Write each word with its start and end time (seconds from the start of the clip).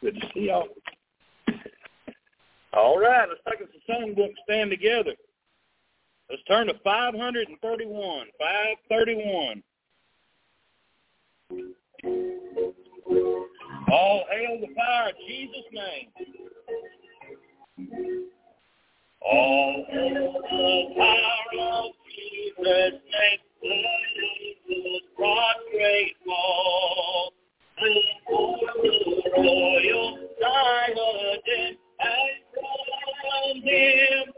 Good 0.00 0.14
to 0.14 0.20
see 0.32 0.46
y'all. 0.46 0.68
All 2.72 2.98
right, 2.98 3.28
let's 3.28 3.40
take 3.48 3.60
us 3.66 3.74
a 3.74 3.90
songbook 3.90 4.32
stand 4.44 4.70
together. 4.70 5.14
Let's 6.30 6.42
turn 6.44 6.66
to 6.68 6.74
531. 6.84 8.26
531. 8.38 9.62
All 13.90 14.24
hail 14.30 14.60
the 14.60 14.74
fire, 14.76 15.12
Jesus' 15.26 15.64
name. 15.72 16.08
All 19.22 19.86
hail 19.90 20.32
the 20.32 20.94
power 20.96 21.60
of 21.60 21.92
Jesus' 22.14 23.00
name. 23.10 23.40
Jesus 24.68 25.02
prostrate 25.16 26.16
fall. 26.24 27.32
Royal 29.38 30.18
diadem 30.40 31.78
and 32.00 32.38
crown 32.54 33.62
him 33.62 34.34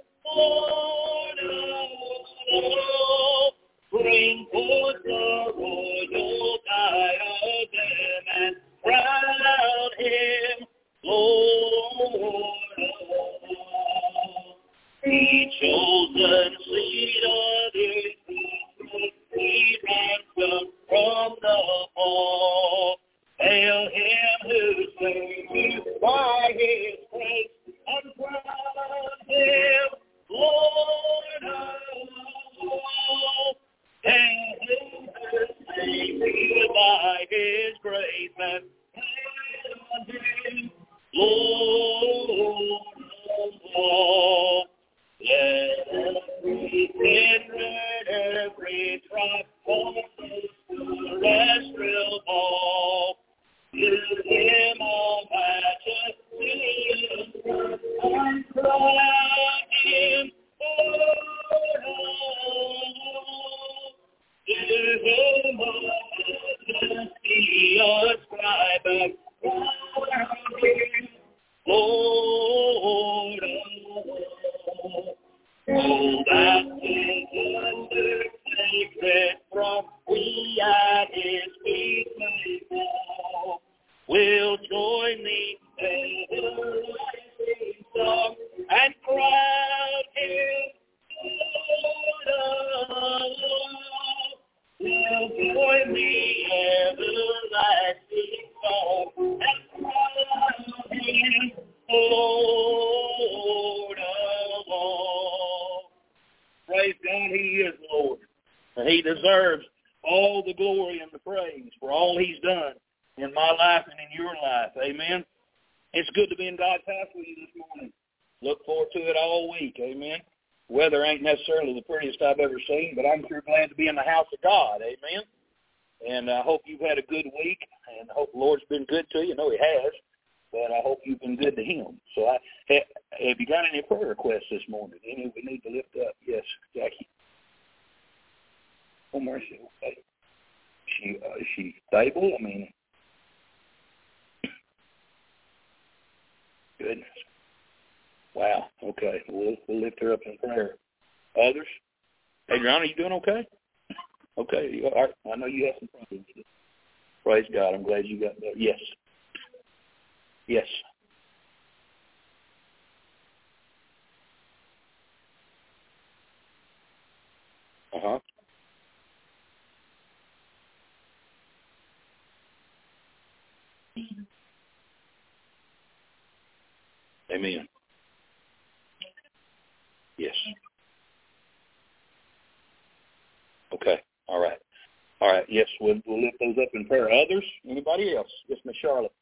All 185.20 185.32
right. 185.32 185.44
Yes, 185.48 185.66
we'll, 185.80 186.00
we'll 186.06 186.22
lift 186.22 186.36
those 186.40 186.56
up 186.62 186.70
in 186.74 186.86
prayer. 186.86 187.10
Others? 187.10 187.44
Anybody 187.68 188.16
else? 188.16 188.28
Yes, 188.48 188.58
Miss 188.64 188.76
Charlotte. 188.80 189.12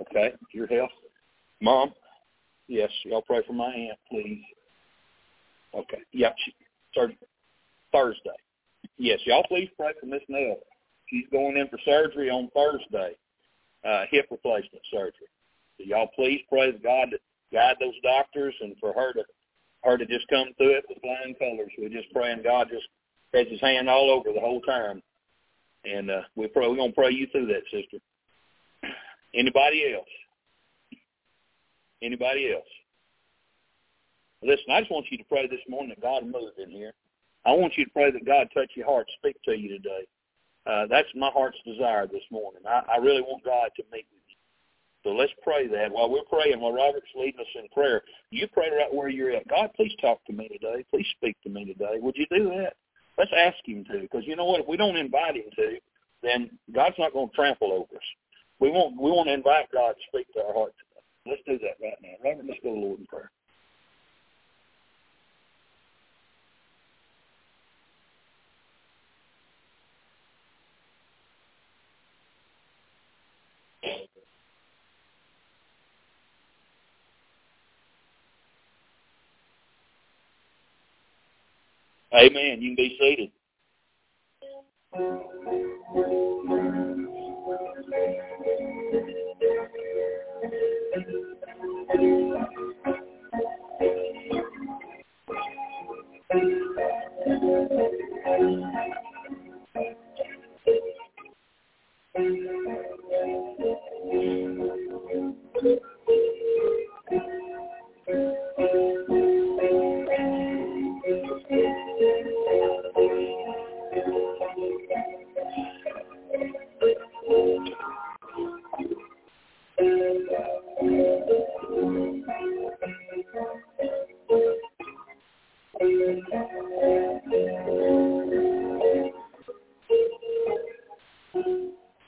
Okay, 0.00 0.32
your 0.52 0.66
health. 0.66 0.90
Mom, 1.60 1.94
yes, 2.66 2.90
y'all 3.04 3.22
pray 3.22 3.42
for 3.46 3.52
my 3.52 3.72
aunt, 3.72 3.98
please. 4.10 4.42
Okay, 5.72 6.00
yep, 6.12 6.34
she, 6.44 6.52
Thursday. 7.92 8.30
Yes, 8.98 9.20
y'all 9.24 9.44
please 9.48 9.68
pray 9.76 9.92
for 10.00 10.06
Miss 10.06 10.22
Nell. 10.28 10.58
She's 11.08 11.26
going 11.30 11.56
in 11.56 11.68
for 11.68 11.78
surgery 11.84 12.28
on 12.28 12.50
Thursday, 12.54 13.14
uh, 13.84 14.04
hip 14.10 14.26
replacement 14.30 14.82
surgery. 14.90 15.28
So 15.78 15.84
y'all 15.84 16.10
please 16.14 16.40
pray 16.48 16.72
that 16.72 16.82
God 16.82 17.10
to 17.12 17.18
guide 17.52 17.76
those 17.80 17.94
doctors 18.02 18.54
and 18.60 18.74
for 18.80 18.92
her 18.92 19.12
to 19.12 19.22
her 19.84 19.98
to 19.98 20.06
just 20.06 20.26
come 20.28 20.48
through 20.56 20.76
it 20.78 20.84
with 20.88 20.98
flying 21.02 21.34
colors. 21.34 21.70
We're 21.78 21.88
just 21.88 22.12
praying 22.12 22.42
God 22.42 22.68
just 22.70 22.86
has 23.34 23.46
his 23.48 23.60
hand 23.60 23.88
all 23.88 24.10
over 24.10 24.32
the 24.32 24.40
whole 24.40 24.60
time. 24.62 25.02
And 25.94 26.10
uh, 26.10 26.22
we 26.34 26.48
pray 26.48 26.66
we're 26.66 26.76
gonna 26.76 26.92
pray 26.92 27.12
you 27.12 27.28
through 27.30 27.46
that, 27.46 27.62
sister. 27.70 27.98
Anybody 29.34 29.94
else? 29.94 30.08
Anybody 32.02 32.52
else? 32.52 32.66
Listen, 34.42 34.72
I 34.72 34.80
just 34.80 34.90
want 34.90 35.06
you 35.10 35.18
to 35.18 35.24
pray 35.24 35.46
this 35.46 35.60
morning 35.68 35.90
that 35.90 36.02
God 36.02 36.24
move 36.24 36.52
in 36.58 36.70
here. 36.70 36.92
I 37.46 37.52
want 37.52 37.74
you 37.76 37.84
to 37.84 37.90
pray 37.92 38.10
that 38.10 38.26
God 38.26 38.48
touch 38.52 38.72
your 38.74 38.86
heart, 38.86 39.06
speak 39.18 39.36
to 39.44 39.56
you 39.56 39.68
today. 39.68 40.06
Uh, 40.66 40.86
that's 40.90 41.08
my 41.14 41.30
heart's 41.32 41.58
desire 41.64 42.06
this 42.06 42.24
morning. 42.30 42.62
I, 42.66 42.82
I 42.94 42.96
really 42.96 43.22
want 43.22 43.44
God 43.44 43.70
to 43.76 43.82
meet 43.92 44.06
with 44.10 44.22
you. 44.28 44.36
So 45.04 45.10
let's 45.10 45.32
pray 45.42 45.68
that. 45.68 45.92
While 45.92 46.10
we're 46.10 46.24
praying, 46.24 46.60
while 46.60 46.72
Robert's 46.72 47.06
leading 47.14 47.40
us 47.40 47.46
in 47.54 47.68
prayer, 47.68 48.02
you 48.30 48.48
pray 48.48 48.70
right 48.70 48.92
where 48.92 49.08
you're 49.08 49.32
at. 49.32 49.46
God, 49.48 49.70
please 49.76 49.92
talk 50.00 50.24
to 50.26 50.32
me 50.32 50.48
today. 50.48 50.84
Please 50.90 51.06
speak 51.16 51.36
to 51.42 51.50
me 51.50 51.66
today. 51.66 51.98
Would 52.00 52.16
you 52.16 52.26
do 52.30 52.48
that? 52.56 52.74
Let's 53.16 53.30
ask 53.36 53.56
him 53.64 53.84
to, 53.84 54.00
because 54.00 54.24
you 54.26 54.36
know 54.36 54.44
what? 54.44 54.60
If 54.60 54.68
we 54.68 54.76
don't 54.76 54.96
invite 54.96 55.36
him 55.36 55.50
to, 55.56 55.76
then 56.22 56.50
God's 56.74 56.96
not 56.98 57.12
going 57.12 57.28
to 57.28 57.34
trample 57.34 57.72
over 57.72 57.96
us. 57.96 58.08
We 58.60 58.70
want 58.70 59.00
we 59.00 59.10
want 59.10 59.28
to 59.28 59.34
invite 59.34 59.70
God 59.72 59.92
to 59.92 60.02
speak 60.08 60.32
to 60.34 60.40
our 60.40 60.54
hearts. 60.54 60.76
Let's 61.26 61.42
do 61.46 61.58
that 61.58 61.82
right 61.82 61.96
now. 62.02 62.16
Robert, 62.22 62.46
let's 62.46 62.60
go 62.62 62.74
to 62.74 62.80
the 62.80 62.86
Lord 62.86 63.00
in 63.00 63.06
prayer. 63.06 63.30
Amen. 82.14 82.62
You 82.62 82.70
can 82.70 82.76
be 82.76 82.98
seated. 83.00 83.32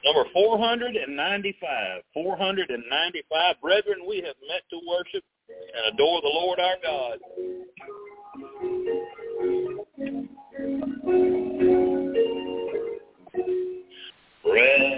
Number 0.04 0.24
495. 0.32 2.02
495. 2.14 3.60
Brethren, 3.60 3.98
we 4.06 4.18
have 4.18 4.36
met 4.46 4.62
to 4.70 4.78
worship 4.86 5.24
and 5.48 5.94
adore 5.94 6.20
the 6.20 6.28
Lord 6.28 6.60
our 6.60 6.76
God. 6.82 7.18
Brethren. 14.44 14.95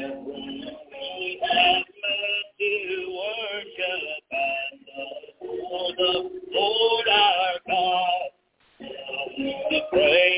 Hey. 9.93 10.38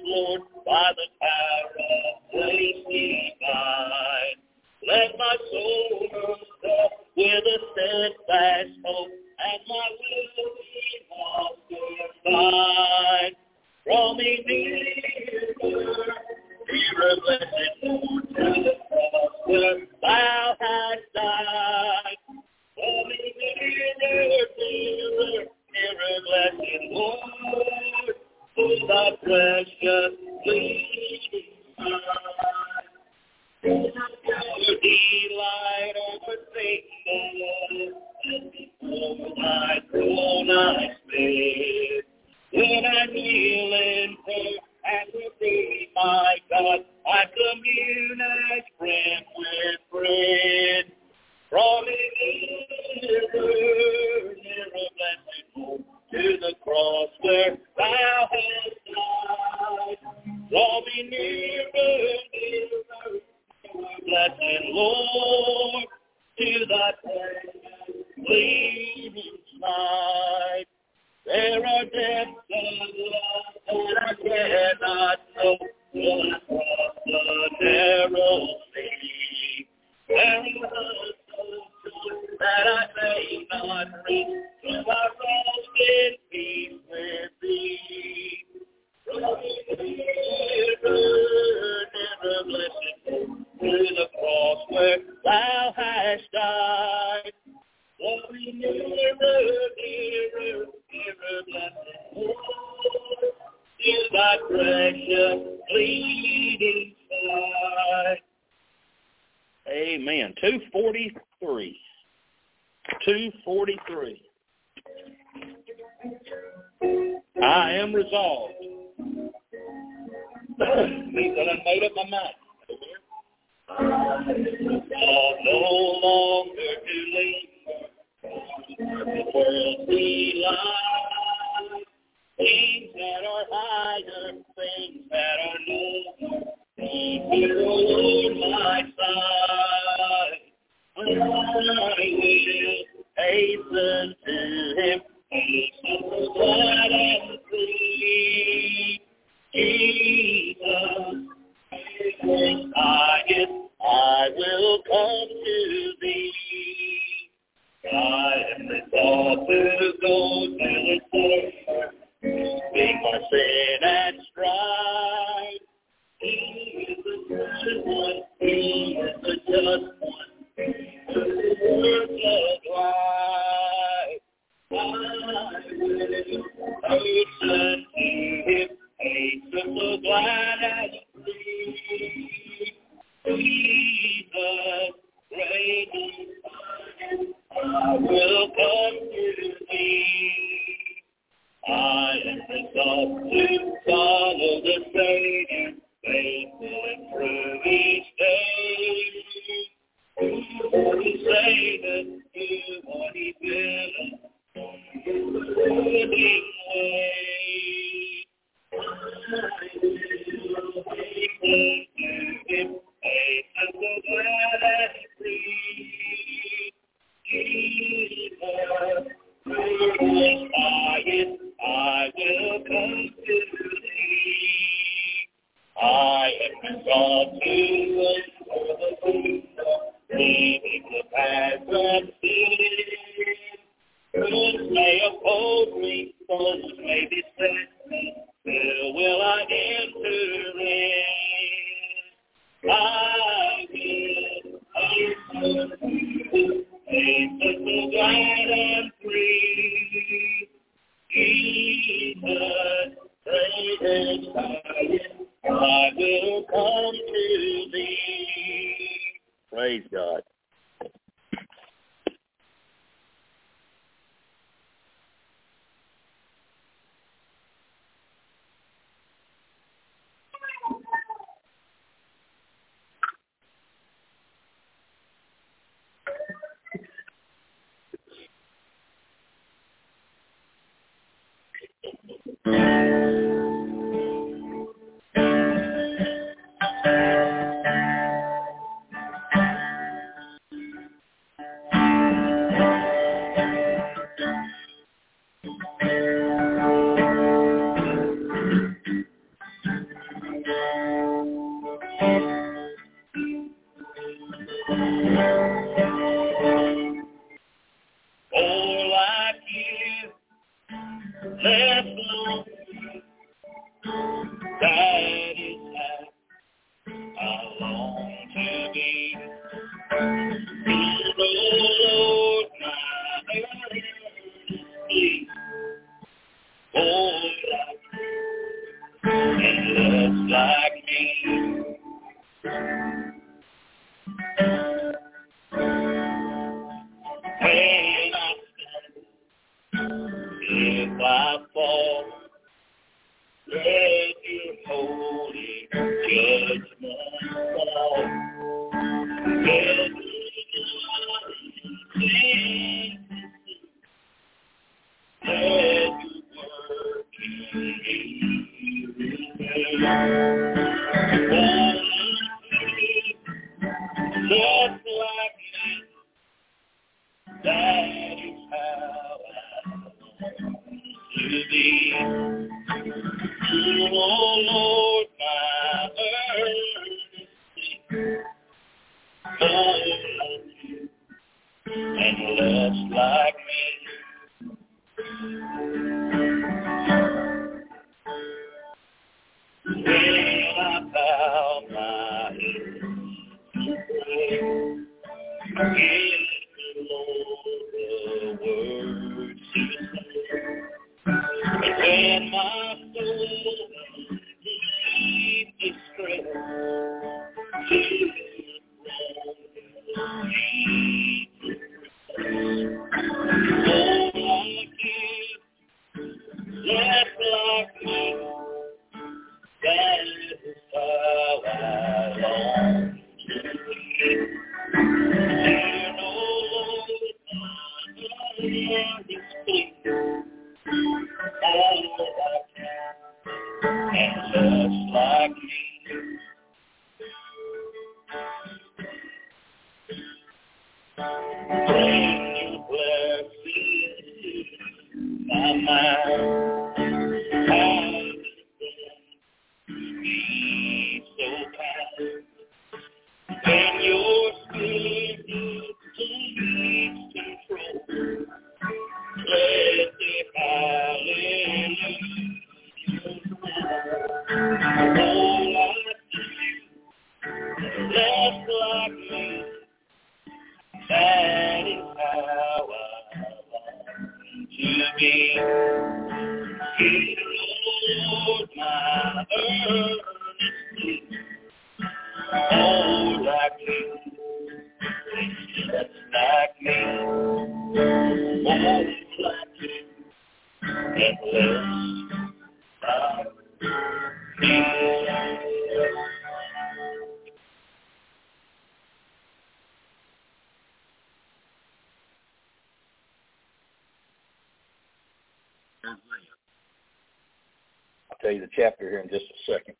tell 508.31 508.39
you 508.39 508.45
the 508.45 508.49
chapter 508.55 508.89
here 508.89 508.99
in 508.99 509.09
just 509.09 509.25
a 509.25 509.35
second. 509.51 509.75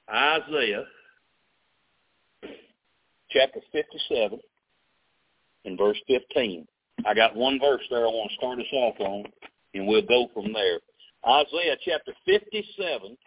Isaiah 0.10 0.86
chapter 3.30 3.60
57 3.72 4.39
and 5.65 5.78
verse 5.78 5.98
15. 6.08 6.65
I 7.06 7.13
got 7.13 7.36
one 7.36 7.60
verse 7.60 7.82
there 7.89 8.06
I 8.06 8.10
want 8.10 8.32
to 8.32 8.38
start 8.38 8.60
us 8.60 8.65
off 8.74 8.96
on, 9.00 9.26
and 9.74 9.86
we'll 9.88 10.02
go 10.04 10.30
from 10.34 10.54
there. 10.54 10.80
Isaiah 11.28 11.76
chapter 11.84 12.13
57 12.26 13.17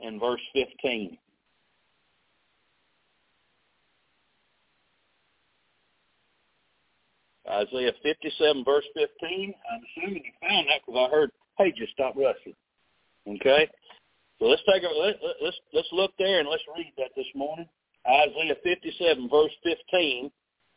and 0.00 0.20
verse 0.20 0.40
15. 0.54 1.18
Isaiah 7.68 7.92
57, 8.02 8.64
verse 8.64 8.84
15. 8.94 9.54
I'm 9.72 9.80
assuming 9.82 10.22
you 10.24 10.48
found 10.48 10.66
that 10.68 10.80
because 10.86 11.08
I 11.08 11.14
heard 11.14 11.30
pages 11.58 11.88
stop 11.92 12.14
rushing. 12.16 12.54
Okay? 13.28 13.68
So 14.38 14.46
let's 14.46 14.62
take 14.70 14.82
a 14.82 14.86
let, 14.86 15.16
let, 15.22 15.36
let's 15.42 15.56
let's 15.72 15.88
look 15.92 16.12
there 16.18 16.40
and 16.40 16.48
let's 16.48 16.62
read 16.76 16.92
that 16.98 17.10
this 17.16 17.26
morning. 17.34 17.66
Isaiah 18.06 18.54
57, 18.62 19.28
verse 19.30 19.52
15. 19.64 20.30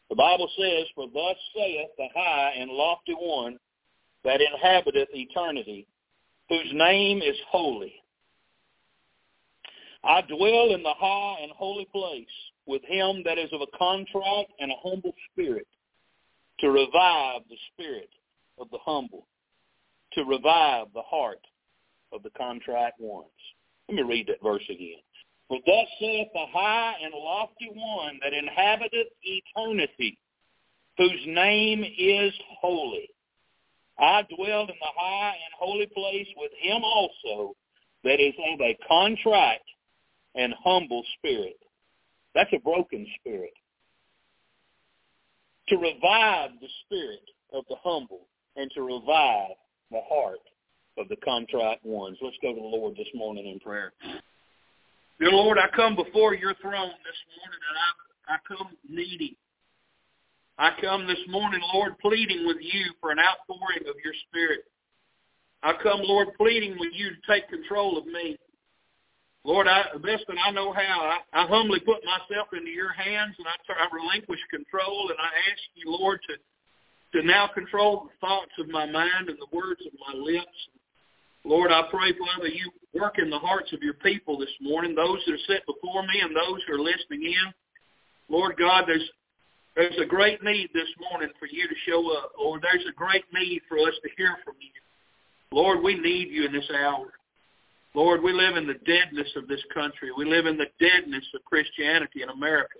The 0.09 0.15
Bible 0.15 0.49
says, 0.57 0.87
"For 0.95 1.07
thus 1.13 1.35
saith 1.55 1.89
the 1.97 2.07
high 2.15 2.53
and 2.57 2.71
lofty 2.71 3.13
one 3.13 3.59
that 4.23 4.41
inhabiteth 4.41 5.09
eternity, 5.13 5.87
whose 6.49 6.69
name 6.73 7.21
is 7.21 7.35
holy. 7.49 7.93
I 10.03 10.21
dwell 10.21 10.73
in 10.73 10.83
the 10.83 10.93
high 10.97 11.39
and 11.41 11.51
holy 11.51 11.87
place 11.91 12.25
with 12.65 12.83
him 12.85 13.23
that 13.25 13.37
is 13.37 13.51
of 13.53 13.61
a 13.61 13.77
contrite 13.77 14.47
and 14.59 14.71
a 14.71 14.75
humble 14.81 15.13
spirit, 15.31 15.67
to 16.61 16.71
revive 16.71 17.41
the 17.49 17.57
spirit 17.73 18.09
of 18.59 18.69
the 18.71 18.79
humble, 18.83 19.27
to 20.13 20.23
revive 20.23 20.87
the 20.93 21.01
heart 21.01 21.41
of 22.11 22.23
the 22.23 22.31
contrite 22.31 22.93
ones. 22.99 23.29
Let 23.87 23.95
me 23.95 24.03
read 24.03 24.27
that 24.27 24.43
verse 24.43 24.63
again. 24.69 25.01
For 25.47 25.57
thus 25.65 25.87
saith 25.99 26.27
the 26.33 26.45
high 26.51 26.95
and 27.03 27.13
lofty 27.13 27.71
one 27.73 28.19
that 28.23 28.33
inhabiteth 28.33 29.07
eternity, 29.23 30.17
whose 30.97 31.23
name 31.25 31.83
is 31.97 32.33
holy. 32.61 33.09
I 33.97 34.23
dwell 34.35 34.61
in 34.61 34.67
the 34.67 34.93
high 34.95 35.33
and 35.33 35.53
holy 35.57 35.87
place 35.87 36.27
with 36.37 36.51
him 36.61 36.83
also 36.83 37.55
that 38.03 38.19
is 38.19 38.33
of 38.53 38.61
a 38.61 38.77
contrite 38.87 39.59
and 40.35 40.53
humble 40.63 41.03
spirit. 41.17 41.57
That's 42.35 42.53
a 42.53 42.59
broken 42.59 43.05
spirit. 43.19 43.53
To 45.69 45.77
revive 45.77 46.51
the 46.61 46.67
spirit 46.85 47.21
of 47.53 47.63
the 47.69 47.75
humble 47.83 48.21
and 48.55 48.71
to 48.71 48.81
revive 48.81 49.55
the 49.91 50.01
heart 50.09 50.39
of 50.97 51.07
the 51.09 51.15
contrite 51.17 51.79
ones. 51.83 52.17
Let's 52.21 52.37
go 52.41 52.53
to 52.53 52.59
the 52.59 52.65
Lord 52.65 52.95
this 52.95 53.07
morning 53.13 53.47
in 53.47 53.59
prayer. 53.59 53.93
Dear 55.19 55.31
Lord, 55.31 55.57
I 55.57 55.67
come 55.75 55.95
before 55.95 56.33
your 56.33 56.55
throne 56.55 56.89
this 56.89 57.21
morning 57.37 57.59
and 57.69 57.77
I, 57.77 58.33
I 58.33 58.37
come 58.47 58.75
needy. 58.89 59.37
I 60.57 60.71
come 60.81 61.07
this 61.07 61.19
morning, 61.29 61.61
Lord, 61.73 61.97
pleading 61.99 62.45
with 62.45 62.57
you 62.61 62.93
for 62.99 63.11
an 63.11 63.19
outpouring 63.19 63.87
of 63.87 63.95
your 64.03 64.13
spirit. 64.27 64.65
I 65.63 65.73
come, 65.83 66.01
Lord, 66.03 66.29
pleading 66.37 66.77
with 66.79 66.93
you 66.93 67.09
to 67.09 67.31
take 67.31 67.47
control 67.49 67.97
of 67.97 68.05
me. 68.05 68.37
Lord, 69.43 69.67
I, 69.67 69.83
best 70.03 70.25
that 70.27 70.37
I 70.45 70.51
know 70.51 70.73
how, 70.73 71.15
I, 71.33 71.43
I 71.43 71.47
humbly 71.47 71.79
put 71.79 72.03
myself 72.03 72.49
into 72.53 72.69
your 72.69 72.91
hands 72.91 73.35
and 73.37 73.47
I, 73.47 73.55
I 73.55 73.87
relinquish 73.95 74.39
control 74.51 75.09
and 75.09 75.17
I 75.19 75.31
ask 75.51 75.63
you, 75.75 75.91
Lord, 75.91 76.19
to, 76.27 77.19
to 77.19 77.25
now 77.25 77.47
control 77.47 78.09
the 78.09 78.27
thoughts 78.27 78.51
of 78.59 78.67
my 78.67 78.85
mind 78.85 79.29
and 79.29 79.37
the 79.39 79.55
words 79.55 79.81
of 79.85 79.93
my 80.07 80.19
lips. 80.19 80.59
Lord, 81.45 81.71
I 81.71 81.83
pray, 81.89 82.11
Father, 82.19 82.49
you 82.49 82.69
work 82.93 83.15
in 83.17 83.29
the 83.29 83.39
hearts 83.39 83.71
of 83.71 83.81
your 83.81 83.93
people 83.95 84.37
this 84.37 84.53
morning, 84.61 84.93
those 84.93 85.23
that 85.25 85.33
are 85.33 85.47
set 85.47 85.65
before 85.65 86.03
me 86.03 86.19
and 86.21 86.35
those 86.35 86.59
who 86.67 86.75
are 86.75 86.83
listening 86.83 87.23
in. 87.23 87.53
Lord 88.27 88.55
God, 88.57 88.83
there's 88.87 89.09
there's 89.75 89.97
a 90.03 90.05
great 90.05 90.43
need 90.43 90.69
this 90.73 90.89
morning 91.09 91.29
for 91.39 91.45
you 91.45 91.65
to 91.67 91.75
show 91.87 92.03
up. 92.17 92.33
Lord, 92.37 92.61
there's 92.61 92.85
a 92.89 92.93
great 92.93 93.23
need 93.33 93.61
for 93.69 93.77
us 93.79 93.93
to 94.03 94.09
hear 94.17 94.35
from 94.43 94.55
you. 94.59 94.75
Lord, 95.51 95.81
we 95.81 95.95
need 95.95 96.29
you 96.29 96.45
in 96.45 96.51
this 96.51 96.69
hour. 96.75 97.13
Lord, 97.95 98.21
we 98.21 98.33
live 98.33 98.55
in 98.55 98.67
the 98.67 98.79
deadness 98.85 99.29
of 99.35 99.47
this 99.47 99.63
country. 99.73 100.09
We 100.15 100.25
live 100.25 100.45
in 100.45 100.57
the 100.57 100.69
deadness 100.79 101.25
of 101.33 101.43
Christianity 101.45 102.21
in 102.21 102.29
America. 102.29 102.79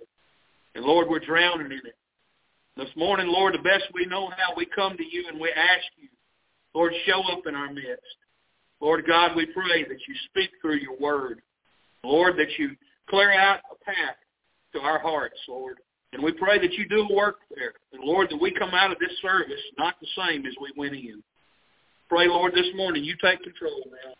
And 0.74 0.84
Lord, 0.84 1.08
we're 1.08 1.18
drowning 1.18 1.66
in 1.66 1.78
it. 1.84 1.96
This 2.76 2.94
morning, 2.96 3.26
Lord, 3.26 3.54
the 3.54 3.58
best 3.58 3.84
we 3.92 4.06
know 4.06 4.30
how, 4.30 4.54
we 4.56 4.66
come 4.66 4.96
to 4.96 5.04
you 5.04 5.26
and 5.28 5.40
we 5.40 5.50
ask 5.50 5.84
you, 6.00 6.08
Lord, 6.74 6.92
show 7.06 7.20
up 7.32 7.46
in 7.46 7.56
our 7.56 7.72
midst. 7.72 8.16
Lord 8.80 9.04
God, 9.06 9.36
we 9.36 9.46
pray 9.46 9.82
that 9.82 9.98
you 10.08 10.14
speak 10.30 10.50
through 10.62 10.76
your 10.76 10.96
word. 10.98 11.42
Lord, 12.04 12.38
that 12.38 12.58
you 12.58 12.70
clear 13.08 13.32
out 13.32 13.60
a 13.70 13.84
path 13.84 14.16
to 14.74 14.80
our 14.80 15.00
hearts, 15.00 15.38
Lord. 15.48 15.78
And 16.12 16.22
we 16.22 16.32
pray 16.32 16.58
that 16.58 16.72
you 16.72 16.88
do 16.88 17.06
work 17.12 17.38
there. 17.54 17.74
And 17.92 18.02
Lord, 18.02 18.30
that 18.30 18.40
we 18.40 18.52
come 18.52 18.70
out 18.70 18.92
of 18.92 18.98
this 18.98 19.16
service 19.20 19.60
not 19.76 19.94
the 20.00 20.06
same 20.16 20.46
as 20.46 20.54
we 20.60 20.72
went 20.76 20.94
in. 20.94 21.22
Pray, 22.08 22.28
Lord, 22.28 22.54
this 22.54 22.66
morning 22.74 23.04
you 23.04 23.14
take 23.20 23.42
control 23.42 23.82
now. 23.86 24.14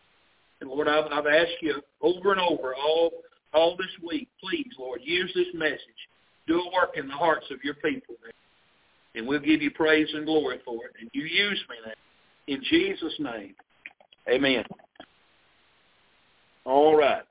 And 0.60 0.70
Lord, 0.70 0.88
I've, 0.88 1.06
I've 1.10 1.26
asked 1.26 1.62
you 1.62 1.80
over 2.00 2.32
and 2.32 2.40
over 2.40 2.74
all 2.74 3.10
all 3.52 3.76
this 3.76 3.90
week, 4.06 4.28
please, 4.40 4.68
Lord, 4.78 5.00
use 5.02 5.30
this 5.34 5.48
message. 5.54 5.80
Do 6.46 6.60
a 6.60 6.72
work 6.72 6.96
in 6.96 7.08
the 7.08 7.14
hearts 7.14 7.46
of 7.50 7.58
your 7.64 7.74
people. 7.74 8.14
Man. 8.22 8.32
And 9.14 9.26
we'll 9.26 9.40
give 9.40 9.60
you 9.60 9.70
praise 9.72 10.08
and 10.14 10.24
glory 10.24 10.60
for 10.64 10.84
it. 10.86 10.92
And 11.00 11.10
you 11.12 11.22
use 11.22 11.60
me 11.68 11.76
now. 11.84 11.92
In 12.46 12.62
Jesus' 12.70 13.14
name. 13.18 13.54
Amen. 14.28 14.64
All 16.64 16.96
right. 16.96 17.22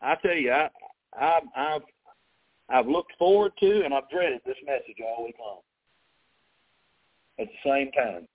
I 0.00 0.14
tell 0.22 0.34
you, 0.34 0.52
I, 0.52 0.70
I, 1.18 1.40
I've 1.56 1.82
I've 2.70 2.86
looked 2.86 3.12
forward 3.18 3.52
to 3.60 3.82
and 3.84 3.94
I've 3.94 4.08
dreaded 4.10 4.40
this 4.46 4.56
message 4.64 4.96
all 5.04 5.24
week 5.24 5.36
long. 5.40 5.60
At 7.38 7.46
the 7.46 7.70
same 7.70 7.90
time, 7.92 8.28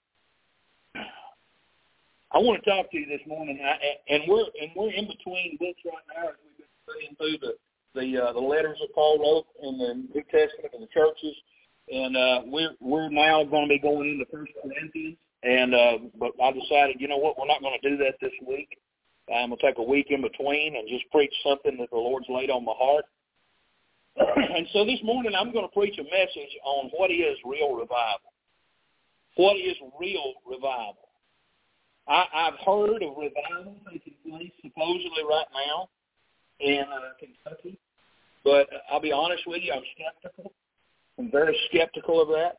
I 2.33 2.39
want 2.39 2.63
to 2.63 2.69
talk 2.69 2.89
to 2.89 2.97
you 2.97 3.05
this 3.05 3.21
morning, 3.27 3.59
and 3.61 4.23
we're 4.27 4.49
and 4.59 4.71
we're 4.75 4.91
in 4.91 5.05
between 5.05 5.57
books 5.59 5.81
right 5.85 6.05
now 6.17 6.29
as 6.29 6.35
we've 6.41 6.65
been 6.65 6.73
studying 6.81 7.15
through 7.17 7.37
the 7.37 7.53
the 7.93 8.25
uh, 8.25 8.33
the 8.33 8.41
letters 8.41 8.77
that 8.81 8.93
Paul 8.95 9.21
wrote 9.21 9.45
in 9.61 9.77
the 9.77 9.93
New 9.93 10.23
Testament 10.33 10.73
and 10.73 10.81
the 10.81 10.89
churches, 10.89 11.35
and 11.93 12.17
uh, 12.17 12.41
we're 12.49 12.73
we're 12.81 13.09
now 13.09 13.43
going 13.43 13.69
to 13.69 13.69
be 13.69 13.77
going 13.77 14.09
into 14.09 14.25
First 14.33 14.51
Corinthians. 14.61 15.17
And 15.43 15.75
uh, 15.75 15.97
but 16.17 16.31
I 16.41 16.51
decided, 16.51 16.97
you 16.99 17.07
know 17.07 17.17
what, 17.17 17.37
we're 17.37 17.45
not 17.45 17.61
going 17.61 17.77
to 17.79 17.89
do 17.89 17.97
that 17.97 18.15
this 18.19 18.33
week. 18.47 18.69
I'm 19.29 19.51
to 19.51 19.57
take 19.61 19.77
a 19.77 19.83
week 19.83 20.07
in 20.09 20.21
between 20.21 20.75
and 20.75 20.89
just 20.89 21.05
preach 21.11 21.33
something 21.45 21.77
that 21.77 21.91
the 21.91 21.97
Lord's 21.97 22.25
laid 22.29 22.49
on 22.49 22.65
my 22.65 22.73
heart. 22.75 23.05
and 24.17 24.67
so 24.73 24.85
this 24.85 24.99
morning 25.03 25.33
I'm 25.37 25.53
going 25.53 25.67
to 25.67 25.73
preach 25.73 25.99
a 25.99 26.03
message 26.03 26.53
on 26.65 26.89
what 26.95 27.11
is 27.11 27.37
real 27.45 27.75
revival. 27.75 28.33
What 29.35 29.57
is 29.57 29.75
real 29.99 30.33
revival? 30.49 31.02
I, 32.07 32.25
I've 32.33 32.59
heard 32.65 33.01
of 33.03 33.17
revival 33.17 33.75
taking 33.91 34.13
place 34.29 34.51
supposedly 34.61 35.23
right 35.27 35.45
now 35.53 35.89
in 36.59 36.81
uh, 36.81 37.13
Kentucky, 37.19 37.77
but 38.43 38.67
I'll 38.91 38.99
be 38.99 39.11
honest 39.11 39.43
with 39.47 39.61
you, 39.63 39.73
I'm 39.73 39.83
skeptical. 39.95 40.51
I'm 41.17 41.31
very 41.31 41.57
skeptical 41.69 42.21
of 42.21 42.27
that. 42.29 42.57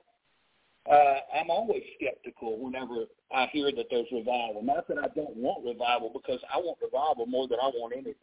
Uh, 0.91 1.19
I'm 1.39 1.51
always 1.51 1.83
skeptical 1.99 2.59
whenever 2.59 3.07
I 3.35 3.47
hear 3.53 3.71
that 3.73 3.87
there's 3.91 4.07
revival. 4.13 4.61
Not 4.63 4.87
that 4.89 4.99
I 4.99 5.09
don't 5.15 5.37
want 5.37 5.65
revival, 5.65 6.11
because 6.13 6.41
I 6.53 6.59
want 6.59 6.79
revival 6.83 7.27
more 7.27 7.49
than 7.49 7.59
I 7.63 7.69
want 7.69 7.95
anything. 7.95 8.15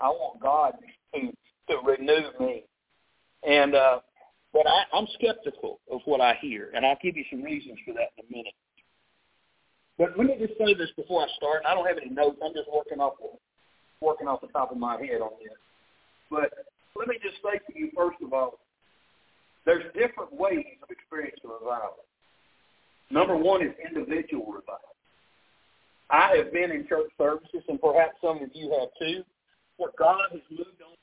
I 0.00 0.08
want 0.08 0.40
God 0.40 0.74
to 1.14 1.20
to 1.68 1.76
renew 1.84 2.28
me, 2.40 2.64
and 3.46 3.74
uh, 3.74 4.00
but 4.52 4.66
I, 4.66 4.96
I'm 4.96 5.06
skeptical 5.14 5.80
of 5.90 6.00
what 6.06 6.20
I 6.20 6.36
hear, 6.40 6.70
and 6.74 6.84
I'll 6.84 6.98
give 7.00 7.16
you 7.16 7.24
some 7.30 7.42
reasons 7.42 7.78
for 7.86 7.94
that 7.94 8.10
in 8.18 8.24
a 8.28 8.36
minute. 8.36 8.54
But 9.98 10.16
let 10.16 10.26
me 10.26 10.36
just 10.38 10.58
say 10.58 10.74
this 10.74 10.90
before 10.96 11.22
I 11.22 11.28
start. 11.36 11.62
I 11.66 11.74
don't 11.74 11.86
have 11.86 11.98
any 11.98 12.10
notes. 12.10 12.38
I'm 12.44 12.54
just 12.54 12.68
working 12.72 12.98
off 12.98 13.14
working 14.00 14.26
off 14.26 14.40
the 14.40 14.48
top 14.48 14.72
of 14.72 14.78
my 14.78 14.96
head 14.96 15.20
on 15.20 15.30
this. 15.38 15.56
But 16.30 16.50
let 16.96 17.08
me 17.08 17.16
just 17.22 17.36
say 17.42 17.58
to 17.58 17.78
you 17.78 17.90
first 17.96 18.18
of 18.22 18.32
all, 18.32 18.58
there's 19.64 19.84
different 19.94 20.32
ways 20.32 20.74
of 20.82 20.90
experiencing 20.90 21.46
revival. 21.46 22.02
Number 23.10 23.36
one 23.36 23.62
is 23.62 23.74
individual 23.78 24.46
revival. 24.46 24.96
I 26.10 26.36
have 26.36 26.52
been 26.52 26.72
in 26.72 26.86
church 26.88 27.08
services, 27.16 27.62
and 27.68 27.80
perhaps 27.80 28.16
some 28.20 28.42
of 28.42 28.50
you 28.54 28.74
have 28.76 28.88
too, 28.98 29.22
where 29.76 29.92
God 29.98 30.28
has 30.32 30.42
moved 30.50 30.82
on 30.82 30.96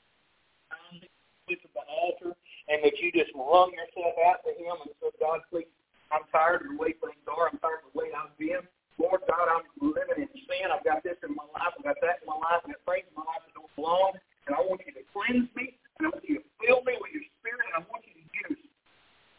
with 1.48 1.58
the 1.74 1.82
altar, 1.88 2.36
and 2.68 2.84
that 2.84 2.98
you 2.98 3.10
just 3.10 3.30
rung 3.34 3.72
yourself 3.74 4.14
out 4.28 4.44
to 4.46 4.52
Him 4.54 4.76
and 4.86 4.94
said, 5.02 5.10
God, 5.18 5.40
please, 5.50 5.66
I'm 6.12 6.22
tired 6.30 6.62
of 6.62 6.74
the 6.74 6.78
way 6.78 6.94
things 6.94 7.26
are. 7.26 7.48
I'm 7.50 7.58
tired 7.58 7.82
of 7.86 7.90
the 7.94 7.98
way 7.98 8.10
I've 8.14 8.36
been. 8.38 8.62
Lord 9.00 9.24
God, 9.24 9.48
I'm 9.48 9.64
living 9.80 10.28
in 10.28 10.30
sin. 10.44 10.68
I've 10.68 10.84
got 10.84 11.00
this 11.00 11.16
in 11.24 11.32
my 11.32 11.48
life. 11.56 11.72
I've 11.72 11.84
got 11.88 11.96
that 12.04 12.20
in 12.20 12.28
my 12.28 12.36
life. 12.36 12.60
I've 12.60 12.76
got 12.76 12.84
things 12.84 13.08
in 13.08 13.16
my 13.16 13.24
life 13.24 13.42
that 13.48 13.56
don't 13.56 13.72
belong. 13.72 14.12
And 14.44 14.52
I 14.52 14.60
want 14.60 14.84
you 14.84 14.92
to 14.92 15.04
cleanse 15.08 15.48
me. 15.56 15.80
And 15.96 16.04
I 16.04 16.08
want 16.12 16.28
you 16.28 16.44
to 16.44 16.46
fill 16.60 16.84
me 16.84 17.00
with 17.00 17.12
your 17.16 17.24
spirit. 17.40 17.64
And 17.72 17.80
I 17.80 17.82
want 17.88 18.04
you 18.04 18.20
to 18.20 18.24
use 18.44 18.60
me. 18.60 18.68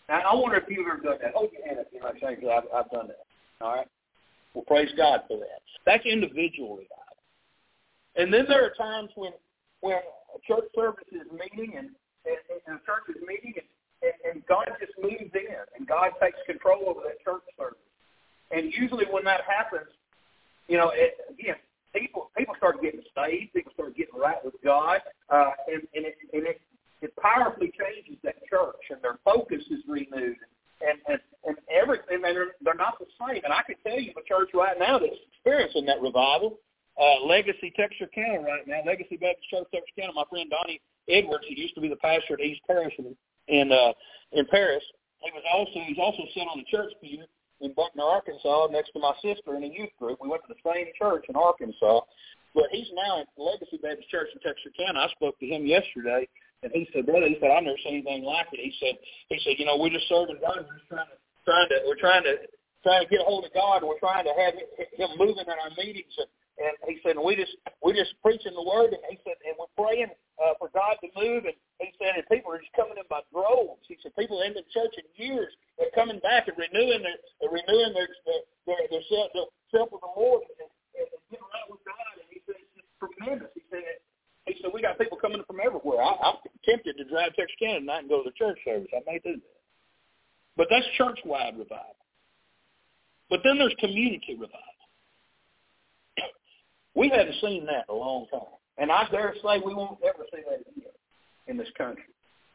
Now, 0.09 0.25
I 0.25 0.33
wonder 0.33 0.57
if 0.57 0.65
you've 0.65 0.89
ever 0.89 0.97
done 0.97 1.21
that. 1.21 1.37
Hold 1.37 1.53
your 1.53 1.61
hand 1.69 1.77
up. 1.77 1.93
Because 1.93 2.17
I've, 2.17 2.65
I've 2.73 2.89
done 2.89 3.13
that. 3.13 3.21
All 3.61 3.77
right? 3.77 3.89
Well, 4.57 4.65
praise 4.65 4.89
God 4.97 5.29
for 5.29 5.37
that. 5.37 5.61
That's 5.85 6.03
individual 6.09 6.81
revival. 6.81 7.21
And 8.17 8.33
then 8.33 8.49
there 8.49 8.65
are 8.65 8.73
times 8.75 9.13
when 9.15 9.31
when 9.81 9.97
a 9.97 10.39
church 10.45 10.69
service 10.75 11.09
is 11.11 11.25
meeting 11.33 11.73
and, 11.77 11.89
and, 12.25 12.39
and 12.67 12.77
a 12.77 12.81
church 12.85 13.09
is 13.09 13.21
meeting 13.25 13.53
and, 13.57 13.69
and, 14.05 14.17
and 14.29 14.45
God 14.45 14.69
just 14.79 14.93
moves 15.01 15.33
in 15.33 15.57
and 15.77 15.87
God 15.87 16.13
takes 16.21 16.37
control 16.45 16.85
over 16.85 17.01
that 17.01 17.17
church 17.25 17.41
service. 17.57 17.81
And 18.51 18.73
usually 18.73 19.05
when 19.09 19.23
that 19.25 19.41
happens, 19.47 19.87
you 20.67 20.77
know, 20.77 20.91
it, 20.93 21.17
again, 21.29 21.55
people 21.93 22.31
people 22.37 22.55
start 22.57 22.81
getting 22.81 23.01
saved, 23.15 23.53
people 23.53 23.71
start 23.73 23.95
getting 23.95 24.19
right 24.19 24.43
with 24.43 24.55
God, 24.63 24.99
uh, 25.29 25.51
and, 25.67 25.81
and, 25.95 26.05
it, 26.05 26.15
and 26.33 26.47
it, 26.47 26.61
it 27.01 27.15
powerfully 27.17 27.71
changes 27.71 28.19
that 28.23 28.35
church, 28.49 28.83
and 28.89 29.01
their 29.01 29.19
focus 29.25 29.63
is 29.69 29.81
renewed, 29.87 30.37
and 30.81 30.99
and 31.07 31.19
and 31.45 31.57
everything. 31.71 32.23
And 32.23 32.23
they're 32.23 32.55
they're 32.61 32.75
not 32.75 32.99
the 32.99 33.07
same. 33.19 33.41
And 33.43 33.53
I 33.53 33.63
can 33.63 33.75
tell 33.85 33.99
you, 33.99 34.11
a 34.11 34.23
church 34.27 34.49
right 34.53 34.77
now 34.77 34.99
that's 34.99 35.15
experiencing 35.33 35.85
that 35.87 36.01
revival, 36.01 36.59
uh, 36.99 37.25
Legacy 37.25 37.73
Texarkana 37.75 38.41
right 38.41 38.67
now, 38.67 38.81
Legacy 38.85 39.17
Baptist 39.17 39.49
Church 39.49 39.67
Texarkana. 39.73 40.13
My 40.13 40.25
friend 40.29 40.49
Donnie 40.49 40.81
Edwards, 41.09 41.45
he 41.47 41.59
used 41.59 41.75
to 41.75 41.81
be 41.81 41.89
the 41.89 41.97
pastor 41.97 42.35
at 42.35 42.41
East 42.41 42.61
Parish 42.67 42.93
in 42.99 43.15
in, 43.47 43.71
uh, 43.71 43.91
in 44.31 44.45
Paris. 44.47 44.83
He 45.19 45.31
was 45.31 45.43
also 45.51 45.79
he's 45.85 45.99
also 45.99 46.23
sitting 46.33 46.49
on 46.49 46.57
the 46.57 46.69
church 46.69 46.93
pew 47.01 47.23
in 47.61 47.73
Buckner, 47.73 48.03
Arkansas, 48.03 48.67
next 48.71 48.91
to 48.93 48.99
my 48.99 49.13
sister 49.21 49.55
in 49.55 49.63
a 49.63 49.71
youth 49.71 49.93
group. 49.99 50.19
We 50.21 50.29
went 50.29 50.43
to 50.47 50.53
the 50.53 50.61
same 50.65 50.87
church 50.97 51.25
in 51.29 51.35
Arkansas. 51.35 52.01
But 52.53 52.67
he's 52.71 52.89
now 52.91 53.21
at 53.21 53.27
Legacy 53.37 53.79
Baptist 53.81 54.09
Church 54.09 54.27
in 54.35 54.41
Texarkana. 54.43 54.99
I 54.99 55.07
spoke 55.15 55.39
to 55.39 55.47
him 55.47 55.65
yesterday, 55.65 56.27
and 56.63 56.71
he 56.73 56.89
said, 56.91 57.05
"Brother, 57.05 57.27
he 57.27 57.39
said 57.39 57.51
I've 57.51 57.63
never 57.63 57.79
seen 57.79 58.03
anything 58.03 58.23
like 58.23 58.47
it." 58.51 58.59
He 58.59 58.75
said, 58.75 58.99
"He 59.29 59.39
said, 59.39 59.55
you 59.57 59.65
know, 59.65 59.77
we're 59.77 59.95
just 59.95 60.09
serving 60.09 60.39
God. 60.41 60.67
We're 60.67 60.75
just 60.75 60.89
trying 60.89 61.07
to, 61.07 61.17
trying 61.45 61.69
to, 61.69 61.77
we're 61.87 62.01
trying 62.01 62.23
to, 62.27 62.35
trying 62.83 63.03
to 63.03 63.09
get 63.09 63.21
a 63.21 63.23
hold 63.23 63.45
of 63.45 63.53
God. 63.53 63.83
We're 63.83 63.99
trying 64.03 64.25
to 64.25 64.35
have 64.35 64.53
Him 64.99 65.09
moving 65.17 65.47
in 65.47 65.55
our 65.55 65.71
meetings." 65.77 66.11
And, 66.19 66.27
and 66.61 66.77
he 66.85 67.01
said, 67.01 67.17
and 67.17 67.25
"We 67.25 67.33
just, 67.33 67.57
we're 67.81 67.97
just 67.97 68.13
preaching 68.21 68.53
the 68.53 68.61
word." 68.61 68.93
And 68.93 69.01
he 69.09 69.17
said, 69.25 69.35
"And 69.41 69.57
we're 69.57 69.73
praying 69.73 70.13
uh, 70.37 70.53
for 70.61 70.69
God 70.69 71.01
to 71.01 71.09
move." 71.17 71.49
And 71.49 71.57
he 71.81 71.89
said, 71.97 72.13
"And 72.13 72.25
people 72.29 72.53
are 72.53 72.61
just 72.61 72.71
coming 72.77 73.01
in 73.01 73.07
by 73.09 73.25
droves." 73.33 73.81
He 73.89 73.97
said, 74.05 74.13
"People 74.13 74.45
in 74.45 74.53
the 74.53 74.61
church 74.69 74.93
in 75.01 75.09
years 75.17 75.49
they're 75.81 75.93
coming 75.97 76.21
back 76.21 76.45
and 76.45 76.55
renewing 76.55 77.01
their, 77.01 77.17
they're 77.41 77.49
renewing 77.49 77.97
their 77.97 78.09
their 78.29 78.41
their, 78.69 78.81
their, 78.93 79.05
self, 79.09 79.33
their 79.33 79.49
self 79.73 79.89
with 79.89 80.05
the 80.05 80.13
Lord 80.13 80.45
and, 80.61 80.69
and, 81.01 81.09
and 81.09 81.23
getting 81.33 81.49
right 81.49 81.67
with 81.67 81.81
God. 81.81 82.13
And 82.21 82.29
he 82.29 82.39
said 82.45 82.61
it's 82.61 82.73
just 82.77 82.91
tremendous. 83.01 83.49
He 83.57 83.65
said 83.73 83.97
he 84.45 84.53
said 84.61 84.69
we 84.69 84.85
got 84.85 85.01
people 85.01 85.17
coming 85.17 85.41
from 85.49 85.57
everywhere. 85.57 86.05
I, 86.05 86.13
I'm 86.21 86.37
tempted 86.61 87.01
to 87.01 87.05
drive 87.09 87.33
to 87.33 87.41
Texarkana 87.41 87.81
tonight 87.81 88.05
and 88.05 88.11
go 88.13 88.21
to 88.21 88.29
the 88.29 88.37
church 88.37 88.61
service. 88.61 88.93
I 88.93 89.01
may 89.09 89.17
do 89.19 89.41
that. 89.41 89.59
But 90.57 90.67
that's 90.69 90.85
church-wide 90.97 91.57
revival. 91.57 91.95
But 93.29 93.39
then 93.43 93.57
there's 93.57 93.73
community 93.79 94.35
revival. 94.35 94.70
We 96.95 97.09
haven't 97.09 97.35
seen 97.41 97.65
that 97.65 97.85
in 97.89 97.95
a 97.95 97.97
long 97.97 98.27
time. 98.31 98.55
And 98.77 98.91
I 98.91 99.07
dare 99.11 99.33
say 99.43 99.61
we 99.63 99.73
won't 99.73 99.99
ever 100.03 100.25
see 100.33 100.41
that 100.49 100.61
again 100.61 100.91
in 101.47 101.57
this 101.57 101.69
country. 101.77 102.03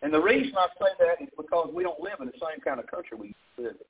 And 0.03 0.13
the 0.13 0.21
reason 0.21 0.53
I 0.57 0.67
say 0.79 0.93
that 1.01 1.23
is 1.23 1.31
because 1.37 1.71
we 1.73 1.83
don't 1.83 2.01
live 2.01 2.21
in 2.21 2.27
the 2.27 2.39
same 2.41 2.61
kind 2.63 2.81
of 2.81 2.87
country 2.87 3.17
we 3.19 3.35
live 3.59 3.77
in. 3.79 3.87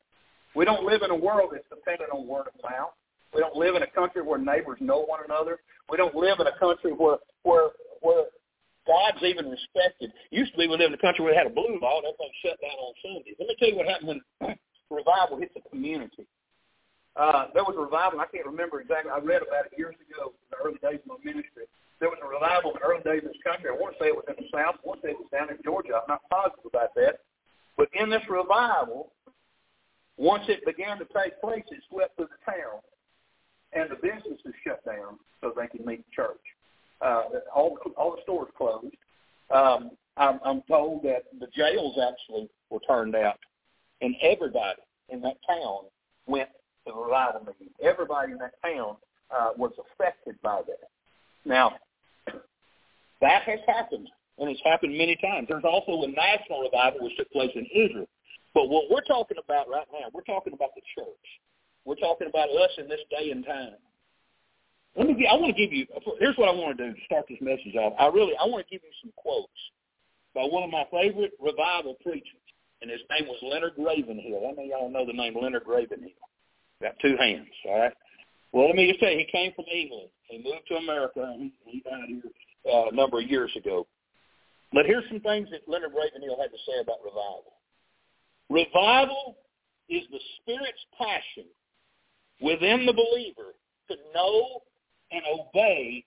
We 0.54 0.64
don't 0.64 0.84
live 0.84 1.02
in 1.02 1.10
a 1.10 1.16
world 1.16 1.50
that's 1.52 1.68
dependent 1.68 2.10
on 2.12 2.26
word 2.26 2.46
of 2.48 2.54
mouth. 2.62 2.94
We 3.34 3.40
don't 3.40 3.56
live 3.56 3.74
in 3.74 3.82
a 3.82 3.90
country 3.90 4.22
where 4.22 4.38
neighbors 4.38 4.78
know 4.80 5.04
one 5.04 5.20
another. 5.24 5.58
We 5.90 5.96
don't 5.96 6.14
live 6.14 6.40
in 6.40 6.46
a 6.46 6.58
country 6.58 6.92
where 6.92 7.18
where 7.42 7.70
where 8.00 8.24
God's 8.86 9.22
even 9.22 9.50
respected. 9.50 10.12
Used 10.30 10.52
to 10.52 10.58
be 10.58 10.66
we 10.68 10.76
lived 10.76 10.94
in 10.94 10.94
a 10.94 11.02
country 11.02 11.24
where 11.24 11.34
they 11.34 11.38
had 11.38 11.48
a 11.48 11.54
blue 11.54 11.78
law 11.82 11.98
and 11.98 12.06
everything 12.06 12.32
shut 12.40 12.56
down 12.62 12.78
on 12.78 12.94
Sundays. 13.02 13.34
Let 13.38 13.48
me 13.48 13.56
tell 13.58 13.68
you 13.68 13.76
what 13.76 13.88
happened 13.88 14.20
when 14.38 14.56
revival 14.90 15.38
hit 15.38 15.52
the 15.54 15.60
community. 15.68 16.26
Uh, 17.16 17.46
there 17.54 17.64
was 17.64 17.74
a 17.76 17.80
revival. 17.80 18.20
I 18.20 18.26
can't 18.26 18.46
remember 18.46 18.80
exactly. 18.80 19.10
I 19.10 19.18
read 19.18 19.42
about 19.42 19.66
it 19.66 19.72
years 19.76 19.96
ago 19.96 20.36
in 20.36 20.48
the 20.52 20.58
early 20.60 20.78
days 20.84 21.00
of 21.00 21.08
my 21.08 21.20
ministry 21.24 21.64
there 22.00 22.08
was 22.08 22.18
a 22.22 22.28
revival 22.28 22.72
in 22.72 22.76
the 22.80 22.86
early 22.86 23.02
days 23.02 23.24
of 23.24 23.32
this 23.32 23.42
country. 23.42 23.70
I 23.70 23.76
want 23.76 23.96
to 23.96 24.04
say 24.04 24.08
it 24.08 24.16
was 24.16 24.28
in 24.28 24.36
the 24.36 24.48
South. 24.52 24.76
I 24.76 24.84
want 24.84 25.00
to 25.00 25.08
say 25.08 25.10
it 25.12 25.20
was 25.20 25.32
down 25.32 25.48
in 25.50 25.58
Georgia. 25.64 25.96
I'm 25.96 26.08
not 26.08 26.28
positive 26.28 26.66
about 26.66 26.94
that. 26.94 27.20
But 27.76 27.88
in 27.94 28.10
this 28.10 28.22
revival, 28.28 29.12
once 30.16 30.44
it 30.48 30.64
began 30.64 30.98
to 30.98 31.06
take 31.16 31.40
place, 31.40 31.64
it 31.70 31.80
swept 31.88 32.16
through 32.16 32.28
the 32.28 32.42
town, 32.44 32.80
and 33.72 33.90
the 33.90 33.96
businesses 33.96 34.54
shut 34.64 34.84
down 34.84 35.18
so 35.40 35.52
they 35.56 35.68
could 35.68 35.84
meet 35.84 36.04
the 36.04 36.12
church. 36.12 36.44
Uh, 37.00 37.24
all, 37.54 37.76
all 37.96 38.16
the 38.16 38.22
stores 38.22 38.48
closed. 38.56 38.96
Um, 39.50 39.90
I'm, 40.16 40.40
I'm 40.44 40.62
told 40.62 41.02
that 41.04 41.24
the 41.38 41.48
jails 41.54 41.98
actually 42.00 42.48
were 42.70 42.80
turned 42.88 43.14
out, 43.14 43.38
and 44.00 44.14
everybody 44.22 44.80
in 45.10 45.20
that 45.22 45.36
town 45.46 45.80
went 46.26 46.48
to 46.86 46.92
the 46.92 46.98
revival 46.98 47.40
meeting. 47.46 47.74
Everybody 47.82 48.32
in 48.32 48.38
that 48.38 48.54
town 48.62 48.96
uh, 49.30 49.50
was 49.56 49.72
affected 49.78 50.36
by 50.42 50.62
that. 50.66 50.88
Now, 51.44 51.72
that 53.20 53.42
has 53.42 53.60
happened, 53.66 54.08
and 54.38 54.50
it's 54.50 54.60
happened 54.64 54.96
many 54.96 55.16
times. 55.16 55.46
There's 55.48 55.64
also 55.64 56.02
a 56.02 56.08
national 56.08 56.62
revival 56.62 57.04
which 57.04 57.16
took 57.16 57.30
place 57.30 57.50
in 57.54 57.66
Israel. 57.74 58.08
But 58.54 58.68
what 58.68 58.90
we're 58.90 59.04
talking 59.04 59.36
about 59.42 59.68
right 59.68 59.86
now, 59.92 60.08
we're 60.12 60.26
talking 60.26 60.52
about 60.52 60.70
the 60.74 60.82
church. 60.94 61.26
We're 61.84 62.00
talking 62.00 62.28
about 62.28 62.48
us 62.50 62.70
in 62.78 62.88
this 62.88 63.00
day 63.10 63.30
and 63.30 63.44
time. 63.44 63.78
Let 64.96 65.06
me. 65.06 65.26
I 65.30 65.34
want 65.34 65.54
to 65.54 65.60
give 65.60 65.72
you. 65.72 65.86
Here's 66.18 66.36
what 66.36 66.48
I 66.48 66.52
want 66.52 66.78
to 66.78 66.88
do 66.88 66.94
to 66.94 67.04
start 67.04 67.26
this 67.28 67.38
message 67.40 67.76
off. 67.76 67.92
I 68.00 68.06
really. 68.06 68.32
I 68.40 68.46
want 68.46 68.66
to 68.66 68.70
give 68.70 68.82
you 68.82 68.94
some 69.02 69.12
quotes 69.16 69.60
by 70.34 70.42
one 70.42 70.62
of 70.64 70.70
my 70.70 70.84
favorite 70.90 71.32
revival 71.38 71.96
preachers, 72.02 72.40
and 72.80 72.90
his 72.90 73.00
name 73.12 73.28
was 73.28 73.36
Leonard 73.42 73.76
Ravenhill. 73.76 74.40
Many 74.56 74.72
of 74.72 74.80
y'all 74.80 74.90
know 74.90 75.04
the 75.04 75.12
name 75.12 75.36
Leonard 75.40 75.64
Ravenhill? 75.66 76.16
Got 76.82 76.98
two 77.00 77.16
hands. 77.18 77.48
All 77.68 77.78
right. 77.78 77.92
Well, 78.52 78.66
let 78.66 78.76
me 78.76 78.88
just 78.88 79.00
say, 79.00 79.18
he 79.18 79.24
came 79.30 79.52
from 79.54 79.66
England. 79.72 80.08
He 80.28 80.38
moved 80.38 80.66
to 80.68 80.76
America, 80.76 81.22
and 81.22 81.50
he 81.64 81.80
died 81.80 82.08
here 82.08 82.22
uh, 82.72 82.88
a 82.90 82.94
number 82.94 83.20
of 83.20 83.28
years 83.28 83.52
ago. 83.56 83.86
But 84.72 84.86
here's 84.86 85.04
some 85.08 85.20
things 85.20 85.48
that 85.50 85.68
Leonard 85.68 85.92
Ravenhill 85.96 86.36
had 86.40 86.50
to 86.50 86.58
say 86.66 86.80
about 86.80 86.98
revival. 87.04 87.54
Revival 88.50 89.36
is 89.88 90.02
the 90.10 90.20
Spirit's 90.40 90.84
passion 90.98 91.44
within 92.40 92.86
the 92.86 92.92
believer 92.92 93.54
to 93.88 93.96
know 94.14 94.62
and 95.12 95.22
obey 95.28 96.04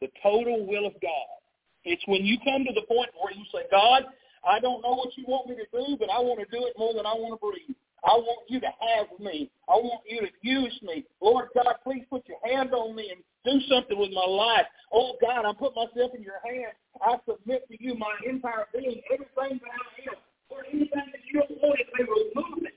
the 0.00 0.08
total 0.22 0.66
will 0.66 0.86
of 0.86 0.94
God. 1.00 1.38
It's 1.84 2.02
when 2.06 2.24
you 2.24 2.38
come 2.44 2.64
to 2.64 2.72
the 2.72 2.86
point 2.86 3.10
where 3.20 3.32
you 3.32 3.44
say, 3.52 3.64
God, 3.70 4.04
I 4.46 4.60
don't 4.60 4.82
know 4.82 4.94
what 4.94 5.16
you 5.16 5.24
want 5.26 5.48
me 5.48 5.56
to 5.56 5.66
do, 5.72 5.96
but 5.98 6.10
I 6.10 6.18
want 6.18 6.40
to 6.40 6.56
do 6.56 6.64
it 6.66 6.74
more 6.78 6.92
than 6.94 7.06
I 7.06 7.14
want 7.14 7.40
to 7.40 7.46
breathe. 7.46 7.76
I 8.04 8.14
want 8.16 8.44
you 8.48 8.60
to 8.60 8.66
have 8.66 9.06
me. 9.18 9.50
I 9.68 9.72
want 9.72 10.02
you 10.06 10.20
to 10.20 10.28
use 10.42 10.78
me. 10.82 11.04
Lord 11.22 11.48
God, 11.54 11.74
please 11.82 12.04
put 12.10 12.24
your 12.28 12.38
hand 12.44 12.74
on 12.74 12.94
me 12.94 13.10
and 13.10 13.20
do 13.44 13.66
something 13.66 13.98
with 13.98 14.10
my 14.12 14.26
life. 14.26 14.66
Oh 14.92 15.14
God, 15.20 15.46
I 15.46 15.52
put 15.52 15.74
myself 15.74 16.12
in 16.14 16.22
your 16.22 16.40
hands. 16.44 16.76
I 17.00 17.16
submit 17.28 17.66
to 17.68 17.82
you 17.82 17.94
my 17.94 18.14
entire 18.28 18.66
being, 18.72 19.00
everything 19.12 19.60
that 19.62 19.72
I 19.72 20.10
am. 20.10 20.16
Or 20.50 20.64
anything 20.70 20.90
that 20.92 21.24
you 21.32 21.40
don't 21.40 21.62
want, 21.62 21.80
it 21.80 21.88
may 21.98 22.04
remove 22.04 22.64
it. 22.64 22.74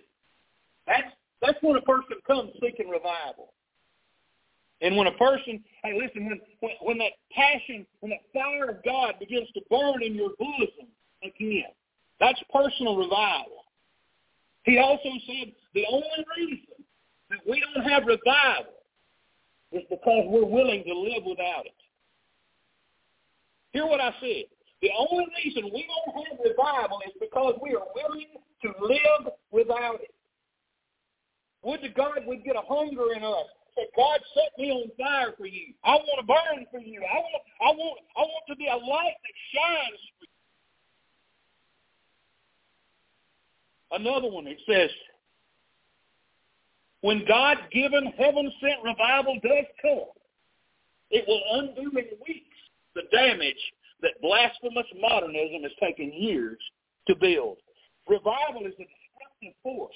That's 0.87 1.11
that's 1.41 1.57
when 1.61 1.75
a 1.75 1.81
person 1.81 2.17
comes 2.25 2.51
seeking 2.61 2.89
revival. 2.89 3.53
And 4.81 4.95
when 4.95 5.07
a 5.07 5.11
person, 5.11 5.63
hey, 5.83 5.99
listen, 5.99 6.27
when, 6.27 6.39
when, 6.61 6.71
when 6.81 6.97
that 6.99 7.13
passion, 7.31 7.85
when 7.99 8.11
that 8.11 8.21
fire 8.33 8.69
of 8.69 8.83
God 8.83 9.15
begins 9.19 9.49
to 9.53 9.61
burn 9.69 10.03
in 10.03 10.15
your 10.15 10.31
bosom 10.39 10.87
again, 11.23 11.73
that's 12.19 12.39
personal 12.53 12.95
revival. 12.95 13.66
He 14.67 14.77
also 14.77 15.09
said 15.25 15.53
the 15.73 15.85
only 15.89 16.25
reason 16.35 16.75
that 17.29 17.39
we 17.47 17.63
don't 17.63 17.87
have 17.87 18.03
revival 18.03 18.75
is 19.71 19.83
because 19.89 20.27
we're 20.27 20.45
willing 20.45 20.83
to 20.83 20.93
live 20.93 21.23
without 21.25 21.65
it. 21.65 21.79
Hear 23.71 23.85
what 23.87 24.01
I 24.01 24.11
said. 24.19 24.43
The 24.81 24.91
only 24.91 25.25
reason 25.39 25.71
we 25.73 25.87
don't 25.87 26.27
have 26.27 26.37
revival 26.43 26.99
is 27.07 27.13
because 27.17 27.55
we 27.63 27.75
are 27.75 27.87
willing 27.95 28.27
to 28.61 28.67
live 28.83 29.33
without 29.51 30.01
it. 30.01 30.13
Would 31.63 31.81
to 31.81 31.89
God 31.89 32.27
we'd 32.27 32.43
get 32.43 32.57
a 32.57 32.67
hunger 32.67 33.13
in 33.15 33.23
us 33.23 33.47
that 33.77 33.87
God 33.95 34.19
set 34.33 34.51
me 34.59 34.69
on 34.69 34.91
fire 34.99 35.33
for 35.37 35.47
you. 35.47 35.73
I 35.85 35.95
want 35.95 36.19
to 36.19 36.27
burn 36.27 36.65
for 36.71 36.79
you. 36.79 37.01
I 37.07 37.15
want, 37.15 37.43
I 37.61 37.69
want, 37.71 37.99
I 38.17 38.21
want 38.21 38.43
to 38.49 38.55
be 38.57 38.67
a 38.67 38.75
light 38.75 39.15
that 39.15 39.35
shines 39.55 40.01
for 40.19 40.27
you. 40.27 40.36
Another 43.91 44.29
one, 44.29 44.47
it 44.47 44.59
says, 44.69 44.89
when 47.01 47.23
God-given, 47.27 48.13
heaven-sent 48.17 48.83
revival 48.83 49.39
does 49.43 49.65
come, 49.81 50.11
it 51.09 51.23
will 51.27 51.41
undo 51.53 51.89
in 51.97 52.05
weeks 52.27 52.57
the 52.95 53.03
damage 53.11 53.55
that 54.01 54.21
blasphemous 54.21 54.87
modernism 54.99 55.63
has 55.63 55.71
taken 55.81 56.11
years 56.11 56.57
to 57.07 57.15
build. 57.15 57.57
Revival 58.09 58.65
is 58.65 58.73
a 58.73 58.87
destructive 58.87 59.53
force 59.63 59.95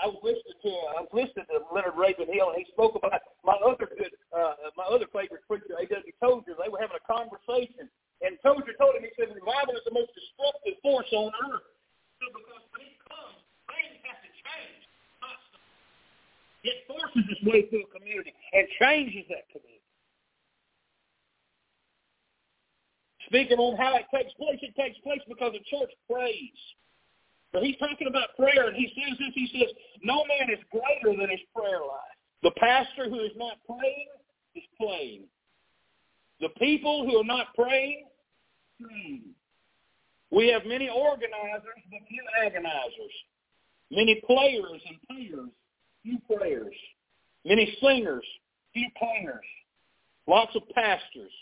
I 0.00 0.08
was 0.08 0.16
listening 0.24 0.56
to 0.64 0.72
I 0.96 1.04
was 1.04 1.12
listening 1.12 1.44
to 1.52 1.60
Leonard 1.68 1.92
Ravenhill, 1.92 2.56
and 2.56 2.58
he 2.64 2.66
spoke 2.72 2.96
about 2.96 3.20
my 3.44 3.52
other 3.60 3.84
good, 3.84 4.16
uh, 4.32 4.56
my 4.72 4.88
other 4.88 5.04
favorite 5.12 5.44
preacher, 5.44 5.76
A.W. 5.76 6.00
Tozer. 6.24 6.56
They 6.56 6.72
were 6.72 6.80
having 6.80 6.96
a 6.96 7.04
conversation, 7.04 7.84
and 8.24 8.40
Tozer 8.40 8.72
told 8.80 8.96
him, 8.96 9.04
he 9.04 9.12
said, 9.20 9.28
revival 9.28 9.76
is 9.76 9.84
the 9.84 9.92
most 9.92 10.08
destructive 10.16 10.80
force 10.80 11.10
on 11.12 11.28
earth. 11.52 11.68
So 12.16 12.32
because 12.32 12.64
comes, 13.12 13.44
things 13.68 14.00
have 14.08 14.24
to 14.24 14.30
change 14.40 14.80
It 16.62 16.84
forces 16.86 17.24
its 17.28 17.42
way 17.42 17.68
through 17.68 17.84
a 17.88 17.98
community 17.98 18.34
and 18.52 18.66
changes 18.80 19.24
that 19.28 19.48
community. 19.48 19.80
Speaking 23.26 23.58
on 23.58 23.78
how 23.78 23.96
it 23.96 24.06
takes 24.12 24.34
place, 24.34 24.58
it 24.60 24.74
takes 24.76 24.98
place 25.00 25.22
because 25.28 25.52
the 25.52 25.64
church 25.70 25.90
prays. 26.10 26.58
But 27.52 27.62
he's 27.62 27.76
talking 27.78 28.08
about 28.08 28.36
prayer, 28.36 28.68
and 28.68 28.76
he 28.76 28.92
says 28.94 29.16
this. 29.18 29.32
He 29.34 29.48
says, 29.54 29.70
no 30.02 30.24
man 30.26 30.50
is 30.50 30.62
greater 30.70 31.16
than 31.16 31.30
his 31.30 31.40
prayer 31.54 31.80
life. 31.80 32.18
The 32.42 32.52
pastor 32.58 33.08
who 33.08 33.20
is 33.20 33.32
not 33.36 33.58
praying 33.66 34.08
is 34.54 34.64
playing. 34.78 35.24
The 36.40 36.50
people 36.58 37.06
who 37.06 37.18
are 37.18 37.24
not 37.24 37.54
praying, 37.54 38.06
hmm. 38.80 39.30
We 40.30 40.48
have 40.48 40.64
many 40.64 40.88
organizers, 40.88 41.82
but 41.90 42.00
few 42.08 42.22
agonizers. 42.44 43.14
Many 43.90 44.22
players 44.26 44.80
and 44.88 44.98
payers, 45.08 45.50
few 46.02 46.18
prayers. 46.34 46.74
Many 47.44 47.76
singers, 47.80 48.24
few 48.72 48.88
players. 48.98 49.44
Lots 50.26 50.54
of 50.54 50.62
pastors, 50.74 51.32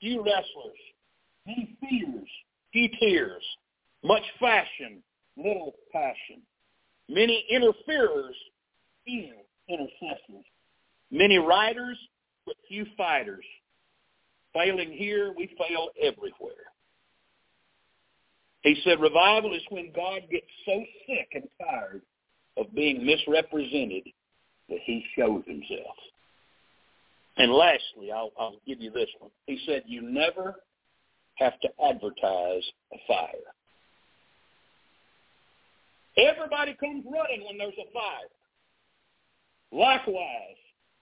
few 0.00 0.18
wrestlers. 0.18 0.78
Many 1.46 1.76
fears, 1.80 2.28
few 2.72 2.88
tears. 3.00 3.42
Much 4.02 4.22
fashion, 4.40 5.02
little 5.36 5.74
passion. 5.92 6.42
Many 7.08 7.44
interferers, 7.50 8.34
few 9.04 9.32
intercessors. 9.68 10.44
Many 11.10 11.38
riders, 11.38 11.98
but 12.46 12.56
few 12.68 12.86
fighters. 12.96 13.44
Failing 14.52 14.92
here, 14.92 15.32
we 15.36 15.46
fail 15.58 15.88
everywhere. 16.00 16.52
He 18.62 18.80
said 18.82 19.00
revival 19.00 19.54
is 19.54 19.62
when 19.68 19.92
God 19.94 20.22
gets 20.30 20.46
so 20.64 20.82
sick 21.06 21.28
and 21.34 21.44
tired 21.60 22.02
of 22.56 22.74
being 22.74 23.04
misrepresented 23.04 24.04
that 24.68 24.78
he 24.84 25.04
shows 25.16 25.42
himself. 25.46 25.96
And 27.36 27.52
lastly, 27.52 28.12
I'll, 28.14 28.30
I'll 28.38 28.60
give 28.66 28.80
you 28.80 28.90
this 28.90 29.08
one. 29.18 29.30
He 29.46 29.60
said, 29.66 29.82
you 29.86 30.02
never 30.02 30.56
have 31.36 31.58
to 31.60 31.68
advertise 31.84 32.62
a 32.92 32.96
fire. 33.08 33.50
Everybody 36.16 36.76
comes 36.78 37.04
running 37.04 37.44
when 37.44 37.58
there's 37.58 37.74
a 37.74 37.92
fire. 37.92 38.30
Likewise, 39.72 40.56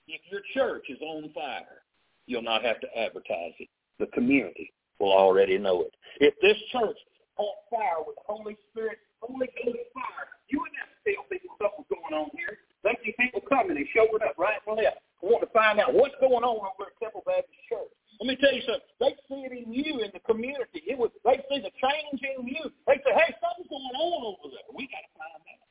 if 0.09 0.21
your 0.31 0.41
church 0.55 0.87
is 0.89 0.99
on 1.03 1.31
fire, 1.35 1.83
you'll 2.27 2.43
not 2.43 2.65
have 2.65 2.81
to 2.81 2.99
advertise 2.99 3.53
it. 3.59 3.69
The 3.99 4.07
community 4.07 4.73
will 4.99 5.13
already 5.13 5.59
know 5.59 5.83
it. 5.83 5.95
If 6.21 6.35
this 6.41 6.57
church 6.73 6.97
on 7.37 7.55
fire 7.71 8.03
with 8.07 8.17
Holy 8.27 8.57
Spirit, 8.71 8.99
Holy 9.21 9.49
Ghost 9.63 9.79
fire, 9.93 10.29
you 10.53 10.61
wouldn't 10.61 10.79
have 10.79 10.93
tell 11.03 11.25
people 11.33 11.57
something's 11.59 11.89
going 11.89 12.15
on 12.15 12.29
here. 12.37 12.61
They 12.85 12.95
see 13.03 13.17
people 13.19 13.43
coming 13.49 13.81
and 13.81 13.89
showing 13.91 14.23
up 14.23 14.37
right 14.37 14.61
and 14.63 14.77
left, 14.77 15.01
want 15.23 15.43
to 15.43 15.51
find 15.55 15.79
out 15.79 15.95
what's 15.95 16.19
going 16.19 16.43
on 16.43 16.59
over 16.61 16.91
at 16.91 16.95
Temple 16.99 17.23
Baptist 17.25 17.63
Church. 17.71 17.91
Let 18.19 18.27
me 18.27 18.37
tell 18.39 18.53
you 18.53 18.63
something. 18.67 18.91
They 19.01 19.13
see 19.27 19.41
it 19.47 19.53
in 19.55 19.71
you 19.73 20.03
in 20.03 20.11
the 20.13 20.23
community. 20.23 20.83
It 20.87 20.99
was 20.99 21.11
they 21.25 21.41
see 21.49 21.63
the 21.63 21.73
change 21.79 22.21
in 22.23 22.47
you. 22.47 22.71
They 22.87 22.99
say, 23.03 23.13
"Hey, 23.15 23.35
something's 23.41 23.71
going 23.71 23.97
on 23.97 24.21
over 24.35 24.51
there. 24.53 24.69
We 24.75 24.87
got 24.91 25.03
to 25.03 25.13
find 25.17 25.43
out." 25.43 25.67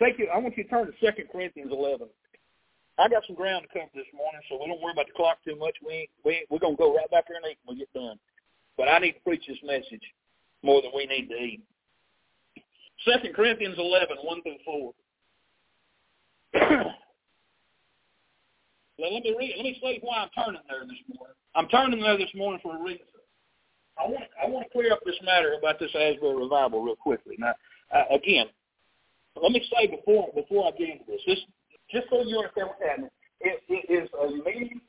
Take 0.00 0.20
you. 0.20 0.28
I 0.28 0.38
want 0.38 0.56
you 0.56 0.64
to 0.64 0.70
turn 0.70 0.86
to 0.86 0.94
Second 1.00 1.28
Corinthians 1.32 1.72
11. 1.72 2.08
I 2.96 3.08
got 3.08 3.24
some 3.26 3.36
ground 3.36 3.66
to 3.68 3.70
cover 3.72 3.92
this 3.92 4.08
morning, 4.16 4.40
so 4.48 4.56
we 4.56 4.72
don't 4.72 4.80
worry 4.80 4.96
about 4.96 5.08
the 5.08 5.16
clock 5.16 5.36
too 5.44 5.56
much. 5.56 5.76
We 5.84 6.08
we 6.24 6.46
we're 6.48 6.64
gonna 6.64 6.80
go 6.80 6.96
right 6.96 7.10
back 7.10 7.28
there 7.28 7.36
and 7.36 7.44
eat 7.48 7.60
when 7.64 7.76
we 7.76 7.84
get 7.84 7.92
done. 7.92 8.16
But 8.76 8.88
I 8.88 9.00
need 9.00 9.20
to 9.20 9.24
preach 9.24 9.44
this 9.48 9.60
message 9.64 10.04
more 10.62 10.80
than 10.80 10.92
we 10.94 11.04
need 11.04 11.28
to 11.28 11.36
eat. 11.36 11.64
Second 13.04 13.34
Corinthians 13.34 13.76
11, 13.78 14.16
1 14.22 14.42
through 14.42 14.56
4. 14.64 14.94
Well, 18.98 19.12
let 19.12 19.22
me 19.22 19.34
read. 19.38 19.52
Let 19.56 19.64
me 19.64 19.78
say 19.82 19.98
why 20.00 20.24
I'm 20.24 20.30
turning 20.32 20.60
there 20.68 20.80
this 20.88 21.04
morning. 21.12 21.36
I'm 21.54 21.68
turning 21.68 22.00
there 22.00 22.16
this 22.16 22.32
morning 22.34 22.60
for 22.62 22.76
a 22.76 22.82
reason. 22.82 23.04
I 23.98 24.08
want 24.08 24.24
I 24.42 24.48
want 24.48 24.66
to 24.66 24.72
clear 24.72 24.92
up 24.92 25.00
this 25.04 25.16
matter 25.22 25.54
about 25.58 25.78
this 25.78 25.90
Asbury 25.94 26.36
revival 26.36 26.82
real 26.82 26.96
quickly. 26.96 27.36
Now, 27.38 27.52
uh, 27.92 28.04
again, 28.14 28.46
let 29.36 29.52
me 29.52 29.60
say 29.72 29.86
before 29.88 30.32
before 30.34 30.68
I 30.68 30.70
get 30.76 30.88
into 30.88 31.04
this, 31.08 31.20
this 31.26 31.40
just 31.90 32.08
so 32.08 32.22
you 32.22 32.38
understand 32.40 32.68
what's 32.72 32.82
happening, 32.82 33.10
it, 33.40 33.62
it 33.68 33.84
is 33.92 34.08
a 34.16 34.32
meeting 34.32 34.80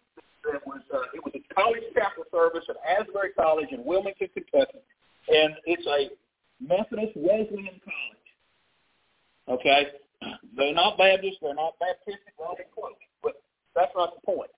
that 0.44 0.66
was 0.66 0.82
uh, 0.94 1.12
it 1.14 1.24
was 1.24 1.36
a 1.36 1.44
college 1.54 1.84
chapel 1.94 2.24
service 2.32 2.64
at 2.70 2.78
Asbury 2.88 3.32
College 3.36 3.70
in 3.72 3.84
Wilmington, 3.84 4.28
Kentucky, 4.34 4.80
and 5.28 5.56
it's 5.66 5.86
a 5.86 6.16
Methodist 6.60 7.16
Wesleyan 7.16 7.80
college. 7.84 8.28
Okay, 9.48 9.88
they're 10.56 10.74
not 10.74 10.98
Baptist, 10.98 11.38
they're 11.42 11.56
not 11.56 11.80
Baptist 11.80 12.18
artistic, 12.20 12.34
well, 12.38 12.56
in 12.60 12.66
quotes, 12.74 13.00
but 13.24 13.42
that's 13.76 13.92
not 13.96 14.16
the 14.16 14.22
point. 14.26 14.52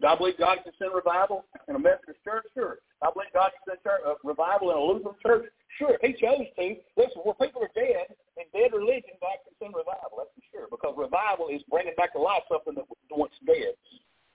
Do 0.00 0.06
I 0.06 0.16
believe 0.16 0.38
God 0.38 0.58
can 0.64 0.72
send 0.80 0.96
revival 0.96 1.44
in 1.68 1.76
a 1.76 1.78
Methodist 1.78 2.24
church? 2.24 2.48
Sure. 2.56 2.80
I 3.04 3.12
believe 3.12 3.28
God 3.36 3.52
can 3.52 3.76
send 3.76 3.84
church, 3.84 4.00
uh, 4.08 4.16
revival 4.24 4.72
in 4.72 4.76
a 4.76 4.80
Lutheran 4.80 5.14
church? 5.20 5.52
Sure. 5.76 6.00
He 6.00 6.16
chose 6.16 6.48
to. 6.48 6.64
Listen, 6.96 7.20
where 7.28 7.36
people 7.36 7.60
are 7.60 7.74
dead 7.76 8.08
in 8.40 8.48
dead 8.56 8.72
religion, 8.72 9.12
God 9.20 9.36
can 9.44 9.52
send 9.60 9.76
revival. 9.76 10.16
That's 10.16 10.32
for 10.32 10.44
sure. 10.48 10.66
Because 10.72 10.96
revival 10.96 11.52
is 11.52 11.60
bringing 11.68 11.92
back 12.00 12.16
to 12.16 12.20
life 12.24 12.40
something 12.48 12.72
that 12.80 12.88
was 12.88 12.96
once 13.12 13.36
dead. 13.44 13.76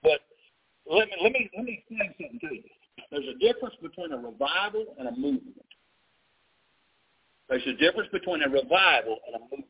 But 0.06 0.22
let 0.86 1.10
me 1.10 1.18
let 1.26 1.32
me 1.34 1.50
let 1.58 1.64
me 1.66 1.82
explain 1.82 2.14
something 2.14 2.38
to 2.38 2.54
you. 2.54 2.70
There's 3.10 3.26
a 3.26 3.38
difference 3.42 3.74
between 3.82 4.14
a 4.14 4.18
revival 4.18 4.94
and 4.98 5.10
a 5.10 5.14
movement. 5.18 5.66
There's 7.48 7.66
a 7.66 7.72
difference 7.74 8.08
between 8.12 8.42
a 8.42 8.48
revival 8.48 9.18
and 9.26 9.36
a 9.36 9.40
movement. 9.40 9.66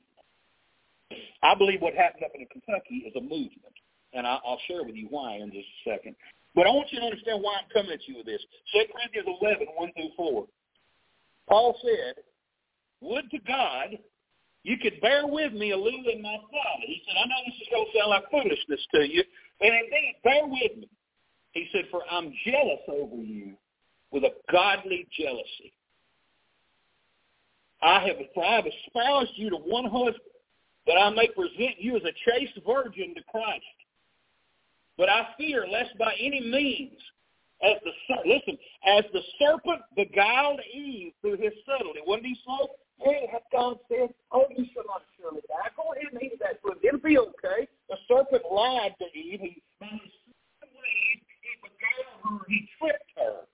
I 1.42 1.54
believe 1.54 1.80
what 1.80 1.94
happened 1.94 2.24
up 2.24 2.32
in 2.34 2.46
Kentucky 2.46 3.06
is 3.06 3.14
a 3.16 3.20
movement, 3.20 3.76
and 4.12 4.26
I'll 4.26 4.60
share 4.66 4.82
with 4.82 4.96
you 4.96 5.06
why 5.10 5.36
in 5.36 5.52
just 5.52 5.68
a 5.86 5.90
second. 5.90 6.16
But 6.54 6.66
I 6.66 6.70
want 6.70 6.90
you 6.90 6.98
to 6.98 7.06
understand 7.06 7.42
why 7.42 7.58
I'm 7.62 7.70
coming 7.72 7.92
at 7.92 8.06
you 8.08 8.16
with 8.16 8.26
this. 8.26 8.42
2 8.74 8.82
Corinthians 8.92 9.28
11, 9.40 9.66
1 9.76 9.92
through 9.92 10.10
4. 10.16 10.46
Paul 11.48 11.78
said, 11.82 12.22
would 13.00 13.30
to 13.30 13.38
God 13.46 13.98
you 14.64 14.76
could 14.76 15.00
bear 15.00 15.26
with 15.26 15.52
me 15.52 15.70
a 15.70 15.76
little 15.76 16.04
in 16.12 16.20
my 16.20 16.36
folly. 16.50 16.86
He 16.86 17.02
said, 17.06 17.16
I 17.16 17.26
know 17.26 17.40
this 17.46 17.54
is 17.62 17.68
going 17.70 17.86
to 17.86 17.98
sound 17.98 18.10
like 18.10 18.30
foolishness 18.30 18.86
to 18.94 19.00
you, 19.08 19.22
and 19.60 19.72
indeed, 19.72 20.16
bear 20.24 20.46
with 20.46 20.76
me. 20.76 20.88
He 21.52 21.68
said, 21.72 21.86
for 21.90 22.02
I'm 22.10 22.34
jealous 22.44 22.82
over 22.88 23.16
you 23.16 23.54
with 24.10 24.24
a 24.24 24.34
godly 24.52 25.06
jealousy. 25.16 25.72
I 27.82 28.06
have, 28.06 28.16
I 28.42 28.56
have 28.56 28.66
espoused 28.66 29.32
you 29.36 29.50
to 29.50 29.56
one 29.56 29.84
husband, 29.84 30.16
that 30.86 30.96
I 30.96 31.10
may 31.10 31.28
present 31.28 31.78
you 31.78 31.96
as 31.96 32.02
a 32.02 32.12
chaste 32.30 32.58
virgin 32.66 33.14
to 33.14 33.22
Christ. 33.30 33.64
But 34.96 35.08
I 35.08 35.28
fear 35.36 35.66
lest 35.70 35.96
by 35.98 36.14
any 36.18 36.40
means, 36.40 36.98
as 37.62 37.76
the 37.84 37.92
listen, 38.24 38.58
as 38.86 39.04
the 39.12 39.20
serpent 39.38 39.82
beguiled 39.96 40.60
Eve 40.72 41.12
through 41.20 41.36
his 41.36 41.52
subtlety. 41.66 42.00
What 42.04 42.22
did 42.22 42.26
he 42.26 42.34
say? 42.34 42.68
Hey, 43.00 43.28
has 43.30 43.42
God 43.52 43.78
said, 43.88 44.10
oh, 44.32 44.46
you 44.50 44.66
shall 44.74 44.82
not 44.86 45.02
surely 45.16 45.40
die. 45.46 45.70
Go 45.76 45.92
ahead 45.94 46.12
and 46.12 46.22
eat 46.22 46.38
that 46.40 46.60
food. 46.62 46.78
It'll 46.82 46.98
be 46.98 47.18
okay. 47.18 47.68
The 47.88 47.96
serpent 48.08 48.42
lied 48.50 48.94
to 48.98 49.04
Eve. 49.16 49.40
He, 49.40 49.62
he 49.78 49.90
beguiled 51.62 52.22
her. 52.24 52.38
He 52.48 52.68
tricked 52.80 53.10
her. 53.16 53.46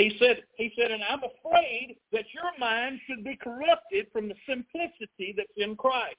He 0.00 0.16
said, 0.18 0.42
he 0.56 0.72
said, 0.78 0.90
and 0.90 1.02
I'm 1.04 1.20
afraid 1.20 1.96
that 2.12 2.24
your 2.32 2.50
mind 2.58 3.00
should 3.06 3.22
be 3.22 3.36
corrupted 3.36 4.06
from 4.12 4.28
the 4.28 4.34
simplicity 4.48 5.34
that's 5.36 5.52
in 5.56 5.76
Christ. 5.76 6.16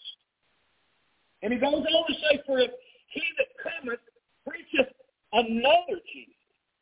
And 1.42 1.52
he 1.52 1.58
goes 1.58 1.82
on 1.82 2.06
to 2.08 2.14
say, 2.14 2.42
for 2.46 2.60
if 2.60 2.70
he 3.10 3.24
that 3.42 3.50
cometh 3.58 4.00
preacheth 4.46 4.94
another 5.34 5.98
Jesus, 6.14 6.38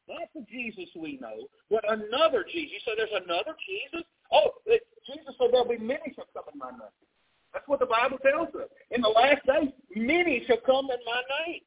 not 0.09 0.27
the 0.35 0.43
Jesus 0.51 0.89
we 0.99 1.17
know, 1.21 1.47
but 1.71 1.87
another 1.87 2.43
Jesus. 2.43 2.83
So 2.83 2.91
there's 2.97 3.23
another 3.23 3.55
Jesus? 3.63 4.03
Oh, 4.33 4.51
Jesus 4.67 5.33
said 5.39 5.49
there'll 5.51 5.67
be 5.67 5.77
many 5.77 6.11
shall 6.15 6.27
come 6.33 6.51
in 6.51 6.59
my 6.59 6.71
name. 6.71 6.99
That's 7.53 7.67
what 7.67 7.79
the 7.79 7.87
Bible 7.87 8.17
tells 8.19 8.53
us. 8.55 8.67
In 8.91 9.01
the 9.01 9.09
last 9.09 9.45
days, 9.47 9.71
many 9.95 10.43
shall 10.45 10.61
come 10.65 10.91
in 10.91 11.01
my 11.05 11.21
name. 11.47 11.61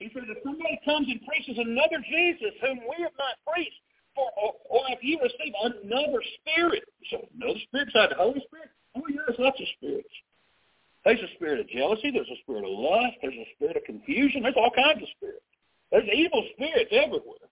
He 0.00 0.08
said, 0.16 0.24
if 0.32 0.40
somebody 0.42 0.80
comes 0.84 1.06
and 1.12 1.20
preaches 1.28 1.60
another 1.60 2.00
Jesus 2.00 2.56
whom 2.64 2.80
we 2.88 3.04
have 3.04 3.12
not 3.20 3.36
preached, 3.44 3.84
or, 4.16 4.32
or, 4.32 4.52
or 4.72 4.82
if 4.96 5.04
you 5.04 5.20
receive 5.20 5.52
another 5.60 6.24
spirit, 6.40 6.88
so 7.12 7.28
another 7.36 7.60
spirit 7.68 7.92
besides 7.92 8.10
the 8.10 8.18
Holy 8.18 8.40
Spirit? 8.48 8.72
Oh, 8.96 9.04
yeah, 9.12 9.22
there's 9.28 9.38
lots 9.38 9.60
of 9.60 9.68
spirits. 9.76 10.10
There's 11.04 11.20
a 11.20 11.30
spirit 11.36 11.60
of 11.60 11.68
jealousy. 11.68 12.10
There's 12.10 12.32
a 12.32 12.40
spirit 12.42 12.64
of 12.64 12.72
lust. 12.72 13.20
There's 13.22 13.38
a 13.38 13.48
spirit 13.54 13.76
of 13.76 13.84
confusion. 13.84 14.42
There's 14.42 14.56
all 14.56 14.72
kinds 14.72 15.04
of 15.04 15.08
spirits. 15.16 15.44
There's 15.92 16.08
evil 16.08 16.48
spirits 16.56 16.90
everywhere. 16.90 17.46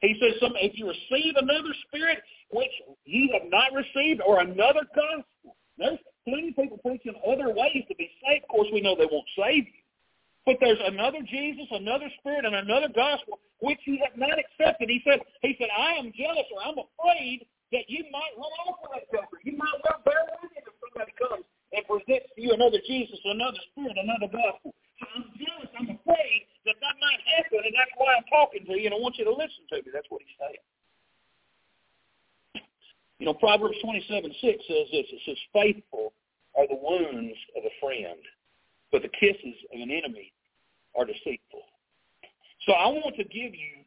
He 0.00 0.14
says, 0.20 0.38
if 0.60 0.78
you 0.78 0.86
receive 0.86 1.34
another 1.36 1.74
spirit 1.88 2.20
which 2.52 2.70
you 3.04 3.32
have 3.32 3.50
not 3.50 3.72
received 3.72 4.20
or 4.22 4.40
another 4.40 4.84
gospel, 4.94 5.56
there's 5.76 5.98
plenty 6.28 6.50
of 6.50 6.56
people 6.56 6.78
preaching 6.84 7.16
other 7.26 7.48
ways 7.48 7.82
to 7.88 7.94
be 7.96 8.10
saved. 8.22 8.44
Of 8.44 8.48
course, 8.48 8.68
we 8.72 8.80
know 8.80 8.94
they 8.94 9.08
won't 9.10 9.26
save 9.36 9.64
you. 9.66 9.82
But 10.48 10.64
there's 10.64 10.80
another 10.80 11.20
Jesus, 11.28 11.68
another 11.76 12.08
Spirit, 12.24 12.48
and 12.48 12.56
another 12.56 12.88
gospel 12.88 13.36
which 13.60 13.84
you 13.84 14.00
have 14.00 14.16
not 14.16 14.40
accepted. 14.40 14.88
He 14.88 15.04
said, 15.04 15.20
He 15.44 15.52
said, 15.60 15.68
I 15.68 16.00
am 16.00 16.08
jealous 16.16 16.48
or 16.48 16.64
I'm 16.64 16.80
afraid 16.80 17.44
that 17.76 17.84
you 17.92 18.08
might 18.08 18.32
run 18.32 18.48
off 18.64 18.80
with 18.80 18.96
that 18.96 19.04
joker. 19.12 19.44
You 19.44 19.60
might 19.60 19.76
well 19.84 20.00
bear 20.08 20.24
with 20.24 20.48
him 20.48 20.56
if 20.56 20.72
somebody 20.80 21.12
comes 21.20 21.44
and 21.76 21.84
presents 21.84 22.32
to 22.32 22.40
you 22.40 22.56
another 22.56 22.80
Jesus, 22.80 23.20
another 23.28 23.60
Spirit, 23.76 24.00
another 24.00 24.32
gospel. 24.32 24.72
So 24.96 25.04
I'm 25.20 25.28
jealous. 25.36 25.68
I'm 25.76 25.92
afraid 26.00 26.48
that 26.64 26.80
that 26.80 26.96
might 26.96 27.20
happen, 27.28 27.68
and 27.68 27.74
that's 27.76 27.92
why 28.00 28.16
I'm 28.16 28.24
talking 28.32 28.64
to 28.64 28.72
you, 28.72 28.88
and 28.88 28.96
I 28.96 29.00
want 29.04 29.20
you 29.20 29.28
to 29.28 29.36
listen 29.36 29.68
to 29.76 29.84
me. 29.84 29.92
That's 29.92 30.08
what 30.08 30.24
he's 30.24 30.32
saying. 30.40 30.64
You 33.20 33.28
know, 33.28 33.36
Proverbs 33.36 33.76
27, 33.84 34.32
6 34.32 34.32
says 34.64 34.86
this. 34.96 35.12
It 35.12 35.20
says, 35.28 35.36
faithful 35.52 36.16
are 36.56 36.64
the 36.64 36.80
wounds 36.80 37.36
of 37.52 37.68
a 37.68 37.74
friend, 37.84 38.16
but 38.88 39.04
the 39.04 39.12
kisses 39.12 39.60
of 39.76 39.84
an 39.84 39.92
enemy 39.92 40.32
are 40.98 41.06
deceitful. 41.06 41.62
So 42.66 42.72
I 42.72 42.88
want 42.88 43.14
to 43.16 43.24
give 43.24 43.54
you 43.54 43.86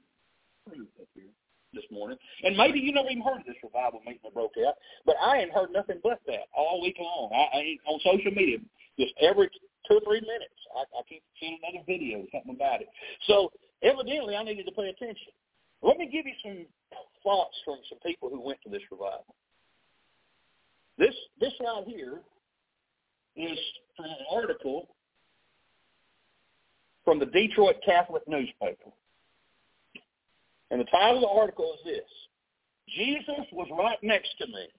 this 1.73 1.83
morning. 1.91 2.17
And 2.43 2.55
maybe 2.55 2.79
you 2.79 2.93
never 2.93 3.09
even 3.09 3.23
heard 3.23 3.39
of 3.41 3.45
this 3.45 3.55
revival 3.63 4.01
meeting 4.05 4.21
that 4.23 4.33
broke 4.33 4.53
out, 4.65 4.75
but 5.05 5.15
I 5.21 5.39
ain't 5.39 5.51
heard 5.51 5.71
nothing 5.71 5.99
but 6.03 6.19
that 6.27 6.47
all 6.55 6.81
week 6.81 6.97
long. 6.99 7.29
I, 7.33 7.57
I 7.57 7.77
on 7.87 7.99
social 8.03 8.31
media, 8.31 8.57
just 8.99 9.13
every 9.21 9.49
two 9.87 9.95
or 9.95 10.01
three 10.01 10.21
minutes, 10.21 10.59
I, 10.75 10.83
I 10.99 11.01
keep 11.07 11.23
seeing 11.39 11.57
another 11.63 11.83
video, 11.87 12.19
or 12.19 12.27
something 12.31 12.55
about 12.55 12.81
it. 12.81 12.89
So 13.27 13.51
evidently, 13.83 14.35
I 14.35 14.43
needed 14.43 14.65
to 14.65 14.71
pay 14.71 14.89
attention. 14.89 15.31
Let 15.81 15.97
me 15.97 16.05
give 16.05 16.25
you 16.25 16.35
some 16.43 16.65
thoughts 17.23 17.55
from 17.65 17.77
some 17.89 17.99
people 18.05 18.29
who 18.29 18.41
went 18.41 18.59
to 18.63 18.69
this 18.69 18.83
revival. 18.91 19.35
This 20.97 21.15
this 21.39 21.53
right 21.59 21.83
here 21.87 22.21
is 23.35 23.57
from 23.95 24.05
an 24.05 24.25
article 24.31 24.89
from 27.11 27.19
the 27.19 27.25
Detroit 27.25 27.75
Catholic 27.85 28.25
newspaper. 28.25 28.89
And 30.69 30.79
the 30.79 30.85
title 30.85 31.17
of 31.17 31.21
the 31.23 31.27
article 31.27 31.73
is 31.73 31.83
this, 31.83 32.09
Jesus 32.95 33.45
was 33.51 33.67
right 33.77 33.97
next 34.01 34.29
to 34.39 34.47
me. 34.47 34.69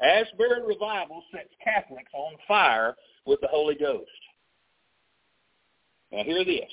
Asbury 0.00 0.64
Revival 0.64 1.20
sets 1.34 1.48
Catholics 1.64 2.12
on 2.14 2.34
fire 2.46 2.94
with 3.26 3.40
the 3.40 3.48
Holy 3.48 3.74
Ghost. 3.74 4.08
Now 6.12 6.22
hear 6.22 6.44
this. 6.44 6.70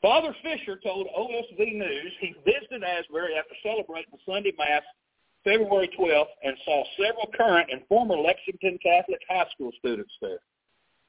Father 0.00 0.32
Fisher 0.40 0.78
told 0.84 1.08
OSV 1.08 1.74
News 1.74 2.12
he 2.20 2.36
visited 2.44 2.84
Asbury 2.84 3.34
after 3.34 3.56
celebrating 3.64 4.12
the 4.12 4.32
Sunday 4.32 4.52
Mass 4.56 4.82
February 5.42 5.90
12th 5.98 6.26
and 6.44 6.56
saw 6.64 6.84
several 6.96 7.28
current 7.36 7.70
and 7.72 7.82
former 7.88 8.16
Lexington 8.16 8.78
Catholic 8.80 9.22
high 9.28 9.46
school 9.52 9.72
students 9.80 10.12
there. 10.22 10.38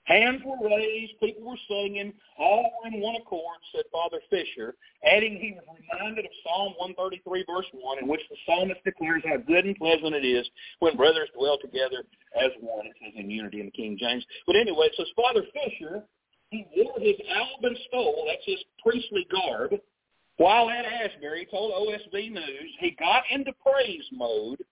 Hands 0.07 0.41
were 0.45 0.69
raised, 0.69 1.19
people 1.19 1.43
were 1.43 1.59
singing, 1.67 2.13
all 2.39 2.71
were 2.79 2.87
in 2.87 3.01
one 3.01 3.17
accord, 3.17 3.59
said 3.75 3.83
Father 3.91 4.19
Fisher, 4.29 4.75
adding 5.03 5.35
he 5.35 5.51
was 5.51 5.63
reminded 5.67 6.23
of 6.23 6.31
Psalm 6.43 6.73
133, 6.79 7.43
verse 7.43 7.65
1, 7.73 7.99
in 7.99 8.07
which 8.07 8.21
the 8.29 8.37
psalmist 8.45 8.79
declares 8.85 9.21
how 9.27 9.35
good 9.35 9.65
and 9.65 9.75
pleasant 9.75 10.15
it 10.15 10.23
is 10.23 10.47
when 10.79 10.95
brothers 10.95 11.27
dwell 11.35 11.57
together 11.59 12.07
as 12.39 12.51
one. 12.61 12.87
It 12.87 12.95
says 13.03 13.13
in 13.17 13.29
unity 13.29 13.59
in 13.59 13.67
the 13.67 13.71
King 13.71 13.97
James. 13.99 14.23
But 14.47 14.55
anyway, 14.55 14.87
it 14.87 14.93
says 14.95 15.07
Father 15.13 15.43
Fisher, 15.51 16.03
he 16.51 16.65
wore 16.73 16.99
his 16.99 17.19
alb 17.35 17.63
and 17.63 17.77
stole, 17.89 18.27
that's 18.31 18.45
his 18.45 18.63
priestly 18.81 19.27
garb, 19.29 19.73
while 20.37 20.69
at 20.69 20.85
Asbury, 20.85 21.47
told 21.51 21.73
OSV 21.73 22.31
News, 22.31 22.71
he 22.79 22.91
got 22.91 23.23
into 23.29 23.51
praise 23.61 24.05
mode, 24.13 24.63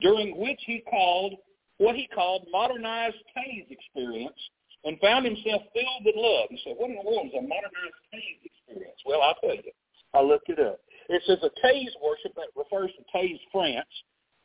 during 0.00 0.36
which 0.36 0.60
he 0.66 0.82
called 0.90 1.34
what 1.78 1.94
he 1.94 2.08
called 2.12 2.46
modernized 2.50 3.16
Taizé 3.36 3.70
experience, 3.70 4.38
and 4.84 4.98
found 5.00 5.24
himself 5.24 5.62
filled 5.72 6.02
with 6.04 6.16
love. 6.16 6.48
He 6.50 6.58
said, 6.64 6.74
what 6.76 6.90
in 6.90 6.96
the 6.96 7.06
world 7.06 7.26
is 7.26 7.36
a 7.38 7.42
modernized 7.42 8.00
Taizé 8.10 8.44
experience? 8.44 9.00
Well, 9.06 9.22
I'll 9.22 9.38
tell 9.38 9.54
you. 9.54 9.72
I 10.14 10.20
looked 10.20 10.48
it 10.48 10.58
up. 10.58 10.80
It 11.08 11.22
says 11.26 11.38
a 11.42 11.50
Taizé 11.64 11.94
worship 12.02 12.34
that 12.36 12.50
refers 12.56 12.90
to 12.98 13.02
Taizé, 13.14 13.40
France, 13.50 13.88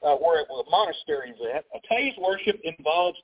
uh, 0.05 0.15
where 0.15 0.45
the 0.45 0.63
monastery 0.69 1.31
is 1.31 1.41
at. 1.53 1.65
A 1.73 1.79
Taizé 1.91 2.21
worship 2.21 2.59
involves 2.63 3.17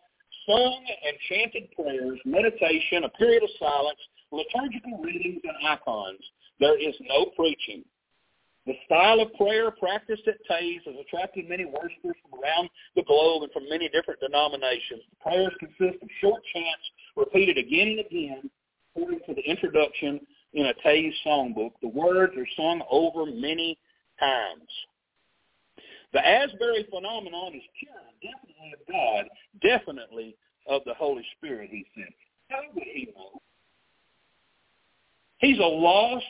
sung 0.46 0.82
and 1.06 1.16
chanted 1.30 1.72
prayers, 1.72 2.20
meditation, 2.26 3.06
a 3.06 3.10
period 3.10 3.44
of 3.44 3.50
silence, 3.60 4.00
liturgical 4.32 4.98
readings, 5.00 5.42
and 5.44 5.56
icons. 5.68 6.20
There 6.60 6.78
is 6.78 6.96
no 7.02 7.32
preaching. 7.38 7.86
The 8.66 8.74
style 8.86 9.20
of 9.20 9.34
prayer 9.36 9.72
practiced 9.72 10.24
at 10.28 10.40
Taizé 10.50 10.80
has 10.86 10.96
attracted 10.96 11.50
many 11.50 11.66
worshipers 11.66 12.16
from 12.24 12.40
around 12.40 12.70
the 12.96 13.04
globe 13.04 13.44
and 13.44 13.52
from 13.52 13.68
many 13.68 13.90
different 13.90 14.22
denominations. 14.22 15.04
The 15.12 15.20
prayers 15.20 15.54
consist 15.60 16.02
of 16.02 16.10
short 16.22 16.42
chants 16.54 16.86
repeated 17.16 17.58
again 17.58 17.90
and 17.90 18.00
again 18.00 18.50
according 18.96 19.20
to 19.28 19.34
the 19.34 19.42
introduction 19.42 20.20
in 20.54 20.68
a 20.68 20.74
Taizé 20.86 21.12
songbook. 21.26 21.72
The 21.82 21.88
words 21.88 22.34
are 22.38 22.48
sung 22.56 22.82
over 22.90 23.26
many 23.26 23.78
times. 24.20 24.70
The 26.14 26.26
Asbury 26.26 26.86
phenomenon 26.92 27.56
is 27.56 27.64
pure, 27.80 27.94
definitely 28.22 28.74
of 28.74 28.88
God, 28.92 29.26
definitely 29.62 30.36
of 30.68 30.82
the 30.86 30.94
Holy 30.94 31.26
Spirit, 31.38 31.70
he 31.72 31.86
said. 31.96 32.14
How 32.50 32.62
would 32.74 32.84
he 32.84 33.12
know? 33.16 33.42
He's 35.40 35.58
a 35.58 35.64
lost 35.64 36.26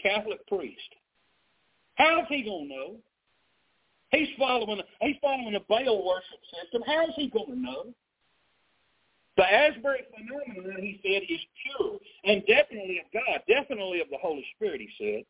Catholic 0.00 0.46
priest. 0.46 0.78
How's 1.96 2.26
he 2.28 2.42
gonna 2.42 2.66
know? 2.66 2.96
He's 4.10 4.28
following 4.38 4.80
he's 5.00 5.16
following 5.20 5.56
a 5.56 5.60
Baal 5.68 6.06
worship 6.06 6.40
system. 6.62 6.82
How 6.86 7.04
is 7.04 7.14
he 7.16 7.28
gonna 7.28 7.56
know? 7.56 7.86
The 9.36 9.42
Asbury 9.42 10.04
phenomenon, 10.14 10.80
he 10.80 11.00
said, 11.02 11.22
is 11.28 11.40
pure 11.66 11.98
and 12.24 12.46
definitely 12.46 13.00
of 13.00 13.10
God, 13.12 13.42
definitely 13.48 14.00
of 14.00 14.08
the 14.10 14.18
Holy 14.18 14.44
Spirit, 14.56 14.80
he 14.80 14.90
said. 14.98 15.24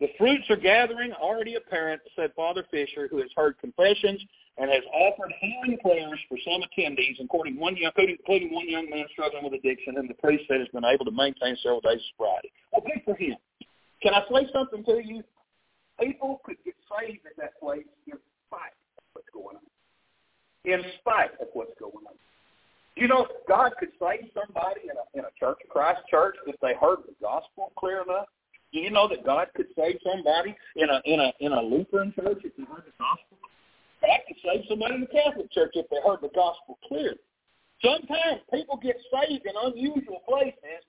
The 0.00 0.08
fruits 0.16 0.44
are 0.48 0.56
gathering, 0.56 1.12
already 1.12 1.56
apparent, 1.56 2.00
said 2.16 2.32
Father 2.34 2.64
Fisher, 2.70 3.08
who 3.10 3.18
has 3.18 3.28
heard 3.36 3.58
confessions 3.58 4.20
and 4.56 4.70
has 4.70 4.82
offered 4.92 5.32
healing 5.40 5.78
prayers 5.80 6.18
for 6.28 6.36
some 6.44 6.62
attendees, 6.62 7.16
including 7.18 7.58
one 7.58 7.76
young, 7.76 7.92
including 7.96 8.52
one 8.52 8.68
young 8.68 8.88
man 8.90 9.06
struggling 9.12 9.44
with 9.44 9.54
addiction, 9.54 9.96
and 9.96 10.08
the 10.08 10.14
priest 10.14 10.44
said 10.48 10.60
has 10.60 10.68
been 10.68 10.84
able 10.84 11.04
to 11.04 11.10
maintain 11.10 11.56
several 11.62 11.80
days 11.80 12.00
of 12.00 12.08
sobriety. 12.16 12.52
Well, 12.72 12.82
good 12.84 13.02
for 13.04 13.14
him. 13.14 13.36
Can 14.02 14.14
I 14.14 14.20
say 14.32 14.48
something 14.52 14.84
to 14.84 15.00
you? 15.04 15.22
People 16.00 16.40
could 16.44 16.56
get 16.64 16.74
saved 16.88 17.20
at 17.26 17.36
that 17.36 17.60
place 17.60 17.84
in 18.06 18.16
spite 18.48 18.76
of 18.96 19.04
what's 19.12 19.28
going 19.32 19.56
on. 19.56 19.64
In 20.64 20.82
spite 21.00 21.32
of 21.40 21.48
what's 21.52 21.72
going 21.78 22.04
on. 22.06 22.16
You 22.96 23.08
know, 23.08 23.26
God 23.48 23.72
could 23.78 23.90
save 24.00 24.30
somebody 24.34 24.82
in 24.84 24.96
a, 24.96 25.18
in 25.18 25.24
a 25.24 25.32
Church 25.38 25.58
Christ 25.70 26.00
church 26.10 26.36
if 26.46 26.56
they 26.60 26.74
heard 26.74 26.98
the 27.06 27.14
gospel 27.22 27.72
clear 27.78 28.02
enough. 28.02 28.26
Do 28.72 28.78
you 28.78 28.90
know 28.90 29.08
that 29.08 29.24
God 29.24 29.48
could 29.56 29.66
save 29.76 29.98
somebody 30.04 30.56
in 30.76 30.88
a 30.90 31.00
in 31.04 31.18
a 31.18 31.32
in 31.40 31.52
a 31.52 31.60
Lutheran 31.60 32.12
church 32.14 32.42
if 32.44 32.56
they 32.56 32.64
heard 32.64 32.84
the 32.86 32.94
gospel? 32.98 33.38
God 34.00 34.20
could 34.26 34.36
save 34.44 34.64
somebody 34.68 34.94
in 34.94 35.00
the 35.02 35.06
Catholic 35.06 35.50
church 35.52 35.72
if 35.74 35.88
they 35.90 35.98
heard 36.06 36.20
the 36.22 36.30
gospel 36.34 36.78
clear. 36.86 37.14
Sometimes 37.82 38.40
people 38.52 38.78
get 38.82 38.96
saved 39.10 39.44
in 39.46 39.54
unusual 39.56 40.22
places 40.28 40.84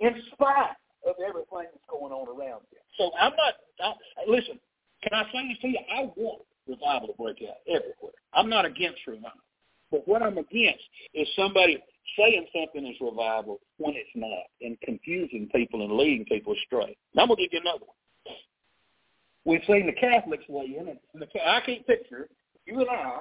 in 0.00 0.22
spite 0.32 0.76
of 1.06 1.14
everything 1.20 1.70
that's 1.70 1.88
going 1.88 2.12
on 2.12 2.26
around 2.28 2.62
them. 2.72 2.82
So 2.98 3.10
I'm 3.18 3.32
not. 3.36 3.54
I, 3.80 4.30
listen, 4.30 4.58
can 5.02 5.12
I 5.14 5.24
say 5.32 5.48
this 5.48 5.58
to 5.62 5.68
you? 5.68 5.78
I 5.92 6.10
want 6.16 6.42
revival 6.66 7.08
to 7.08 7.14
break 7.14 7.42
out 7.48 7.62
everywhere. 7.66 8.16
I'm 8.34 8.48
not 8.48 8.64
against 8.64 9.06
revival, 9.06 9.42
but 9.92 10.08
what 10.08 10.22
I'm 10.22 10.38
against 10.38 10.82
is 11.14 11.28
somebody 11.36 11.78
saying 12.18 12.46
something 12.50 12.88
is 12.88 12.96
revival 13.00 13.60
when 13.76 13.94
it's 13.94 14.10
not, 14.16 14.48
and 14.60 14.80
confusing 14.80 15.48
people 15.54 15.84
and 15.84 15.92
leading 15.92 16.24
people 16.24 16.54
astray. 16.54 16.96
Now 17.14 17.22
I'm 17.22 17.28
gonna 17.28 17.42
give 17.42 17.52
you 17.52 17.60
another 17.60 17.84
one. 17.86 18.36
We've 19.44 19.62
seen 19.68 19.86
the 19.86 19.92
Catholics 19.92 20.44
weigh 20.48 20.74
in, 20.80 20.88
and 20.88 20.98
the, 21.14 21.28
I 21.44 21.60
can't 21.60 21.86
picture 21.86 22.28
you 22.66 22.80
and 22.80 22.90
I 22.90 23.20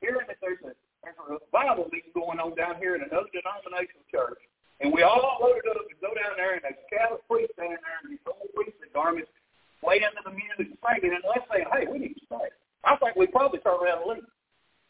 hearing 0.00 0.26
that 0.26 0.42
there's 0.42 0.60
a 0.66 0.74
there's 1.06 1.18
a 1.22 1.38
revival 1.38 1.86
meeting 1.94 2.10
going 2.12 2.42
on 2.42 2.58
down 2.58 2.82
here 2.82 2.98
in 2.98 3.06
another 3.06 3.30
denominational 3.30 4.02
church, 4.10 4.42
and 4.82 4.90
we 4.90 5.06
all 5.06 5.38
loaded 5.38 5.62
up 5.70 5.86
and 5.86 5.98
go 6.02 6.10
down 6.10 6.34
there, 6.34 6.58
and 6.58 6.62
there's 6.66 6.82
Catholic 6.90 7.22
priests 7.30 7.54
standing 7.54 7.78
there 7.78 7.98
in 8.02 8.18
these 8.18 8.26
old 8.26 8.50
priestly 8.50 8.90
garments, 8.90 9.30
playing 9.78 10.02
into 10.02 10.22
the 10.26 10.34
music, 10.34 10.74
singing, 10.82 11.14
and 11.14 11.22
let's 11.22 11.46
say, 11.46 11.62
hey, 11.70 11.86
we 11.86 12.02
need 12.02 12.18
to 12.18 12.24
stay. 12.26 12.50
I 12.82 12.98
think 12.98 13.14
we 13.14 13.30
probably 13.30 13.62
turn 13.62 13.78
around 13.78 14.02
and 14.02 14.10
leave. 14.18 14.28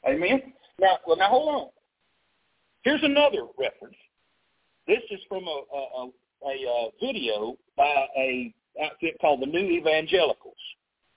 Amen. 0.06 0.52
Now, 0.80 0.98
well, 1.06 1.16
now 1.16 1.28
hold 1.28 1.54
on. 1.54 1.68
Here's 2.82 3.02
another 3.02 3.46
reference. 3.58 3.96
This 4.86 5.02
is 5.10 5.20
from 5.28 5.44
a, 5.44 5.62
a, 5.74 6.10
a, 6.46 6.50
a 6.50 6.90
video 7.00 7.56
by 7.76 8.06
a 8.16 8.54
outfit 8.82 9.16
called 9.20 9.42
the 9.42 9.46
New 9.46 9.76
Evangelicals. 9.78 10.54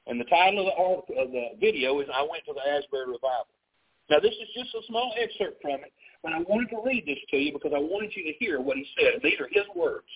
And 0.07 0.19
the 0.19 0.25
title 0.25 0.67
of 0.67 1.03
the, 1.07 1.21
of 1.21 1.31
the 1.31 1.49
video 1.59 1.99
is 1.99 2.07
I 2.13 2.21
Went 2.23 2.43
to 2.45 2.53
the 2.53 2.69
Asbury 2.69 3.05
Revival. 3.05 3.47
Now, 4.09 4.19
this 4.19 4.33
is 4.33 4.49
just 4.53 4.75
a 4.75 4.81
small 4.87 5.13
excerpt 5.15 5.61
from 5.61 5.79
it, 5.85 5.93
but 6.23 6.33
I 6.33 6.39
wanted 6.39 6.69
to 6.71 6.81
read 6.83 7.05
this 7.05 7.19
to 7.29 7.37
you 7.37 7.53
because 7.53 7.71
I 7.73 7.79
wanted 7.79 8.11
you 8.15 8.23
to 8.23 8.33
hear 8.39 8.59
what 8.59 8.77
he 8.77 8.85
said. 8.99 9.21
These 9.23 9.39
are 9.39 9.47
his 9.51 9.63
words. 9.75 10.09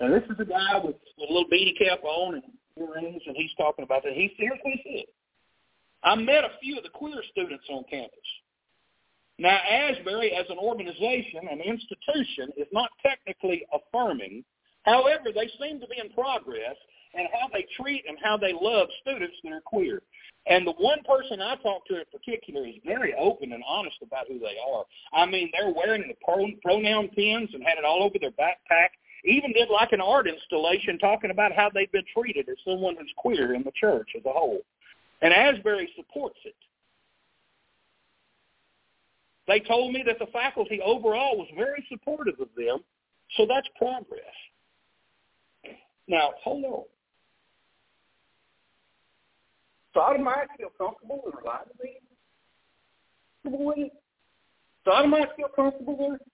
Now, 0.00 0.10
this 0.10 0.22
is 0.30 0.38
a 0.38 0.44
guy 0.44 0.76
with, 0.76 0.94
with 1.18 1.30
a 1.30 1.32
little 1.32 1.48
beady 1.50 1.74
cap 1.78 2.04
on 2.04 2.34
and 2.34 2.44
earrings, 2.78 3.22
and 3.26 3.34
he's 3.34 3.50
talking 3.56 3.82
about 3.82 4.04
that. 4.04 4.12
He, 4.12 4.30
what 4.38 4.60
said. 4.84 5.04
I 6.06 6.14
met 6.14 6.44
a 6.44 6.50
few 6.62 6.78
of 6.78 6.84
the 6.84 6.88
queer 6.90 7.20
students 7.32 7.64
on 7.68 7.82
campus. 7.90 8.18
Now, 9.38 9.58
Asbury, 9.68 10.32
as 10.32 10.46
an 10.48 10.56
organization, 10.56 11.40
an 11.50 11.60
institution, 11.60 12.50
is 12.56 12.68
not 12.72 12.90
technically 13.04 13.66
affirming. 13.74 14.44
However, 14.84 15.30
they 15.34 15.50
seem 15.60 15.80
to 15.80 15.86
be 15.88 15.98
in 15.98 16.10
progress 16.14 16.76
in 17.14 17.26
how 17.32 17.48
they 17.52 17.66
treat 17.78 18.04
and 18.08 18.16
how 18.22 18.36
they 18.36 18.52
love 18.52 18.86
students 19.02 19.34
that 19.42 19.52
are 19.52 19.60
queer. 19.60 20.00
And 20.46 20.64
the 20.64 20.78
one 20.78 21.02
person 21.02 21.40
I 21.40 21.56
talked 21.56 21.88
to 21.88 21.98
in 21.98 22.04
particular 22.12 22.64
is 22.66 22.76
very 22.84 23.12
open 23.18 23.52
and 23.52 23.64
honest 23.66 23.96
about 24.00 24.28
who 24.28 24.38
they 24.38 24.56
are. 24.72 24.84
I 25.12 25.26
mean, 25.26 25.50
they're 25.52 25.74
wearing 25.74 26.04
the 26.06 26.54
pronoun 26.62 27.08
pins 27.08 27.50
and 27.52 27.64
had 27.64 27.78
it 27.78 27.84
all 27.84 28.04
over 28.04 28.16
their 28.20 28.30
backpack. 28.30 28.94
Even 29.24 29.52
did 29.52 29.70
like 29.70 29.90
an 29.90 30.00
art 30.00 30.28
installation 30.28 30.98
talking 30.98 31.32
about 31.32 31.50
how 31.52 31.68
they've 31.74 31.90
been 31.90 32.04
treated 32.16 32.48
as 32.48 32.56
someone 32.64 32.94
who's 32.96 33.12
queer 33.16 33.54
in 33.54 33.64
the 33.64 33.72
church 33.72 34.10
as 34.16 34.24
a 34.24 34.30
whole. 34.32 34.60
And 35.22 35.32
Asbury 35.32 35.88
supports 35.96 36.38
it. 36.44 36.54
They 39.46 39.60
told 39.60 39.92
me 39.92 40.02
that 40.06 40.18
the 40.18 40.26
faculty 40.32 40.80
overall 40.84 41.36
was 41.36 41.48
very 41.56 41.84
supportive 41.88 42.40
of 42.40 42.48
them, 42.56 42.78
so 43.36 43.46
that's 43.46 43.68
progress. 43.76 44.20
Now, 46.08 46.30
hold 46.42 46.64
on. 46.64 46.82
Sodomites 49.94 50.50
feel 50.58 50.68
comfortable 50.76 51.22
revival 51.24 51.72
meetings? 51.82 52.02
Comfortable 53.42 53.66
with 53.66 53.78
it? 53.78 53.92
Sodomites 54.84 55.32
feel 55.36 55.48
comfortable 55.48 55.96
with 55.96 56.20
it? 56.20 56.28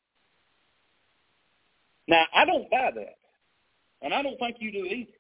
Now, 2.09 2.25
I 2.35 2.45
don't 2.45 2.69
buy 2.71 2.91
that, 2.95 3.17
and 4.03 4.13
I 4.13 4.23
don't 4.23 4.39
think 4.39 4.57
you 4.59 4.73
do 4.73 4.85
either. 4.85 5.13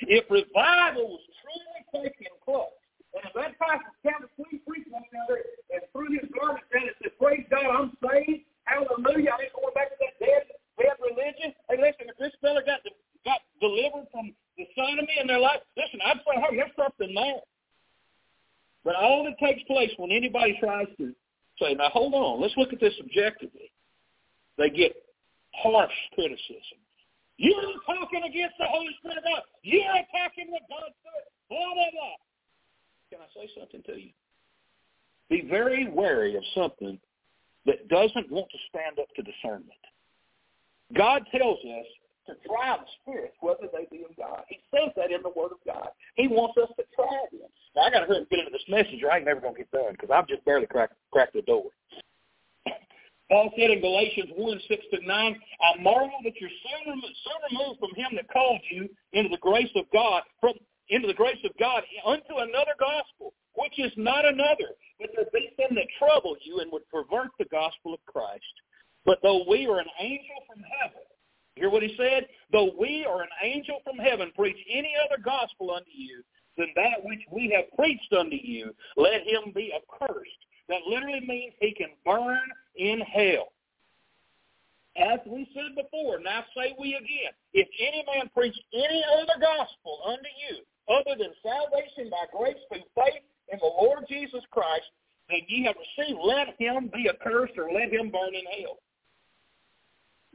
If 0.00 0.24
revival 0.30 1.08
was 1.08 1.20
truly 1.42 2.04
taking 2.04 2.26
place, 2.44 2.77
and 3.14 3.24
if 3.24 3.32
that 3.32 3.56
pastor 3.56 4.28
three 4.36 4.60
preaching 4.68 4.92
on 4.92 5.04
there 5.08 5.40
and 5.72 5.80
threw 5.92 6.12
his 6.12 6.28
garment 6.36 6.64
down 6.68 6.92
and 6.92 6.96
said, 7.00 7.16
Praise 7.16 7.46
God, 7.48 7.64
I'm 7.64 7.90
saved. 8.04 8.44
Hallelujah. 8.68 9.32
I 9.32 9.48
ain't 9.48 9.56
going 9.56 9.72
back 9.72 9.88
to 9.88 9.98
that 10.04 10.14
dead, 10.20 10.44
dead 10.76 10.96
religion. 11.00 11.56
Hey, 11.72 11.80
listen, 11.80 12.12
if 12.12 12.16
this 12.20 12.36
fella 12.44 12.60
got 12.60 12.84
got 13.24 13.40
delivered 13.64 14.06
from 14.12 14.36
the 14.60 14.68
sodomy 14.76 15.16
in 15.20 15.26
their 15.26 15.40
life, 15.40 15.64
listen, 15.76 16.00
I'd 16.04 16.20
say, 16.20 16.36
hey, 16.36 16.56
there's 16.60 16.76
something 16.76 17.12
there. 17.16 17.42
But 18.84 18.94
all 18.94 19.24
that 19.24 19.40
takes 19.40 19.64
place 19.64 19.90
when 19.96 20.12
anybody 20.12 20.56
tries 20.60 20.88
to 21.00 21.16
say, 21.60 21.74
now 21.74 21.88
hold 21.88 22.14
on, 22.14 22.40
let's 22.40 22.54
look 22.56 22.72
at 22.72 22.80
this 22.80 22.94
objectively. 23.00 23.72
They 24.56 24.70
get 24.70 24.92
harsh 25.56 25.96
criticism. 26.14 26.78
You're 27.38 27.78
talking 27.86 28.22
against 28.26 28.58
the 28.58 28.66
Holy 28.66 28.90
Spirit 28.98 29.18
of 29.18 29.24
God. 29.24 29.42
You're 29.62 29.86
attacking 29.86 30.50
what 30.50 30.62
God 30.68 30.90
said. 31.02 31.24
Blah, 31.48 31.72
blah, 31.72 31.92
blah. 31.94 32.16
Can 33.10 33.20
I 33.20 33.28
say 33.34 33.50
something 33.58 33.82
to 33.84 34.00
you? 34.00 34.10
Be 35.30 35.46
very 35.48 35.88
wary 35.88 36.36
of 36.36 36.42
something 36.54 36.98
that 37.66 37.88
doesn't 37.88 38.30
want 38.30 38.48
to 38.50 38.58
stand 38.68 38.98
up 38.98 39.08
to 39.16 39.22
discernment. 39.22 39.80
God 40.96 41.26
tells 41.30 41.58
us 41.58 41.86
to 42.28 42.34
try 42.46 42.76
the 42.76 42.88
spirits, 43.00 43.36
whether 43.40 43.68
they 43.72 43.88
be 43.90 44.04
of 44.04 44.14
God. 44.16 44.44
He 44.48 44.60
says 44.70 44.92
that 44.96 45.10
in 45.10 45.22
the 45.22 45.32
Word 45.32 45.52
of 45.52 45.60
God. 45.64 45.88
He 46.16 46.28
wants 46.28 46.56
us 46.60 46.68
to 46.76 46.84
try 46.94 47.24
them. 47.32 47.48
Now, 47.74 47.88
I 47.88 47.90
got 47.90 48.00
to 48.00 48.06
hurry 48.06 48.18
and 48.18 48.28
get 48.28 48.40
into 48.40 48.52
this 48.52 48.68
message, 48.68 49.00
or 49.02 49.10
I 49.10 49.18
ain't 49.18 49.26
never 49.26 49.40
going 49.40 49.54
to 49.54 49.64
get 49.64 49.72
done 49.72 49.92
because 49.92 50.10
I've 50.12 50.28
just 50.28 50.44
barely 50.44 50.66
cracked, 50.66 50.94
cracked 51.10 51.32
the 51.32 51.42
door. 51.42 51.72
Paul 53.28 53.52
said 53.56 53.70
in 53.70 53.80
Galatians 53.80 54.32
1, 54.36 54.60
6 54.68 54.84
to 54.92 55.06
9, 55.06 55.08
I 55.08 55.82
marvel 55.82 56.20
that 56.24 56.36
you're 56.40 56.52
so, 56.64 56.92
so 57.24 57.32
removed 57.48 57.80
from 57.80 57.92
him 57.96 58.12
that 58.16 58.28
called 58.32 58.60
you 58.70 58.88
into 59.12 59.28
the 59.28 59.40
grace 59.40 59.72
of 59.76 59.84
God, 59.92 60.22
from 60.40 60.52
into 60.90 61.06
the 61.06 61.14
grace 61.14 61.38
of 61.44 61.52
God 61.58 61.82
unto 62.06 62.36
another 62.36 62.74
gospel, 62.78 63.34
which 63.54 63.78
is 63.78 63.92
not 63.96 64.24
another, 64.24 64.76
but 64.98 65.10
be 65.32 65.50
some 65.60 65.74
that 65.76 65.86
trouble 65.98 66.36
you 66.42 66.60
and 66.60 66.72
would 66.72 66.88
pervert 66.90 67.30
the 67.38 67.44
gospel 67.46 67.94
of 67.94 68.04
Christ. 68.06 68.44
But 69.04 69.18
though 69.22 69.44
we 69.48 69.66
are 69.66 69.78
an 69.78 69.90
angel 70.00 70.36
from 70.46 70.62
heaven, 70.80 71.02
hear 71.54 71.70
what 71.70 71.82
he 71.82 71.94
said? 71.96 72.26
Though 72.52 72.72
we 72.78 73.04
are 73.08 73.22
an 73.22 73.28
angel 73.42 73.80
from 73.84 73.96
heaven 73.98 74.32
preach 74.34 74.56
any 74.70 74.92
other 75.04 75.20
gospel 75.22 75.70
unto 75.70 75.90
you 75.90 76.22
than 76.56 76.68
that 76.76 77.04
which 77.04 77.20
we 77.30 77.54
have 77.54 77.74
preached 77.76 78.12
unto 78.12 78.36
you, 78.36 78.74
let 78.96 79.22
him 79.22 79.52
be 79.54 79.72
accursed. 79.72 80.30
That 80.68 80.82
literally 80.86 81.24
means 81.26 81.54
he 81.60 81.72
can 81.72 81.90
burn 82.04 82.48
in 82.76 83.00
hell. 83.00 83.52
As 84.96 85.20
we 85.26 85.48
said 85.54 85.76
before, 85.76 86.18
now 86.18 86.44
say 86.56 86.74
we 86.78 86.94
again, 86.94 87.32
if 87.52 87.68
any 87.78 88.04
man 88.12 88.28
preach 88.34 88.56
any 88.74 89.04
other 89.20 89.40
gospel 89.40 90.00
unto 90.06 90.28
you 90.50 90.64
other 90.88 91.16
than 91.18 91.32
salvation 91.42 92.10
by 92.10 92.24
grace 92.36 92.60
through 92.68 92.84
faith 92.96 93.24
in 93.52 93.58
the 93.60 93.72
Lord 93.80 94.04
Jesus 94.08 94.42
Christ 94.50 94.88
that 95.28 95.44
ye 95.48 95.64
have 95.64 95.76
received, 95.76 96.18
let 96.24 96.56
him 96.58 96.90
be 96.92 97.08
accursed 97.08 97.56
or 97.58 97.70
let 97.72 97.92
him 97.92 98.10
burn 98.10 98.34
in 98.34 98.44
hell. 98.60 98.78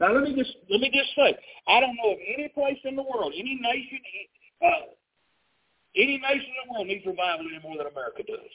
Now 0.00 0.12
let 0.12 0.24
me 0.24 0.34
just 0.34 0.56
let 0.70 0.80
me 0.80 0.90
just 0.92 1.14
say, 1.14 1.38
I 1.68 1.80
don't 1.80 1.96
know 1.96 2.12
of 2.12 2.18
any 2.26 2.48
place 2.48 2.78
in 2.84 2.96
the 2.96 3.02
world, 3.02 3.32
any 3.36 3.58
nation, 3.62 4.00
uh, 4.64 4.90
any 5.96 6.18
nation 6.18 6.50
in 6.50 6.66
the 6.66 6.72
world 6.74 6.86
needs 6.88 7.06
revival 7.06 7.46
any 7.46 7.62
more 7.62 7.78
than 7.78 7.86
America 7.86 8.22
does. 8.26 8.54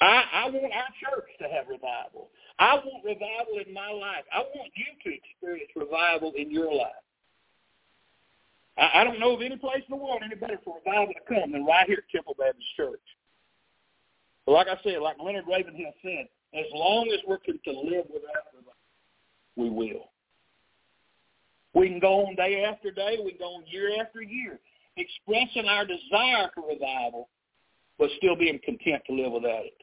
I, 0.00 0.44
I 0.44 0.50
want 0.50 0.72
our 0.72 0.92
church 1.00 1.28
to 1.40 1.48
have 1.48 1.68
revival. 1.68 2.28
I 2.58 2.74
want 2.76 3.04
revival 3.04 3.60
in 3.64 3.72
my 3.72 3.90
life. 3.90 4.24
I 4.32 4.40
want 4.40 4.72
you 4.76 4.88
to 5.04 5.16
experience 5.16 5.70
revival 5.76 6.32
in 6.36 6.50
your 6.50 6.72
life. 6.72 7.04
I, 8.78 9.00
I 9.00 9.04
don't 9.04 9.20
know 9.20 9.34
of 9.34 9.42
any 9.42 9.56
place 9.56 9.82
in 9.88 9.96
the 9.96 10.02
world 10.02 10.22
any 10.24 10.34
better 10.34 10.58
for 10.64 10.76
revival 10.84 11.14
to 11.14 11.34
come 11.34 11.52
than 11.52 11.64
right 11.64 11.86
here 11.86 11.98
at 11.98 12.10
Temple 12.14 12.36
Baptist 12.38 12.66
Church. 12.76 13.00
But 14.44 14.52
like 14.52 14.68
I 14.68 14.78
said, 14.82 15.00
like 15.02 15.16
Leonard 15.22 15.44
Ravenhill 15.48 15.92
said, 16.02 16.28
as 16.54 16.66
long 16.72 17.08
as 17.12 17.20
we're 17.26 17.38
to 17.38 17.72
live 17.72 18.06
without 18.12 18.46
revival, 18.54 18.72
we 19.56 19.70
will. 19.70 20.10
We 21.74 21.88
can 21.88 22.00
go 22.00 22.26
on 22.26 22.36
day 22.36 22.64
after 22.64 22.90
day. 22.90 23.18
We 23.22 23.32
can 23.32 23.40
go 23.40 23.56
on 23.56 23.64
year 23.66 24.00
after 24.00 24.22
year, 24.22 24.58
expressing 24.96 25.68
our 25.68 25.84
desire 25.84 26.50
for 26.54 26.66
revival, 26.68 27.28
but 27.98 28.08
still 28.16 28.36
being 28.36 28.60
content 28.64 29.02
to 29.08 29.14
live 29.14 29.32
without 29.32 29.64
it. 29.64 29.76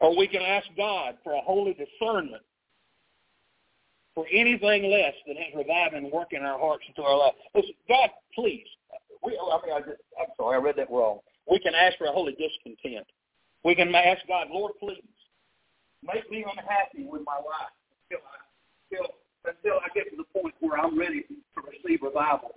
Or 0.00 0.16
we 0.16 0.28
can 0.28 0.42
ask 0.42 0.66
God 0.76 1.16
for 1.24 1.32
a 1.32 1.40
holy 1.40 1.74
discernment 1.74 2.42
for 4.20 4.26
anything 4.30 4.90
less 4.90 5.14
than 5.26 5.34
his 5.36 5.48
reviving 5.56 6.10
work 6.12 6.28
in 6.32 6.42
our 6.42 6.58
hearts 6.58 6.84
into 6.86 7.00
our 7.00 7.16
life. 7.16 7.32
Listen, 7.54 7.72
God, 7.88 8.10
please. 8.34 8.66
We, 9.24 9.32
I 9.32 9.56
mean, 9.64 9.72
I 9.72 9.80
just, 9.80 10.02
I'm 10.20 10.28
sorry, 10.36 10.58
I 10.58 10.60
read 10.60 10.76
that 10.76 10.90
wrong. 10.90 11.20
We 11.50 11.58
can 11.58 11.72
ask 11.74 11.96
for 11.96 12.04
a 12.04 12.12
holy 12.12 12.36
discontent. 12.36 13.06
We 13.64 13.74
can 13.74 13.94
ask 13.94 14.20
God, 14.28 14.48
Lord, 14.52 14.72
please, 14.78 15.00
make 16.04 16.30
me 16.30 16.44
unhappy 16.44 17.08
with 17.08 17.22
my 17.24 17.36
life 17.36 17.72
until 18.12 18.20
I, 18.28 18.44
until, 18.92 19.06
until 19.48 19.80
I 19.80 19.88
get 19.94 20.10
to 20.10 20.16
the 20.20 20.28
point 20.38 20.54
where 20.60 20.78
I'm 20.78 20.98
ready 20.98 21.22
to 21.22 21.60
receive 21.64 22.02
revival. 22.02 22.52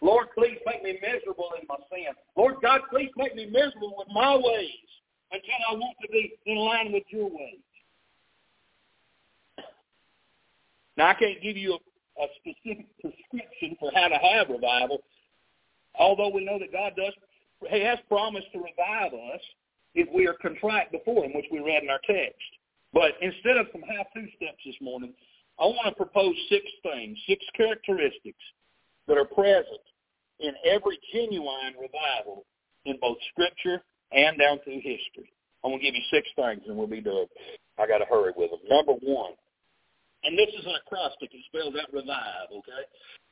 Lord, 0.00 0.28
please 0.36 0.56
make 0.64 0.82
me 0.82 0.96
miserable 1.02 1.50
in 1.60 1.66
my 1.68 1.76
sin. 1.92 2.16
Lord 2.36 2.56
God, 2.62 2.80
please 2.88 3.10
make 3.18 3.36
me 3.36 3.44
miserable 3.52 3.96
with 3.98 4.08
my 4.14 4.34
ways 4.34 4.88
until 5.30 5.60
I 5.68 5.74
want 5.74 5.96
to 6.00 6.08
be 6.08 6.32
in 6.46 6.56
line 6.56 6.90
with 6.90 7.04
your 7.10 7.28
ways. 7.28 7.60
Now, 10.96 11.08
I 11.08 11.14
can't 11.14 11.42
give 11.42 11.56
you 11.56 11.74
a, 11.74 12.22
a 12.22 12.26
specific 12.40 12.86
prescription 13.00 13.76
for 13.80 13.90
how 13.94 14.08
to 14.08 14.16
have 14.16 14.48
revival, 14.48 14.98
although 15.98 16.28
we 16.28 16.44
know 16.44 16.58
that 16.58 16.72
God 16.72 16.92
does, 16.96 17.12
he 17.70 17.80
has 17.80 17.98
promised 18.08 18.48
to 18.52 18.58
revive 18.58 19.12
us 19.12 19.40
if 19.94 20.08
we 20.12 20.26
are 20.26 20.34
contrite 20.34 20.90
before 20.90 21.24
him, 21.24 21.32
which 21.34 21.46
we 21.50 21.60
read 21.60 21.82
in 21.82 21.90
our 21.90 22.00
text. 22.06 22.42
But 22.92 23.12
instead 23.20 23.56
of 23.56 23.66
some 23.72 23.82
how-to 23.82 24.26
steps 24.36 24.60
this 24.64 24.74
morning, 24.80 25.14
I 25.60 25.64
want 25.64 25.86
to 25.86 25.94
propose 25.94 26.34
six 26.48 26.64
things, 26.82 27.16
six 27.26 27.44
characteristics 27.56 28.42
that 29.06 29.16
are 29.16 29.24
present 29.24 29.84
in 30.40 30.52
every 30.64 30.98
genuine 31.12 31.74
revival 31.80 32.44
in 32.84 32.98
both 33.00 33.16
Scripture 33.30 33.82
and 34.12 34.38
down 34.38 34.58
through 34.64 34.80
history. 34.82 35.30
I'm 35.64 35.70
going 35.70 35.80
to 35.80 35.84
give 35.84 35.94
you 35.94 36.02
six 36.10 36.28
things 36.34 36.62
and 36.66 36.76
we'll 36.76 36.86
be 36.86 37.00
done. 37.00 37.26
I 37.78 37.86
got 37.86 37.98
to 37.98 38.04
hurry 38.04 38.32
with 38.36 38.50
them. 38.50 38.60
Number 38.68 38.92
one, 38.92 39.32
and 40.24 40.38
this 40.38 40.48
is 40.58 40.64
an 40.66 40.74
acrostic. 40.86 41.30
It 41.32 41.44
spells 41.46 41.74
out 41.80 41.92
revive, 41.92 42.50
okay? 42.50 42.84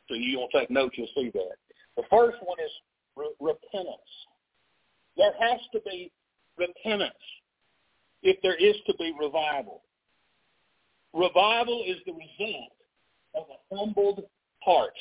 So 0.09 0.15
you 0.15 0.39
to 0.39 0.59
take 0.59 0.71
notes, 0.71 0.97
you'll 0.99 1.09
see 1.15 1.31
that. 1.35 1.57
The 1.97 2.03
first 2.11 2.39
one 2.43 2.59
is 2.59 2.73
re- 3.17 3.35
repentance. 3.41 4.11
There 5.17 5.33
has 5.39 5.61
to 5.73 5.81
be 5.85 6.11
repentance 6.59 7.15
if 8.23 8.37
there 8.43 8.57
is 8.57 8.77
to 8.87 8.95
be 8.99 9.15
revival. 9.21 9.83
Revival 11.13 11.85
is 11.87 11.97
the 12.07 12.13
result 12.13 12.73
of 13.35 13.45
a 13.51 13.77
humbled 13.77 14.25
heart. 14.63 14.95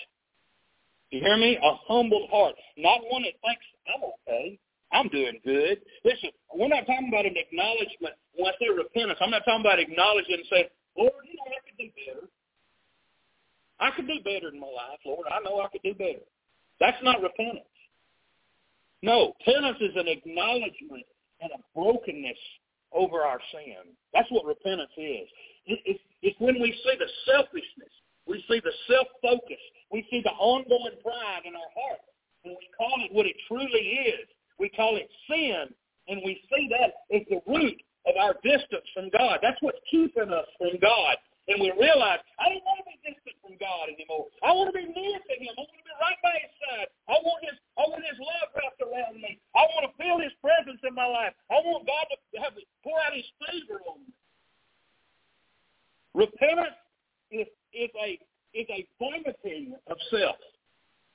You 1.12 1.22
hear 1.22 1.38
me? 1.38 1.58
A 1.58 1.74
humbled 1.88 2.30
heart. 2.30 2.56
Not 2.78 3.02
one 3.10 3.24
that 3.24 3.34
thinks, 3.42 3.66
I'm 3.90 4.04
okay. 4.04 4.60
I'm 4.92 5.08
doing 5.10 5.40
good. 5.46 5.82
Listen, 6.04 6.30
we're 6.54 6.68
not 6.68 6.86
talking 6.86 7.10
about 7.10 7.26
an 7.26 7.38
acknowledgement. 7.38 8.18
When 8.34 8.50
I 8.50 8.58
say 8.58 8.70
repentance, 8.70 9.20
I'm 9.22 9.30
not 9.30 9.46
talking 9.46 9.62
about 9.62 9.80
acknowledging 9.80 10.42
and 10.42 10.50
saying, 10.50 10.70
Lord, 10.98 11.14
you 11.26 11.38
know, 11.38 11.46
I 11.46 11.69
better. 11.88 12.28
I 13.80 13.92
could 13.96 14.08
do 14.08 14.20
better 14.24 14.50
in 14.50 14.60
my 14.60 14.68
life, 14.68 15.00
Lord. 15.06 15.28
I 15.32 15.40
know 15.40 15.62
I 15.62 15.70
could 15.70 15.84
do 15.84 15.94
better. 15.94 16.26
That's 16.80 17.02
not 17.04 17.22
repentance. 17.22 17.66
No, 19.02 19.34
penance 19.46 19.78
is 19.80 19.96
an 19.96 20.08
acknowledgement 20.08 21.08
and 21.42 21.52
a 21.56 21.60
brokenness 21.74 22.38
over 22.92 23.22
our 23.22 23.40
sin. 23.54 23.96
That's 24.14 24.30
what 24.32 24.46
repentance 24.46 24.92
is. 24.98 25.28
It's 25.66 26.40
when 26.40 26.60
we 26.60 26.72
see 26.84 26.96
the 27.00 27.08
selfishness, 27.32 27.94
we 28.28 28.44
see 28.50 28.60
the 28.60 28.74
self-focus, 28.90 29.62
we 29.92 30.06
see 30.12 30.22
the 30.24 30.32
ongoing 30.32 31.00
pride 31.02 31.44
in 31.46 31.56
our 31.56 31.72
heart, 31.74 32.02
and 32.44 32.56
we 32.60 32.68
call 32.78 32.96
it 33.06 33.14
what 33.14 33.26
it 33.26 33.36
truly 33.48 34.04
is. 34.12 34.28
We 34.60 34.68
call 34.70 34.98
it 34.98 35.10
sin, 35.30 35.68
and 36.10 36.22
we 36.26 36.42
see 36.50 36.70
that 36.76 37.16
as 37.16 37.24
the 37.30 37.40
root 37.48 37.82
of 38.06 38.16
our 38.20 38.34
distance 38.44 38.84
from 38.94 39.10
God. 39.10 39.40
That's 39.42 39.58
what's 39.62 39.80
keeping 39.90 40.34
us 40.34 40.46
from 40.58 40.78
God. 40.82 41.16
And 41.50 41.58
we 41.58 41.74
realize, 41.74 42.22
I 42.38 42.54
don't 42.54 42.62
want 42.62 42.86
to 42.86 42.88
be 42.88 42.98
distant 43.02 43.34
from 43.42 43.58
God 43.58 43.90
anymore. 43.90 44.30
I 44.46 44.54
want 44.54 44.70
to 44.70 44.76
be 44.78 44.86
near 44.86 45.18
to 45.18 45.34
him. 45.34 45.50
I 45.58 45.66
want 45.66 45.74
to 45.74 45.82
be 45.82 45.96
right 45.98 46.20
by 46.22 46.36
his 46.46 46.54
side. 46.62 46.90
I 47.10 47.18
want 47.26 47.42
his, 47.42 47.58
I 47.74 47.84
want 47.90 48.06
his 48.06 48.20
love 48.22 48.48
wrapped 48.54 48.82
around 48.86 49.18
me. 49.18 49.42
I 49.58 49.66
want 49.74 49.90
to 49.90 49.92
feel 49.98 50.22
his 50.22 50.34
presence 50.46 50.78
in 50.86 50.94
my 50.94 51.10
life. 51.10 51.34
I 51.50 51.58
want 51.66 51.90
God 51.90 52.06
to 52.14 52.38
have 52.46 52.54
pour 52.86 53.02
out 53.02 53.18
his 53.18 53.26
favor 53.42 53.82
on 53.90 54.06
me. 54.06 54.14
Repentance 56.14 56.78
is, 57.34 57.50
is 57.74 57.90
a 57.98 58.22
is 58.54 58.66
a 58.70 58.82
vomiting 58.98 59.78
of 59.90 59.98
self. 60.10 60.38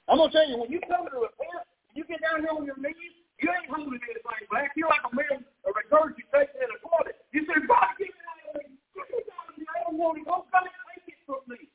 I'm 0.07 0.19
gonna 0.19 0.31
tell 0.31 0.47
you, 0.47 0.59
when 0.59 0.71
you 0.71 0.79
come 0.87 1.07
to 1.11 1.19
repent, 1.19 1.67
you 1.95 2.07
get 2.07 2.23
down 2.23 2.47
here 2.47 2.55
on 2.55 2.63
your 2.63 2.79
knees, 2.79 3.15
you 3.43 3.51
ain't 3.51 3.67
holding 3.67 3.99
anything 3.99 4.47
back. 4.51 4.71
You're 4.79 4.91
like 4.91 5.03
a 5.03 5.15
man 5.15 5.43
a 5.43 5.71
regurgitating 5.75 6.61
in 6.61 6.71
a 6.71 6.79
toilet. 6.79 7.19
You 7.33 7.43
say, 7.49 7.59
God, 7.67 7.99
get 7.99 8.15
it 8.15 8.23
out 8.23 8.55
of 8.55 8.63
me. 8.63 8.79
Get 8.95 9.09
it 9.11 9.27
out 9.35 9.51
of 9.51 9.59
me. 9.59 9.67
I 9.67 9.74
don't 9.85 9.99
want 10.01 10.19
it. 10.19 10.25
Don't 10.25 10.49
come 10.51 10.65
and 10.65 10.75
take 10.97 11.15
it 11.15 11.21
from 11.29 11.45
me. 11.49 11.69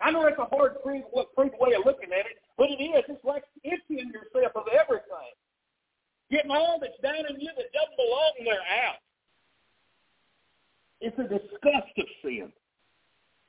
I 0.00 0.10
know 0.10 0.22
that's 0.22 0.38
a 0.38 0.46
hard 0.54 0.76
what 0.84 1.34
way 1.36 1.74
of 1.74 1.84
looking 1.84 2.12
at 2.12 2.26
it, 2.28 2.38
but 2.56 2.70
it 2.70 2.78
is. 2.78 3.04
It's 3.08 3.24
like 3.24 3.42
emptying 3.64 4.12
yourself 4.12 4.52
of 4.54 4.70
everything. 4.70 5.34
Getting 6.30 6.50
all 6.50 6.78
that's 6.80 7.00
down 7.02 7.24
in 7.28 7.40
you 7.40 7.50
that 7.56 7.72
doesn't 7.72 7.96
belong 7.96 8.32
there 8.44 8.62
out. 8.84 9.00
It's 11.00 11.18
a 11.18 11.22
disgust 11.22 11.94
of 11.98 12.06
sin. 12.22 12.52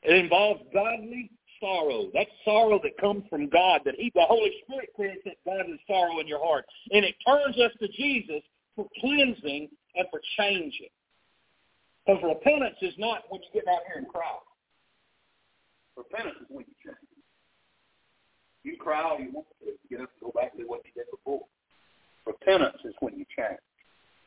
It 0.03 0.15
involves 0.15 0.61
godly 0.73 1.29
sorrow. 1.59 2.09
That's 2.13 2.29
sorrow 2.45 2.79
that 2.83 2.97
comes 2.97 3.25
from 3.29 3.49
God, 3.49 3.81
that 3.85 3.95
he, 3.95 4.11
the 4.15 4.25
Holy 4.25 4.51
Spirit 4.63 4.89
creates 4.95 5.21
that 5.25 5.35
godly 5.45 5.79
sorrow 5.87 6.19
in 6.19 6.27
your 6.27 6.43
heart. 6.43 6.65
And 6.91 7.03
it 7.03 7.15
turns 7.27 7.57
us 7.57 7.71
to 7.79 7.87
Jesus 7.89 8.41
for 8.75 8.87
cleansing 9.01 9.69
and 9.95 10.07
for 10.09 10.21
changing. 10.37 10.89
Because 12.09 12.25
repentance 12.25 12.81
is 12.81 12.97
not 12.97 13.21
when 13.29 13.39
you 13.45 13.61
get 13.61 13.69
out 13.69 13.85
here 13.85 14.01
and 14.01 14.07
cry. 14.09 14.33
Repentance 15.93 16.41
is 16.41 16.49
when 16.49 16.65
you 16.65 16.73
change. 16.81 17.05
You 18.65 18.77
cry 18.81 19.03
all 19.05 19.21
you 19.21 19.29
want 19.29 19.45
to, 19.61 19.77
get 19.93 20.01
up 20.01 20.09
and 20.09 20.21
go 20.25 20.33
back 20.33 20.57
to 20.57 20.65
what 20.65 20.81
you 20.89 20.91
did 20.97 21.05
before. 21.13 21.45
Repentance 22.25 22.81
is 22.83 22.97
when 22.99 23.13
you 23.13 23.29
change. 23.37 23.61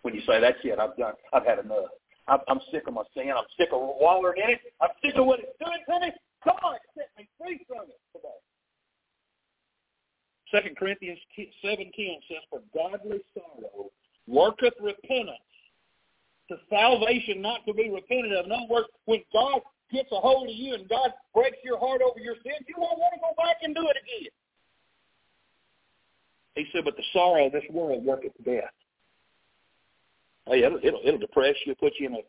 When 0.03 0.15
you 0.15 0.23
say, 0.31 0.39
that's 0.39 0.63
it, 0.63 0.79
I've 0.79 0.95
done, 0.95 1.19
I've 1.35 1.43
had 1.43 1.59
enough. 1.59 1.91
I'm, 2.29 2.39
I'm 2.47 2.63
sick 2.71 2.87
of 2.87 2.95
my 2.95 3.03
sin. 3.19 3.35
I'm 3.35 3.51
sick 3.59 3.75
of 3.75 3.83
wallowing 3.83 4.39
in 4.39 4.55
it. 4.55 4.63
I'm 4.79 4.95
sick 5.03 5.19
of 5.19 5.27
what 5.27 5.43
it's 5.43 5.59
doing 5.59 5.83
to 5.83 6.07
me. 6.07 6.15
God 6.47 6.79
set 6.95 7.11
me 7.19 7.27
free 7.35 7.67
from 7.67 7.91
it 7.91 7.99
today. 8.15 8.39
Second 10.55 10.77
Corinthians 10.79 11.19
seven 11.63 11.91
ten 11.99 12.23
says, 12.31 12.47
"For 12.47 12.63
godly 12.71 13.19
sorrow 13.35 13.91
worketh 14.29 14.75
repentance 14.79 15.52
to 16.53 16.61
salvation, 16.69 17.41
not 17.41 17.65
to 17.67 17.73
be 17.75 17.91
repented 17.91 18.33
of." 18.33 18.47
In 18.47 18.53
other 18.53 18.69
words, 18.69 18.89
when 19.07 19.25
God 19.33 19.63
gets 19.91 20.13
a 20.13 20.21
hold 20.21 20.49
of 20.49 20.55
you 20.55 20.75
and 20.75 20.89
God 20.89 21.13
breaks 21.35 21.59
your 21.65 21.79
heart 21.79 22.03
over 22.03 22.21
your 22.21 22.37
sin, 22.43 22.61
you 22.69 22.75
won't 22.77 22.99
want 22.99 23.15
to 23.15 23.21
go 23.21 23.33
back 23.37 23.57
and 23.63 23.75
do 23.75 23.89
it 23.89 23.97
again. 23.97 24.31
He 26.55 26.67
said, 26.73 26.85
"But 26.85 26.97
the 26.97 27.05
sorrow 27.13 27.47
of 27.47 27.53
this 27.53 27.65
world 27.71 28.05
worketh 28.05 28.33
death." 28.45 28.73
Hey, 30.47 30.65
it'll, 30.65 30.79
it'll 30.83 31.01
it'll 31.05 31.21
depress 31.21 31.55
you, 31.65 31.75
put 31.75 31.95
you 31.99 32.07
in 32.07 32.15
a 32.15 32.23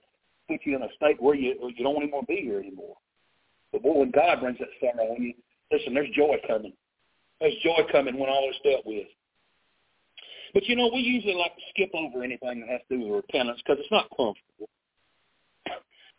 put 0.47 0.61
you 0.65 0.76
in 0.76 0.84
a 0.84 0.93
state 0.95 1.21
where 1.21 1.36
you 1.36 1.55
you 1.76 1.84
don't 1.84 1.95
want 1.95 2.11
to 2.11 2.26
be 2.28 2.41
here 2.41 2.59
anymore. 2.59 2.95
But 3.71 3.82
boy, 3.82 3.99
when 3.99 4.11
God 4.11 4.39
brings 4.39 4.59
that 4.59 4.69
sorrow 4.80 5.13
on 5.13 5.21
you, 5.21 5.34
listen, 5.71 5.93
there's 5.93 6.09
joy 6.11 6.38
coming. 6.47 6.74
There's 7.41 7.55
joy 7.63 7.80
coming 7.91 8.17
when 8.17 8.30
all 8.30 8.49
is 8.49 8.55
dealt 8.63 8.86
with. 8.86 9.07
But 10.54 10.66
you 10.66 10.76
know, 10.76 10.89
we 10.93 10.99
usually 10.99 11.36
like 11.36 11.56
to 11.56 11.62
skip 11.70 11.91
over 11.93 12.24
anything 12.24 12.62
that 12.62 12.70
has 12.70 12.82
to 12.89 12.97
do 12.97 13.04
with 13.06 13.26
repentance 13.26 13.62
because 13.66 13.80
it's 13.82 13.91
not 13.91 14.10
comfortable. 14.10 14.70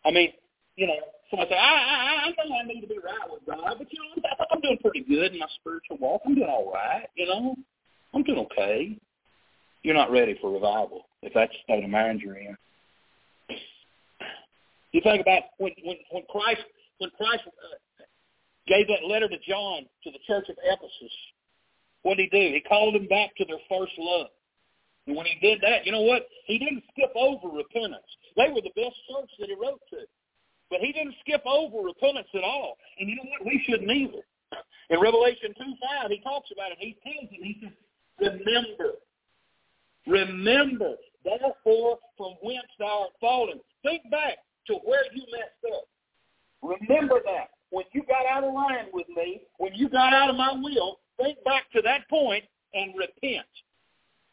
I 0.05 0.11
mean, 0.11 0.33
you 0.75 0.87
know, 0.87 0.99
somebody 1.29 1.51
say, 1.51 1.57
I, 1.57 1.71
I, 1.71 2.25
I 2.27 2.47
know 2.47 2.55
I 2.55 2.67
need 2.67 2.81
to 2.81 2.87
be 2.87 2.99
right 3.03 3.29
with 3.31 3.45
God, 3.45 3.75
but 3.77 3.87
you 3.91 3.99
know, 3.99 4.11
I 4.11 4.35
think 4.35 4.49
I'm 4.51 4.61
doing 4.61 4.77
pretty 4.81 5.01
good 5.01 5.33
in 5.33 5.39
my 5.39 5.47
spiritual 5.59 5.97
walk. 5.97 6.21
I'm 6.25 6.35
doing 6.35 6.49
all 6.49 6.71
right, 6.71 7.07
you 7.15 7.25
know. 7.25 7.55
I'm 8.13 8.23
doing 8.23 8.39
okay. 8.51 8.97
You're 9.83 9.95
not 9.95 10.11
ready 10.11 10.37
for 10.41 10.51
revival 10.51 11.05
if 11.21 11.33
that's 11.33 11.51
the 11.51 11.57
state 11.63 11.83
of 11.83 11.89
mind 11.89 12.21
you're 12.21 12.37
in. 12.37 12.57
You 14.91 15.01
think 15.03 15.21
about 15.21 15.43
when 15.57 15.73
when 15.83 15.97
when 16.11 16.23
Christ 16.29 16.63
when 16.99 17.09
Christ 17.17 17.43
uh, 17.45 18.03
gave 18.67 18.87
that 18.87 19.05
letter 19.07 19.27
to 19.27 19.37
John 19.47 19.83
to 20.03 20.11
the 20.11 20.19
church 20.25 20.47
of 20.49 20.55
Ephesus, 20.63 21.13
what 22.05 22.17
did 22.17 22.29
he 22.29 22.37
do? 22.37 22.53
He 22.53 22.61
called 22.61 22.93
them 22.93 23.07
back 23.07 23.35
to 23.35 23.45
their 23.45 23.57
first 23.67 23.93
love. 23.97 24.27
And 25.07 25.17
when 25.17 25.25
he 25.25 25.41
did 25.41 25.59
that, 25.61 25.87
you 25.87 25.91
know 25.91 26.05
what? 26.05 26.29
He 26.45 26.59
didn't 26.59 26.83
skip 26.93 27.09
over 27.15 27.49
repentance. 27.49 28.05
They 28.37 28.45
were 28.49 28.61
the 28.61 28.77
best 28.77 28.93
church 29.09 29.31
that 29.39 29.49
he 29.49 29.55
wrote 29.55 29.81
to. 29.89 30.05
But 30.69 30.81
he 30.81 30.93
didn't 30.93 31.15
skip 31.21 31.41
over 31.47 31.81
repentance 31.81 32.27
at 32.35 32.43
all. 32.43 32.77
And 32.99 33.09
you 33.09 33.15
know 33.15 33.25
what? 33.25 33.45
We 33.49 33.57
shouldn't 33.65 33.89
either. 33.89 34.21
In 34.91 35.01
Revelation 35.01 35.49
2, 35.57 35.63
5, 36.05 36.11
he 36.11 36.21
talks 36.21 36.51
about 36.53 36.71
it. 36.71 36.77
He 36.77 36.95
tells 37.01 37.25
them, 37.25 37.41
he 37.41 37.57
says, 37.57 37.73
remember. 38.21 39.01
Remember, 40.05 40.93
therefore, 41.23 41.97
from 42.17 42.33
whence 42.43 42.69
thou 42.77 43.09
art 43.09 43.17
fallen. 43.19 43.59
Think 43.81 44.03
back 44.11 44.37
to 44.67 44.75
where 44.85 45.09
you 45.11 45.23
messed 45.33 45.73
up. 45.73 45.89
Remember 46.61 47.19
that. 47.25 47.49
When 47.71 47.85
you 47.93 48.03
got 48.03 48.27
out 48.29 48.43
of 48.43 48.53
line 48.53 48.93
with 48.93 49.09
me, 49.09 49.41
when 49.57 49.73
you 49.73 49.89
got 49.89 50.13
out 50.13 50.29
of 50.29 50.35
my 50.35 50.53
will, 50.53 50.99
think 51.17 51.43
back 51.43 51.71
to 51.73 51.81
that 51.83 52.07
point 52.09 52.43
and 52.73 52.93
repent. 52.97 53.47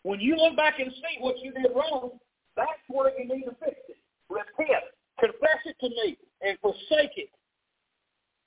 When 0.02 0.20
you 0.20 0.36
look 0.36 0.56
back 0.56 0.80
and 0.80 0.90
see 0.92 1.20
what 1.20 1.38
you 1.38 1.52
did 1.52 1.70
wrong, 1.74 2.10
that's 2.56 2.70
where 2.88 3.12
you 3.18 3.28
need 3.28 3.44
to 3.44 3.54
fix 3.64 3.76
it. 3.88 3.96
Repent. 4.28 4.84
Confess 5.20 5.60
it 5.64 5.76
to 5.80 5.88
me 5.88 6.16
and 6.42 6.58
forsake 6.60 7.16
it. 7.16 7.30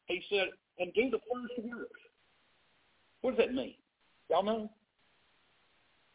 He 0.07 0.21
said, 0.29 0.49
and 0.79 0.93
do 0.93 1.09
the 1.09 1.19
first 1.31 1.67
work. 1.69 1.89
What 3.21 3.37
does 3.37 3.45
that 3.45 3.55
mean? 3.55 3.75
Y'all 4.29 4.43
know? 4.43 4.69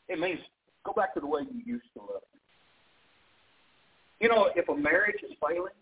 It 0.09 0.19
means 0.19 0.41
go 0.85 0.93
back 0.93 1.15
to 1.15 1.21
the 1.21 1.27
way 1.27 1.41
you 1.51 1.63
used 1.65 1.87
to 1.95 2.01
love. 2.01 2.23
You 4.21 4.29
know, 4.29 4.51
if 4.55 4.69
a 4.69 4.77
marriage 4.77 5.23
is 5.25 5.35
failing 5.41 5.73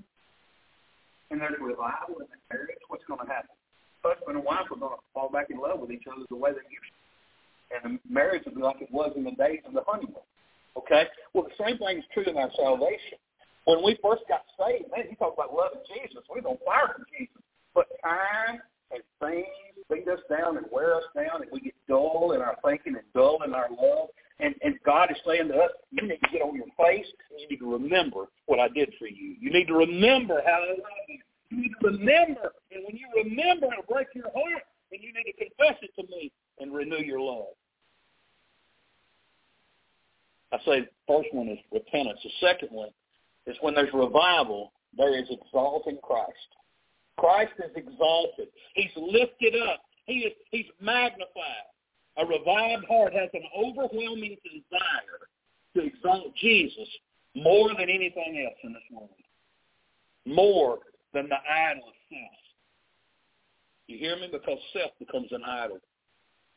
and 1.31 1.41
there's 1.41 1.55
revival 1.61 2.21
in 2.21 2.27
the 2.31 2.55
marriage, 2.55 2.79
what's 2.89 3.05
going 3.05 3.21
to 3.21 3.27
happen? 3.27 3.58
Husband 4.05 4.37
and 4.37 4.45
wife 4.45 4.71
are 4.71 4.79
going 4.79 4.93
to 4.93 5.03
fall 5.13 5.31
back 5.31 5.51
in 5.51 5.59
love 5.59 5.81
with 5.81 5.91
each 5.91 6.05
other 6.07 6.25
the 6.31 6.37
way 6.37 6.51
they 6.51 6.65
used 6.71 6.93
to. 6.93 7.87
And 7.87 7.99
the 7.99 8.13
marriage 8.13 8.45
will 8.47 8.55
be 8.55 8.63
like 8.63 8.81
it 8.81 8.91
was 8.91 9.13
in 9.17 9.25
the 9.25 9.33
days 9.33 9.61
of 9.67 9.75
the 9.75 9.83
honeymoon. 9.87 10.25
Okay? 10.77 11.05
Well, 11.35 11.45
the 11.45 11.57
same 11.59 11.79
thing 11.79 11.99
is 11.99 12.05
true 12.15 12.25
in 12.25 12.37
our 12.37 12.51
salvation. 12.57 13.19
When 13.65 13.85
we 13.85 13.99
first 14.03 14.23
got 14.29 14.47
saved, 14.57 14.89
man, 14.95 15.07
you 15.11 15.17
talk 15.17 15.35
about 15.35 15.53
loving 15.53 15.85
Jesus. 15.85 16.25
We're 16.31 16.41
on 16.49 16.57
fire 16.65 16.95
for 16.97 17.05
Jesus. 17.13 17.43
But 17.75 17.87
time 18.03 18.61
and 18.91 19.03
things 19.21 19.47
beat 19.91 20.09
us 20.09 20.21
down 20.31 20.57
and 20.57 20.67
wear 20.73 20.95
us 20.95 21.05
down, 21.15 21.43
and 21.43 21.51
we 21.53 21.61
get 21.61 21.75
dull 21.89 22.33
in 22.33 22.41
our 22.41 22.57
thinking 22.65 22.95
and 22.95 23.05
dull 23.15 23.43
in 23.45 23.53
our 23.53 23.69
love. 23.69 24.09
And, 24.41 24.55
and 24.63 24.79
God 24.87 25.11
is 25.11 25.19
saying 25.27 25.49
to 25.49 25.55
us, 25.55 25.71
you 25.91 26.07
need 26.07 26.21
to 26.23 26.31
get 26.33 26.43
on 26.43 26.55
your 26.55 26.71
face 26.79 27.07
you 27.39 27.49
need 27.49 27.59
to 27.59 27.73
remember 27.73 28.27
what 28.47 28.59
I 28.59 28.69
did 28.69 28.93
for 28.99 29.07
you. 29.07 29.37
You 29.41 29.53
need 29.53 29.67
to 29.67 29.75
remember 29.75 30.43
how 30.45 30.63
I 30.63 30.71
love 30.71 31.07
you. 31.09 31.19
You 31.51 31.63
need 31.63 31.73
to 31.81 31.87
remember. 31.89 32.53
And 32.73 32.85
when 32.85 32.97
you 32.97 33.07
remember, 33.17 33.67
it'll 33.73 33.93
break 33.93 34.09
your 34.15 34.31
heart. 34.35 34.63
And 34.91 35.03
you 35.03 35.13
need 35.13 35.31
to 35.33 35.37
confess 35.37 35.79
it 35.83 35.91
to 36.01 36.07
me 36.09 36.33
and 36.61 36.73
renew 36.73 37.05
your 37.05 37.21
love. 37.21 37.55
I 40.53 40.59
say 40.65 40.89
first 41.07 41.29
one 41.33 41.49
is 41.49 41.59
repentance. 41.73 42.21
The 42.25 42.31
second 42.41 42.69
one 42.71 42.89
is 43.47 43.57
when 43.61 43.75
there's 43.75 43.93
revival, 43.93 44.73
there 44.97 45.19
is 45.19 45.29
exalting 45.31 45.99
Christ. 46.03 46.33
Christ 47.19 47.53
is 47.59 47.71
exalted. 47.77 48.49
He's 48.75 48.91
lifted 48.97 49.55
up. 49.69 49.81
He 50.07 50.21
is, 50.21 50.33
he's 50.51 50.67
magnified. 50.81 51.69
A 52.17 52.25
revived 52.25 52.87
heart 52.89 53.13
has 53.13 53.29
an 53.35 53.43
overwhelming 53.57 54.37
desire 54.43 55.29
to 55.77 55.85
exalt 55.85 56.35
Jesus 56.37 56.89
more 57.35 57.69
than 57.69 57.91
anything 57.91 58.45
else 58.47 58.59
in 58.65 58.73
this 58.73 58.83
world. 58.91 59.11
More 60.25 60.79
than 61.15 61.29
the 61.29 61.37
idol 61.37 61.89
of 61.89 61.95
self. 62.09 62.39
You 63.87 63.99
hear 63.99 64.17
me? 64.17 64.29
Because 64.31 64.59
self 64.73 64.93
becomes 64.99 65.29
an 65.33 65.43
idol. 65.45 65.79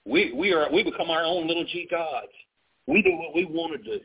We 0.06 0.34
we 0.34 0.52
are 0.54 0.72
we 0.72 0.84
become 0.84 1.10
our 1.10 1.24
own 1.24 1.48
little 1.48 1.66
g 1.66 1.88
gods. 1.90 2.34
We 2.88 3.02
do 3.02 3.12
what 3.16 3.36
we 3.36 3.46
want 3.46 3.74
to 3.74 3.98
do. 3.98 4.04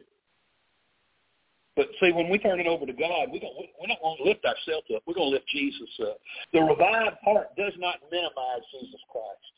But 1.76 1.88
see, 2.01 2.11
when 2.12 2.30
we 2.30 2.38
turn 2.38 2.59
it 2.59 2.66
over 2.66 2.86
to 2.86 2.92
God, 2.92 3.28
we 3.30 3.38
don't, 3.38 3.53
we're 3.53 3.92
not 3.92 4.01
going 4.01 4.16
to 4.16 4.24
lift 4.24 4.49
ourselves 4.49 4.88
up. 4.97 5.05
We're 5.05 5.12
going 5.12 5.28
to 5.28 5.36
lift 5.36 5.49
Jesus 5.53 5.92
up. 6.09 6.16
The 6.57 6.64
revived 6.64 7.20
heart 7.20 7.53
does 7.57 7.76
not 7.76 8.01
minimize 8.11 8.64
Jesus 8.72 9.01
Christ. 9.12 9.55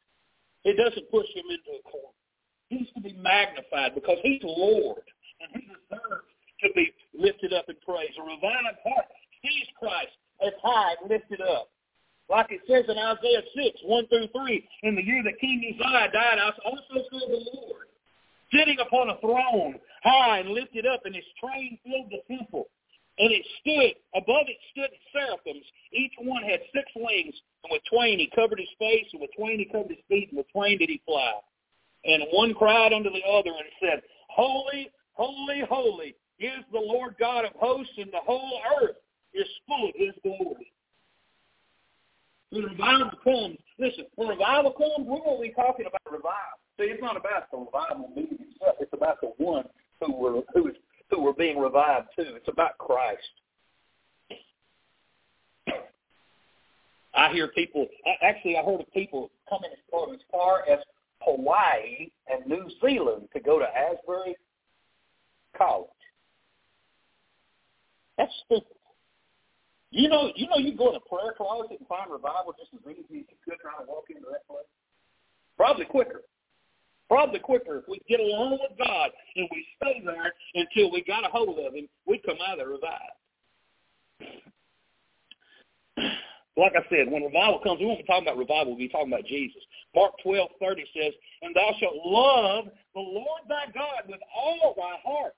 It 0.67 0.75
doesn't 0.75 1.07
push 1.15 1.31
him 1.31 1.47
into 1.47 1.79
a 1.79 1.83
corner. 1.87 2.19
He's 2.69 2.91
to 2.99 3.01
be 3.01 3.15
magnified 3.15 3.95
because 3.95 4.19
he's 4.27 4.43
Lord, 4.43 5.07
and 5.41 5.49
he 5.55 5.63
deserves 5.71 6.27
to 6.67 6.69
be 6.75 6.91
lifted 7.15 7.55
up 7.55 7.71
in 7.71 7.79
praise. 7.87 8.11
A 8.19 8.23
revived 8.27 8.83
heart 8.83 9.09
sees 9.41 9.71
Christ 9.79 10.19
as 10.45 10.53
high 10.63 10.95
lifted 11.09 11.41
up. 11.41 11.71
Like 12.29 12.53
it 12.53 12.61
says 12.69 12.85
in 12.89 12.99
Isaiah 12.99 13.43
6, 13.57 13.81
1 13.85 14.07
through 14.09 14.29
3, 14.29 14.69
in 14.83 14.97
the 14.97 15.05
year 15.05 15.23
that 15.25 15.41
King 15.41 15.65
Uzziah 15.65 16.13
died, 16.13 16.39
I 16.39 16.53
also 16.65 17.09
saw 17.11 17.21
the 17.27 17.51
Lord 17.55 17.89
sitting 18.53 18.79
upon 18.81 19.11
a 19.11 19.21
throne, 19.21 19.81
high 20.03 20.41
and 20.41 20.51
lifted 20.51 20.87
up, 20.87 21.05
and 21.05 21.15
his 21.15 21.25
train 21.41 21.79
filled 21.85 22.11
the 22.11 22.37
temple. 22.37 22.69
And 23.19 23.33
it 23.33 23.45
stood, 23.61 23.97
above 24.15 24.47
it 24.47 24.59
stood 24.71 24.91
seraphims. 25.13 25.65
Each 25.93 26.13
one 26.21 26.43
had 26.45 26.61
six 26.75 26.87
wings, 26.95 27.35
and 27.65 27.73
with 27.73 27.83
twain 27.91 28.19
he 28.19 28.31
covered 28.35 28.61
his 28.61 28.73
face, 28.79 29.07
and 29.13 29.21
with 29.21 29.31
twain 29.37 29.59
he 29.59 29.65
covered 29.65 29.91
his 29.91 30.05
feet, 30.09 30.29
and 30.31 30.39
with 30.39 30.51
twain 30.53 30.79
did 30.79 30.89
he 30.89 31.01
fly. 31.05 31.33
And 32.05 32.23
one 32.31 32.55
cried 32.55 32.93
unto 32.93 33.11
the 33.11 33.25
other 33.27 33.51
and 33.51 33.73
said, 33.81 34.03
Holy, 34.29 34.91
holy, 35.15 35.63
holy 35.69 36.15
is 36.39 36.63
the 36.73 36.79
Lord 36.79 37.17
God 37.19 37.45
of 37.45 37.53
hosts, 37.59 37.95
and 37.97 38.13
the 38.13 38.23
whole 38.25 38.61
earth 38.81 38.97
is 39.35 39.47
full 39.67 39.89
of 39.89 39.95
his 39.95 40.15
glory. 40.23 40.73
When 42.51 42.65
revival 42.65 43.11
comes, 43.23 43.59
listen, 43.79 44.07
when 44.15 44.29
revival 44.29 44.73
comes, 44.73 45.07
we're 45.07 45.19
to 45.19 45.43
be 45.43 45.53
talking 45.55 45.87
about 45.87 46.01
revival. 46.11 46.59
See, 46.79 46.85
it's 46.85 47.03
not 47.03 47.17
about 47.17 47.51
the 47.51 47.59
revival 47.59 48.09
moving 48.09 48.39
itself. 48.41 48.77
It's 48.81 48.93
about 48.93 49.21
the 49.21 49.33
one 49.37 49.65
who 50.01 50.15
were 50.15 50.41
who 50.55 50.69
is 50.69 50.77
who 51.11 51.21
were 51.21 51.35
being 51.35 51.59
revived 51.59 52.09
too. 52.17 52.37
It's 52.37 52.49
about 52.49 52.79
Christ. 52.79 53.23
I 57.15 57.33
hear 57.33 57.49
people. 57.49 57.87
Actually, 58.23 58.57
I 58.57 58.63
heard 58.63 58.81
of 58.81 58.93
people 58.93 59.31
coming 59.49 59.71
from 59.91 60.15
as 60.15 60.21
far 60.31 60.63
as 60.71 60.79
Hawaii 61.21 62.11
and 62.29 62.47
New 62.47 62.71
Zealand 62.81 63.29
to 63.35 63.41
go 63.41 63.59
to 63.59 63.67
Asbury 63.67 64.37
College. 65.57 65.89
That's 68.17 68.33
stupid. 68.47 68.78
You 69.91 70.09
know, 70.09 70.31
you 70.37 70.49
know, 70.49 70.59
you 70.59 70.77
go 70.77 70.91
in 70.91 70.97
a 70.97 71.09
prayer 71.09 71.33
closet 71.37 71.79
and 71.79 71.89
find 71.89 72.11
revival 72.11 72.55
just 72.59 72.75
as 72.75 72.81
easy 72.93 73.01
as 73.01 73.27
you 73.33 73.39
could 73.45 73.59
trying 73.61 73.81
to 73.81 73.89
walk 73.89 74.05
into 74.11 74.29
that 74.31 74.47
place. 74.47 74.69
Probably 75.57 75.87
quicker. 75.87 76.23
Probably 77.09 77.41
quicker 77.41 77.79
if 77.79 77.89
we 77.89 78.01
get 78.07 78.21
along 78.21 78.59
with 78.61 78.77
God 78.77 79.11
and 79.37 79.49
we 79.51 79.65
stay 79.81 80.03
there 80.05 80.33
until 80.55 80.93
we 80.93 81.03
got 81.05 81.25
a 81.25 81.29
hold 81.29 81.59
of 81.59 81.75
Him, 81.75 81.89
we 82.07 82.19
come 82.19 82.37
out 82.47 82.61
of 82.61 82.67
there 82.67 82.69
revived. 82.69 83.17
Like 86.59 86.73
I 86.75 86.83
said, 86.91 87.11
when 87.11 87.23
revival 87.23 87.61
comes, 87.63 87.81
we 87.81 87.87
won't 87.87 88.01
be 88.01 88.05
talking 88.05 88.27
about 88.27 88.37
revival, 88.37 88.73
we'll 88.73 88.79
be 88.79 88.89
talking 88.89 89.13
about 89.13 89.25
Jesus. 89.25 89.63
Mark 89.95 90.13
twelve 90.23 90.51
thirty 90.61 90.85
says, 90.93 91.15
And 91.41 91.55
thou 91.55 91.71
shalt 91.81 91.95
love 92.05 92.65
the 92.95 93.01
Lord 93.01 93.43
thy 93.49 93.67
God 93.73 94.05
with 94.09 94.21
all 94.37 94.75
thy 94.77 94.99
heart, 95.09 95.35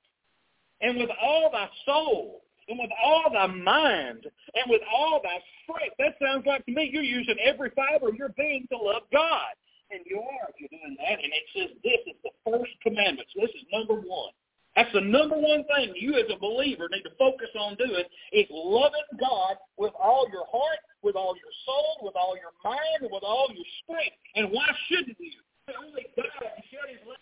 and 0.81 0.99
with 0.99 1.11
all 1.23 1.51
thy 1.53 1.69
soul, 1.85 2.43
and 2.71 2.79
with 2.79 2.91
all 3.03 3.27
thy 3.33 3.47
mind, 3.47 4.25
and 4.55 4.65
with 4.71 4.81
all 4.95 5.21
thy 5.23 5.43
strength. 5.67 5.97
That 5.99 6.15
sounds 6.23 6.47
like 6.47 6.65
to 6.67 6.73
me 6.73 6.89
you're 6.93 7.03
using 7.03 7.37
every 7.43 7.71
fiber 7.75 8.09
of 8.09 8.15
your 8.15 8.31
being 8.39 8.67
to 8.71 8.79
love 8.79 9.03
God. 9.13 9.59
And 9.91 10.07
you 10.07 10.23
are 10.23 10.47
if 10.49 10.55
you're 10.63 10.71
doing 10.71 10.95
that. 11.03 11.19
And 11.19 11.33
it 11.35 11.47
says 11.51 11.75
this 11.83 11.99
is 12.07 12.15
the 12.23 12.31
first 12.47 12.71
commandment. 12.87 13.27
So 13.35 13.43
this 13.43 13.51
is 13.59 13.67
number 13.75 13.99
one. 13.99 14.31
That's 14.77 14.93
the 14.95 15.03
number 15.03 15.35
one 15.35 15.67
thing 15.67 15.99
you 15.99 16.15
as 16.15 16.31
a 16.31 16.39
believer 16.39 16.87
need 16.95 17.03
to 17.03 17.11
focus 17.19 17.51
on 17.59 17.75
doing 17.75 18.07
is 18.31 18.47
loving 18.51 19.11
God 19.19 19.59
with 19.77 19.91
all 19.99 20.31
your 20.31 20.47
heart, 20.47 20.79
with 21.03 21.17
all 21.17 21.35
your 21.35 21.51
soul, 21.67 22.07
with 22.07 22.15
all 22.15 22.39
your 22.39 22.55
mind, 22.63 23.03
and 23.03 23.11
with 23.11 23.25
all 23.27 23.51
your 23.51 23.67
strength. 23.83 24.15
And 24.37 24.55
why 24.55 24.71
shouldn't 24.87 25.19
you? 25.19 25.43
Only 25.75 26.07
God 26.15 26.31
shed 26.71 26.87
his 26.87 27.03
life, 27.03 27.19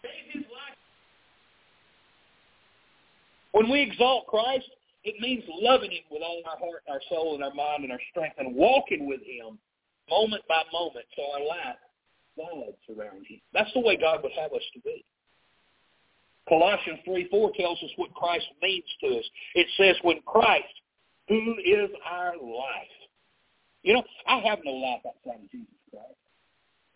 gave 0.00 0.40
his 0.40 0.48
life. 0.48 0.77
When 3.52 3.70
we 3.70 3.82
exalt 3.82 4.26
Christ, 4.26 4.68
it 5.04 5.20
means 5.20 5.44
loving 5.48 5.90
him 5.90 6.04
with 6.10 6.22
all 6.22 6.42
our 6.46 6.58
heart, 6.58 6.82
our 6.88 7.00
soul, 7.08 7.34
and 7.34 7.44
our 7.44 7.54
mind, 7.54 7.84
and 7.84 7.92
our 7.92 8.00
strength, 8.10 8.36
and 8.38 8.54
walking 8.54 9.06
with 9.06 9.20
him 9.22 9.58
moment 10.10 10.42
by 10.48 10.62
moment, 10.72 11.06
so 11.16 11.22
our 11.32 11.46
life 11.46 11.76
slides 12.34 12.98
around 12.98 13.26
him. 13.26 13.40
That's 13.52 13.72
the 13.74 13.80
way 13.80 13.96
God 13.96 14.22
would 14.22 14.32
have 14.32 14.52
us 14.52 14.62
to 14.74 14.80
be. 14.80 15.04
Colossians 16.48 17.00
3, 17.04 17.28
4 17.30 17.52
tells 17.58 17.82
us 17.82 17.90
what 17.96 18.14
Christ 18.14 18.46
means 18.62 18.84
to 19.02 19.18
us. 19.18 19.24
It 19.54 19.66
says, 19.76 19.96
when 20.02 20.20
Christ, 20.24 20.64
who 21.28 21.56
is 21.64 21.90
our 22.10 22.32
life. 22.36 22.96
You 23.82 23.94
know, 23.94 24.02
I 24.26 24.38
have 24.48 24.58
no 24.64 24.72
life 24.72 25.02
outside 25.06 25.44
of 25.44 25.50
Jesus 25.50 25.68
Christ. 25.90 26.16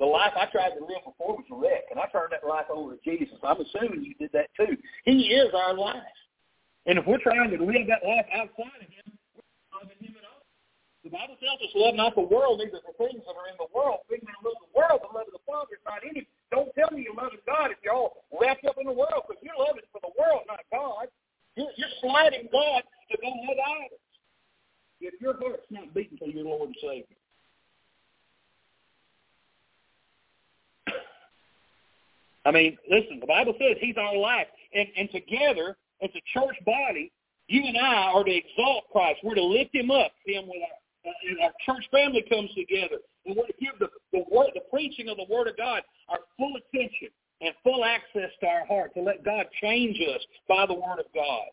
The 0.00 0.07
life 0.07 0.32
I 0.36 0.46
tried 0.46 0.70
to 0.70 0.80
live 0.80 1.05
before 1.05 1.36
was 1.36 1.44
a 1.53 1.55
wreck, 1.55 1.84
and 1.90 2.00
I 2.00 2.07
turned 2.07 2.32
that 2.32 2.46
life 2.48 2.66
over 2.72 2.96
to 2.96 3.00
Jesus. 3.05 3.36
I'm 3.42 3.61
assuming 3.61 4.03
you 4.05 4.14
did 4.14 4.30
that 4.32 4.48
too. 4.57 4.76
He 5.05 5.28
is 5.28 5.53
our 5.55 5.74
life. 5.74 6.03
And 6.87 6.99
if 6.99 7.07
we're 7.07 7.22
trying 7.22 7.51
to 7.51 7.59
live 7.62 7.87
that 7.87 8.03
life 8.03 8.26
outside 8.35 8.83
of 8.83 8.91
him, 8.91 9.07
we're 9.39 9.47
loving 9.70 10.01
him 10.03 10.14
at 10.18 10.26
all. 10.26 10.43
The 11.07 11.11
Bible 11.11 11.39
tells 11.39 11.62
us, 11.62 11.70
love 11.74 11.95
not 11.95 12.14
the 12.14 12.26
world, 12.26 12.59
neither 12.59 12.83
the 12.83 12.95
things 12.99 13.22
that 13.22 13.35
are 13.39 13.51
in 13.51 13.59
the 13.59 13.70
world. 13.70 14.03
Any 14.11 14.22
man 14.26 14.39
love 14.43 14.59
the 14.59 14.74
world, 14.74 14.99
the 15.03 15.11
love 15.14 15.26
of 15.30 15.35
the 15.35 15.47
Father 15.47 15.78
is 15.78 15.83
not 15.87 16.03
in 16.03 16.14
him. 16.18 16.26
tell 16.51 16.91
me 16.91 17.07
you 17.07 17.14
love 17.14 17.35
God 17.47 17.70
if 17.70 17.78
you're 17.83 17.95
all 17.95 18.26
wrapped 18.35 18.66
up 18.66 18.78
in 18.78 18.87
the 18.87 18.95
world, 18.95 19.26
because 19.26 19.43
you 19.43 19.55
love 19.55 19.78
it 19.78 19.87
for 19.95 20.03
the 20.03 20.14
world, 20.18 20.43
not 20.51 20.62
God. 20.70 21.07
You're, 21.55 21.70
you're 21.78 21.95
sliding 22.03 22.51
God 22.51 22.83
to 23.11 23.14
go 23.18 23.30
with 23.47 23.59
idols. 23.59 24.03
If 25.03 25.20
your 25.20 25.35
heart's 25.39 25.66
not 25.70 25.93
beating 25.95 26.18
for 26.18 26.28
your 26.28 26.45
Lord 26.45 26.70
and 26.70 26.78
Savior. 26.80 27.18
I 32.45 32.51
mean, 32.51 32.78
listen, 32.91 33.20
the 33.20 33.26
Bible 33.26 33.55
says 33.59 33.76
he's 33.80 33.97
our 33.97 34.16
life. 34.16 34.47
And, 34.74 34.89
and 34.97 35.11
together, 35.11 35.76
as 36.03 36.11
a 36.11 36.22
church 36.34 36.57
body, 36.66 37.12
you 37.48 37.62
and 37.64 37.76
I 37.76 38.12
are 38.12 38.24
to 38.24 38.34
exalt 38.34 38.84
Christ. 38.90 39.20
We're 39.22 39.34
to 39.34 39.44
lift 39.44 39.74
him 39.74 39.90
up. 39.90 40.12
Him 40.26 40.48
when 40.48 40.61
our, 40.62 41.11
uh, 41.11 41.28
and 41.28 41.38
our 41.42 41.53
church 41.66 41.84
family 41.90 42.24
comes 42.28 42.50
together. 42.55 42.98
And 43.26 43.36
we're 43.36 43.46
to 43.46 43.55
give 43.61 43.78
the, 43.78 43.88
the, 44.12 44.24
word, 44.30 44.50
the 44.55 44.66
preaching 44.70 45.09
of 45.09 45.16
the 45.16 45.26
Word 45.30 45.48
of 45.48 45.57
God 45.57 45.82
our 46.09 46.18
full 46.36 46.55
attention 46.57 47.09
and 47.40 47.55
full 47.62 47.84
access 47.84 48.30
to 48.40 48.46
our 48.46 48.66
heart 48.66 48.94
to 48.94 49.03
let 49.03 49.24
God 49.24 49.46
change 49.61 49.98
us 50.14 50.22
by 50.48 50.66
the 50.66 50.74
Word 50.74 50.98
of 50.98 51.07
God. 51.14 51.50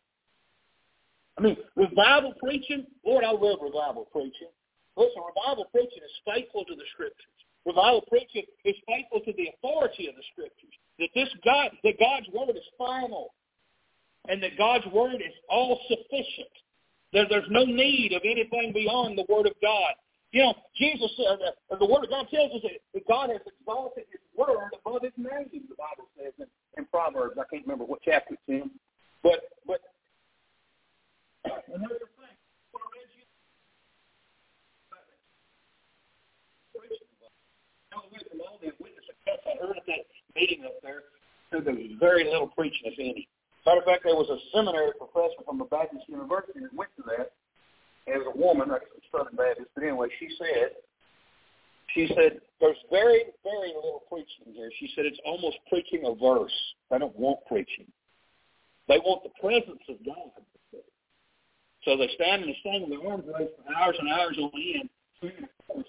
I 1.37 1.41
mean, 1.41 1.57
revival 1.75 2.33
preaching, 2.41 2.85
Lord, 3.05 3.23
I 3.23 3.31
love 3.31 3.59
revival 3.61 4.07
preaching. 4.11 4.51
Listen, 4.97 5.23
revival 5.23 5.65
preaching 5.71 6.03
is 6.03 6.15
faithful 6.25 6.65
to 6.65 6.75
the 6.75 6.83
Scriptures. 6.93 7.37
Revival 7.65 8.03
preaching 8.09 8.43
is 8.65 8.75
faithful 8.87 9.21
to 9.21 9.33
the 9.33 9.49
authority 9.55 10.07
of 10.07 10.15
the 10.15 10.23
Scriptures. 10.33 10.75
That 10.99 11.09
this 11.15 11.29
God, 11.45 11.71
that 11.83 11.99
God's 11.99 12.27
Word 12.33 12.55
is 12.55 12.67
final 12.77 13.31
and 14.29 14.41
that 14.43 14.57
God's 14.57 14.85
word 14.93 15.15
is 15.15 15.33
all 15.49 15.79
sufficient. 15.89 16.53
There, 17.11 17.25
there's 17.27 17.49
no 17.49 17.65
need 17.65 18.13
of 18.13 18.21
anything 18.23 18.71
beyond 18.73 19.17
the 19.17 19.25
word 19.27 19.47
of 19.47 19.53
God. 19.61 19.93
You 20.31 20.43
know, 20.43 20.53
Jesus 20.77 21.09
said, 21.17 21.39
uh, 21.71 21.75
the 21.75 21.85
word 21.85 22.03
of 22.03 22.11
God 22.11 22.27
tells 22.31 22.53
us 22.53 22.61
that 22.93 23.07
God 23.07 23.31
has 23.31 23.41
exalted 23.59 24.05
his 24.11 24.21
word 24.37 24.69
above 24.85 25.01
his 25.01 25.11
name, 25.17 25.49
the 25.51 25.75
Bible 25.75 26.07
says 26.15 26.33
in, 26.37 26.45
in 26.77 26.85
Proverbs. 26.85 27.35
I 27.39 27.43
can't 27.49 27.65
remember 27.65 27.85
what 27.85 27.99
chapter 28.05 28.35
it's 28.35 28.43
in. 28.47 28.69
But, 29.23 29.41
but 29.65 29.81
another 31.73 31.97
thing, 31.97 32.05
I 39.25 39.65
heard 39.65 39.77
at 39.77 39.85
that 39.87 40.05
meeting 40.35 40.63
up 40.65 40.73
there, 40.83 41.01
there 41.51 41.73
was 41.73 41.91
very 41.99 42.25
little 42.25 42.47
preaching, 42.47 42.81
if 42.85 42.99
any. 42.99 43.27
Matter 43.65 43.79
of 43.79 43.85
fact, 43.85 44.03
there 44.03 44.15
was 44.15 44.29
a 44.29 44.39
seminary 44.55 44.91
professor 44.97 45.43
from 45.45 45.61
a 45.61 45.65
Baptist 45.65 46.07
university 46.07 46.59
that 46.61 46.73
went 46.73 46.89
to 46.97 47.03
that 47.05 47.33
as 48.07 48.21
a 48.25 48.37
woman, 48.37 48.69
like 48.69 48.81
a 48.81 49.01
Southern 49.11 49.35
Baptist, 49.35 49.69
but 49.75 49.83
anyway, 49.83 50.07
she 50.19 50.29
said, 50.37 50.73
she 51.93 52.07
said, 52.15 52.41
there's 52.59 52.77
very, 52.89 53.23
very 53.43 53.73
little 53.75 54.03
preaching 54.09 54.53
here. 54.53 54.69
She 54.79 54.91
said 54.95 55.05
it's 55.05 55.19
almost 55.25 55.57
preaching 55.69 56.03
a 56.05 56.13
verse. 56.13 56.53
They 56.89 56.97
don't 56.97 57.17
want 57.17 57.39
preaching. 57.47 57.87
They 58.87 58.97
want 58.97 59.23
the 59.23 59.33
presence 59.41 59.81
of 59.89 59.97
God. 60.05 60.43
So 61.85 61.97
they 61.97 62.09
stand 62.15 62.43
in 62.43 62.49
the 62.49 62.55
sun 62.63 62.81
with 62.81 62.99
their 62.99 63.09
arms 63.09 63.23
raised 63.25 63.51
for 63.55 63.73
hours 63.73 63.95
and 63.99 64.09
hours 64.09 64.37
on 64.37 64.51
end, 64.53 64.89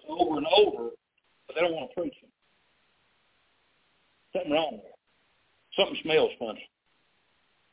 over 0.08 0.38
and 0.38 0.46
over, 0.46 0.90
but 1.46 1.54
they 1.54 1.60
don't 1.60 1.74
want 1.74 1.90
to 1.90 2.00
preach 2.00 2.14
it. 2.22 2.30
Something 4.32 4.52
wrong 4.52 4.80
there. 4.82 4.96
Something 5.76 6.00
smells 6.02 6.30
funny. 6.38 6.68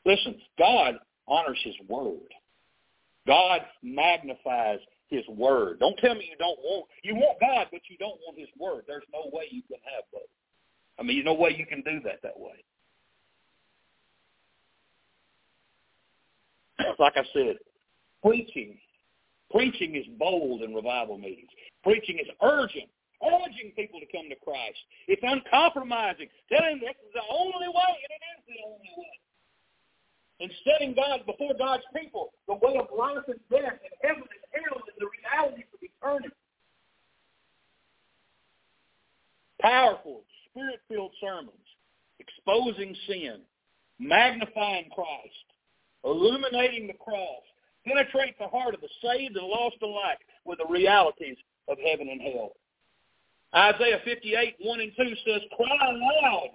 Listen, 0.04 0.36
God 0.58 0.94
honors 1.26 1.58
his 1.62 1.74
word. 1.88 2.32
God 3.26 3.60
magnifies 3.82 4.78
his 5.08 5.22
word. 5.28 5.78
Don't 5.80 5.98
tell 5.98 6.14
me 6.14 6.28
you 6.30 6.36
don't 6.38 6.58
want, 6.60 6.86
you 7.02 7.14
want 7.14 7.38
God, 7.40 7.66
but 7.70 7.80
you 7.88 7.96
don't 7.98 8.18
want 8.26 8.38
his 8.38 8.48
word. 8.58 8.84
There's 8.86 9.04
no 9.12 9.30
way 9.32 9.44
you 9.50 9.62
can 9.62 9.78
have 9.84 10.04
both. 10.12 10.22
I 10.98 11.02
mean, 11.02 11.16
there's 11.16 11.26
no 11.26 11.34
way 11.34 11.54
you 11.56 11.66
can 11.66 11.82
do 11.82 12.00
that 12.04 12.22
that 12.22 12.38
way. 12.38 12.64
Like 16.98 17.16
I 17.16 17.22
said, 17.32 17.56
preaching, 18.24 18.76
preaching 19.50 19.94
is 19.94 20.06
bold 20.18 20.62
in 20.62 20.74
revival 20.74 21.18
meetings. 21.18 21.50
Preaching 21.84 22.18
is 22.18 22.26
urgent, 22.42 22.88
urging 23.22 23.72
people 23.76 24.00
to 24.00 24.06
come 24.06 24.28
to 24.30 24.36
Christ. 24.42 24.78
It's 25.06 25.22
uncompromising, 25.22 26.28
telling 26.50 26.80
them 26.80 26.90
this 26.90 26.98
is 27.06 27.14
the 27.14 27.26
only 27.30 27.68
way, 27.68 27.92
and 28.02 28.10
it 28.10 28.22
is 28.34 28.42
the 28.46 28.58
only 28.66 28.90
way 28.96 29.18
and 30.40 30.50
setting 30.64 30.94
God 30.94 31.26
before 31.26 31.54
God's 31.58 31.84
people 31.94 32.32
the 32.46 32.54
way 32.54 32.76
of 32.78 32.86
life 32.96 33.24
and 33.26 33.40
death 33.50 33.78
and 33.82 33.94
heaven 34.02 34.22
and 34.22 34.64
hell 34.64 34.78
and 34.78 34.96
the 34.98 35.08
realities 35.08 35.66
of 35.74 35.80
eternity. 35.82 36.34
Powerful, 39.60 40.22
spirit-filled 40.50 41.12
sermons 41.20 41.68
exposing 42.20 42.94
sin, 43.06 43.40
magnifying 43.98 44.90
Christ, 44.94 45.46
illuminating 46.04 46.86
the 46.86 46.94
cross, 46.94 47.42
penetrate 47.86 48.38
the 48.38 48.48
heart 48.48 48.74
of 48.74 48.80
the 48.80 48.88
saved 49.02 49.36
and 49.36 49.46
lost 49.46 49.76
alike 49.82 50.20
with 50.44 50.58
the 50.58 50.66
realities 50.70 51.36
of 51.68 51.78
heaven 51.78 52.08
and 52.08 52.20
hell. 52.20 52.52
Isaiah 53.54 54.00
58, 54.04 54.56
1 54.60 54.80
and 54.80 54.92
2 54.96 55.04
says, 55.24 55.40
Cry 55.56 55.88
aloud, 55.88 56.50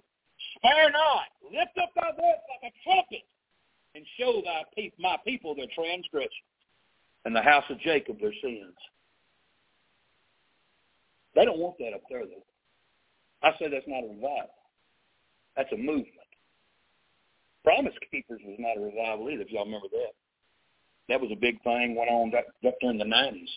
spare 0.57 0.91
not, 0.91 1.33
lift 1.43 1.73
up 1.81 1.89
thy 1.95 2.11
voice 2.11 2.43
like 2.61 2.71
a 2.71 2.73
trumpet, 2.83 3.25
and 3.95 4.05
show 4.19 4.41
thy 4.43 4.63
pe- 4.75 4.91
my 4.99 5.17
people 5.25 5.55
their 5.55 5.67
transgressions 5.75 6.31
and 7.25 7.35
the 7.35 7.41
house 7.41 7.63
of 7.69 7.79
Jacob 7.79 8.19
their 8.19 8.33
sins. 8.41 8.75
They 11.35 11.45
don't 11.45 11.59
want 11.59 11.77
that 11.79 11.93
up 11.93 12.03
there, 12.09 12.25
though. 12.25 12.45
I 13.41 13.51
say 13.59 13.69
that's 13.69 13.87
not 13.87 14.03
a 14.03 14.07
revival. 14.07 14.55
That's 15.57 15.71
a 15.73 15.77
movement. 15.77 16.29
Promise 17.63 17.93
Keepers 18.11 18.41
was 18.45 18.57
not 18.59 18.77
a 18.77 18.81
revival 18.81 19.29
either, 19.29 19.43
if 19.43 19.51
y'all 19.51 19.65
remember 19.65 19.87
that. 19.91 20.13
That 21.09 21.21
was 21.21 21.31
a 21.31 21.39
big 21.39 21.61
thing, 21.63 21.95
went 21.95 22.09
on 22.09 22.31
up, 22.35 22.45
during 22.81 22.97
the 22.97 23.05
90s. 23.05 23.49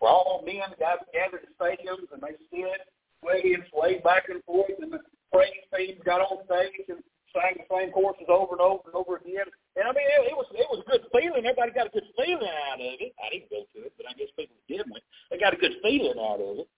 Where 0.00 0.10
all 0.10 0.42
men 0.44 0.60
gathered 0.78 1.40
in 1.44 1.52
stadiums 1.60 2.08
and 2.12 2.22
they 2.22 2.36
stood, 2.48 2.80
swayed 3.20 3.64
swayed 3.70 4.02
back 4.02 4.28
and 4.28 4.42
forth, 4.44 4.70
and 4.80 4.92
the 4.92 5.00
praise 5.32 5.52
team 5.76 5.96
got 6.04 6.20
on 6.20 6.44
stage 6.46 6.88
and 6.88 7.02
sang 7.32 7.58
the 7.58 7.66
same 7.70 7.90
courses 7.90 8.28
over 8.28 8.54
and 8.58 8.64
over 8.64 8.86
and 8.90 8.96
over 8.96 9.18
again. 9.18 9.46
And 9.76 9.86
I 9.86 9.92
mean, 9.94 10.06
it, 10.06 10.34
it 10.34 10.36
was 10.36 10.48
it 10.54 10.68
was 10.68 10.82
a 10.82 10.88
good 10.90 11.04
feeling. 11.14 11.46
Everybody 11.46 11.72
got 11.72 11.90
a 11.90 11.94
good 11.94 12.08
feeling 12.18 12.54
out 12.70 12.80
of 12.82 12.94
it. 12.98 13.12
I 13.18 13.26
didn't 13.30 13.50
go 13.50 13.62
to 13.64 13.78
it, 13.86 13.92
but 13.96 14.06
I 14.10 14.14
guess 14.14 14.30
people 14.34 14.56
did. 14.66 14.84
Went. 14.86 15.04
They 15.30 15.38
got 15.38 15.54
a 15.54 15.60
good 15.60 15.78
feeling 15.82 16.18
out 16.18 16.42
of 16.42 16.66
it. 16.66 16.68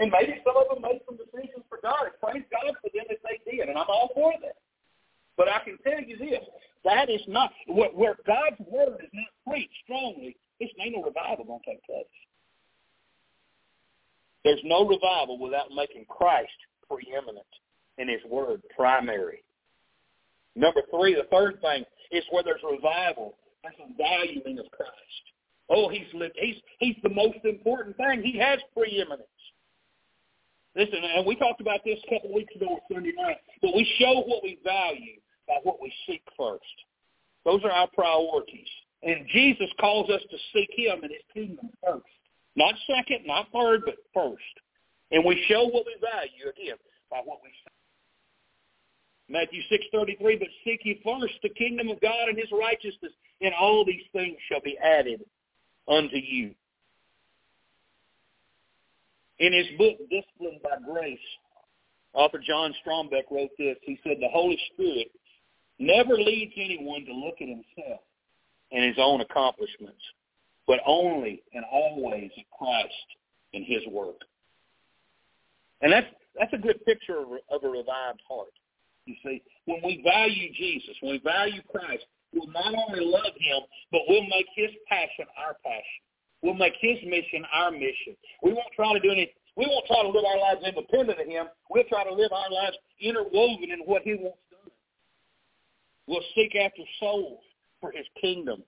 And 0.00 0.10
maybe 0.10 0.40
some 0.42 0.56
of 0.56 0.66
them 0.72 0.82
made 0.82 1.04
some 1.04 1.20
decisions 1.20 1.62
for 1.68 1.78
God. 1.82 2.10
And 2.10 2.16
praise 2.18 2.46
God 2.50 2.74
for 2.80 2.90
them 2.90 3.06
if 3.12 3.20
they 3.22 3.38
did, 3.44 3.68
and 3.68 3.78
I'm 3.78 3.88
all 3.88 4.10
for 4.14 4.32
that. 4.42 4.58
But 5.36 5.48
I 5.48 5.62
can 5.64 5.78
tell 5.84 6.00
you 6.00 6.18
this: 6.18 6.42
that 6.84 7.10
is 7.10 7.22
not 7.28 7.52
where, 7.66 7.90
where 7.90 8.16
God's 8.26 8.58
word 8.66 9.00
is 9.02 9.12
not 9.12 9.32
preached 9.46 9.76
strongly. 9.84 10.36
This 10.58 10.70
ain't 10.80 10.96
no 10.96 11.02
revival 11.02 11.44
to 11.46 11.58
take 11.62 11.82
place. 11.84 12.06
There's 14.44 14.62
no 14.64 14.86
revival 14.86 15.38
without 15.38 15.70
making 15.70 16.06
Christ 16.08 16.50
preeminent 16.88 17.46
and 17.98 18.10
His 18.10 18.20
word 18.28 18.62
primary. 18.74 19.42
Number 20.54 20.82
three, 20.90 21.14
the 21.14 21.26
third 21.30 21.60
thing 21.60 21.84
is 22.10 22.24
where 22.30 22.42
there's 22.42 22.60
revival. 22.68 23.34
There's 23.62 23.74
a 23.80 23.96
valuing 23.96 24.58
of 24.58 24.70
Christ. 24.70 24.92
Oh, 25.70 25.88
he's 25.88 26.12
lived. 26.12 26.36
He's 26.38 26.56
he's 26.78 26.96
the 27.02 27.08
most 27.08 27.38
important 27.44 27.96
thing. 27.96 28.22
He 28.22 28.38
has 28.38 28.58
preeminence. 28.76 29.22
Listen, 30.74 31.00
and 31.16 31.26
we 31.26 31.36
talked 31.36 31.60
about 31.60 31.80
this 31.84 31.98
a 32.06 32.14
couple 32.14 32.30
of 32.30 32.34
weeks 32.34 32.54
ago 32.56 32.66
on 32.66 32.80
Sunday 32.92 33.12
night. 33.16 33.38
But 33.60 33.74
we 33.74 33.84
show 33.98 34.24
what 34.26 34.42
we 34.42 34.58
value 34.64 35.20
by 35.46 35.56
what 35.62 35.80
we 35.80 35.92
seek 36.06 36.22
first. 36.36 36.64
Those 37.44 37.62
are 37.64 37.70
our 37.70 37.88
priorities. 37.88 38.68
And 39.02 39.26
Jesus 39.32 39.68
calls 39.80 40.08
us 40.10 40.22
to 40.30 40.36
seek 40.52 40.70
him 40.76 41.02
and 41.02 41.12
his 41.12 41.26
kingdom 41.34 41.70
first. 41.84 42.06
Not 42.56 42.74
second, 42.86 43.26
not 43.26 43.48
third, 43.52 43.82
but 43.84 43.96
first. 44.14 44.42
And 45.10 45.24
we 45.24 45.44
show 45.48 45.64
what 45.64 45.84
we 45.84 45.96
value, 46.00 46.48
again, 46.48 46.76
by 47.10 47.20
what 47.24 47.40
we 47.42 47.50
Matthew 49.32 49.62
6.33, 49.72 50.38
but 50.38 50.48
seek 50.62 50.80
ye 50.84 51.00
first 51.02 51.32
the 51.42 51.48
kingdom 51.48 51.88
of 51.88 51.98
God 52.02 52.28
and 52.28 52.36
his 52.36 52.52
righteousness, 52.52 53.12
and 53.40 53.54
all 53.58 53.82
these 53.82 54.04
things 54.12 54.36
shall 54.46 54.60
be 54.60 54.76
added 54.78 55.24
unto 55.88 56.16
you. 56.16 56.54
In 59.38 59.54
his 59.54 59.66
book, 59.78 59.96
Discipline 60.10 60.60
by 60.62 60.76
Grace, 60.86 61.18
author 62.12 62.38
John 62.46 62.74
Strombeck 62.84 63.24
wrote 63.30 63.50
this. 63.56 63.78
He 63.82 63.98
said, 64.04 64.18
the 64.20 64.28
Holy 64.28 64.58
Spirit 64.74 65.10
never 65.78 66.14
leads 66.14 66.52
anyone 66.56 67.06
to 67.06 67.14
look 67.14 67.36
at 67.40 67.48
himself 67.48 68.00
and 68.70 68.84
his 68.84 68.96
own 68.98 69.22
accomplishments, 69.22 70.02
but 70.66 70.80
only 70.86 71.42
and 71.54 71.64
always 71.72 72.30
Christ 72.56 72.92
and 73.54 73.64
his 73.64 73.80
work. 73.90 74.20
And 75.80 75.90
that's, 75.90 76.06
that's 76.38 76.52
a 76.52 76.58
good 76.58 76.84
picture 76.84 77.18
of, 77.18 77.28
of 77.50 77.64
a 77.64 77.68
revived 77.68 78.20
heart. 78.28 78.52
You 79.06 79.14
see, 79.24 79.42
when 79.64 79.80
we 79.84 80.02
value 80.04 80.52
Jesus, 80.54 80.94
when 81.00 81.12
we 81.12 81.18
value 81.18 81.60
Christ, 81.70 82.04
we'll 82.32 82.48
not 82.48 82.74
only 82.74 83.04
love 83.04 83.34
him, 83.36 83.62
but 83.90 84.02
we'll 84.08 84.26
make 84.28 84.46
his 84.54 84.70
passion 84.88 85.26
our 85.36 85.56
passion. 85.64 86.02
We'll 86.42 86.54
make 86.54 86.74
his 86.80 86.98
mission 87.06 87.44
our 87.52 87.70
mission. 87.70 88.16
We 88.42 88.52
won't 88.52 88.72
try 88.74 88.92
to 88.92 89.00
do 89.00 89.10
any 89.10 89.32
We 89.56 89.66
won't 89.66 89.86
try 89.86 90.02
to 90.02 90.08
live 90.08 90.24
our 90.24 90.38
lives 90.38 90.62
independent 90.66 91.20
of 91.20 91.26
him. 91.26 91.46
We'll 91.70 91.84
try 91.84 92.04
to 92.04 92.14
live 92.14 92.32
our 92.32 92.50
lives 92.50 92.76
interwoven 93.00 93.70
in 93.70 93.80
what 93.84 94.02
he 94.02 94.14
wants 94.14 94.38
done. 94.50 94.70
We'll 96.06 96.24
seek 96.34 96.56
after 96.56 96.82
souls 97.00 97.40
for 97.80 97.92
his 97.92 98.06
kingdom 98.20 98.62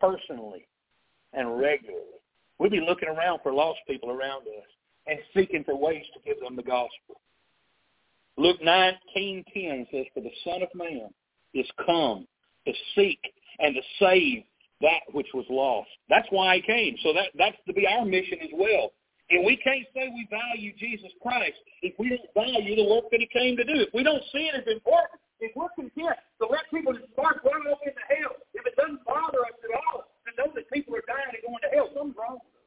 personally 0.00 0.66
and 1.32 1.58
regularly. 1.58 2.22
We'll 2.58 2.70
be 2.70 2.80
looking 2.80 3.08
around 3.08 3.40
for 3.42 3.52
lost 3.52 3.80
people 3.88 4.10
around 4.10 4.42
us 4.42 4.68
and 5.06 5.18
seeking 5.34 5.64
for 5.64 5.76
ways 5.76 6.04
to 6.14 6.20
give 6.24 6.40
them 6.40 6.56
the 6.56 6.62
gospel. 6.62 7.20
Luke 8.36 8.60
19:10 8.62 9.86
says, 9.90 10.06
"For 10.14 10.20
the 10.20 10.32
Son 10.44 10.62
of 10.62 10.74
Man 10.74 11.12
is 11.54 11.70
come 11.84 12.26
to 12.66 12.72
seek 12.94 13.20
and 13.58 13.74
to 13.74 13.82
save 13.98 14.44
that 14.80 15.02
which 15.12 15.32
was 15.34 15.48
lost." 15.50 15.90
That's 16.08 16.30
why 16.30 16.56
he 16.56 16.62
came. 16.62 16.96
So 16.98 17.12
that 17.12 17.30
that's 17.34 17.56
to 17.66 17.72
be 17.72 17.86
our 17.86 18.04
mission 18.04 18.40
as 18.40 18.50
well. 18.52 18.92
And 19.30 19.44
we 19.44 19.56
can't 19.56 19.86
say 19.94 20.08
we 20.08 20.26
value 20.30 20.72
Jesus 20.76 21.12
Christ 21.22 21.56
if 21.80 21.98
we 21.98 22.08
don't 22.08 22.34
value 22.34 22.76
the 22.76 22.84
work 22.84 23.10
that 23.10 23.20
he 23.20 23.26
came 23.26 23.56
to 23.56 23.64
do. 23.64 23.80
If 23.80 23.94
we 23.94 24.02
don't 24.02 24.22
see 24.32 24.48
it 24.48 24.54
as 24.54 24.66
important, 24.66 25.20
if 25.40 25.56
we're 25.56 25.70
content 25.70 26.18
to 26.40 26.46
let 26.46 26.68
people 26.70 26.92
just 26.92 27.10
spark 27.12 27.42
right 27.44 27.66
off 27.72 27.80
into 27.82 28.00
hell, 28.08 28.36
if 28.54 28.66
it 28.66 28.76
doesn't 28.76 29.04
bother 29.04 29.40
us 29.40 29.56
at 29.64 29.72
all 29.72 30.04
to 30.26 30.30
know 30.36 30.52
that 30.54 30.70
people 30.70 30.94
are 30.96 31.04
dying 31.06 31.32
and 31.32 31.42
going 31.42 31.62
to 31.62 31.70
hell, 31.74 31.88
something's 31.94 32.16
wrong 32.16 32.38
with 32.44 32.52
us. 32.52 32.62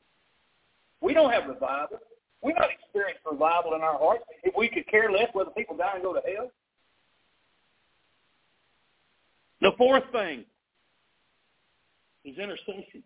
We 1.01 1.13
don't 1.13 1.31
have 1.31 1.47
revival. 1.47 1.99
We 2.43 2.53
don't 2.53 2.71
experience 2.71 3.19
revival 3.29 3.73
in 3.73 3.81
our 3.81 3.97
hearts 3.97 4.23
if 4.43 4.53
we 4.55 4.69
could 4.69 4.87
care 4.87 5.11
less 5.11 5.29
whether 5.33 5.49
people 5.51 5.75
die 5.75 5.93
and 5.95 6.03
go 6.03 6.13
to 6.13 6.21
hell. 6.25 6.51
The 9.61 9.71
fourth 9.77 10.03
thing 10.11 10.45
is 12.23 12.37
intercession. 12.37 13.03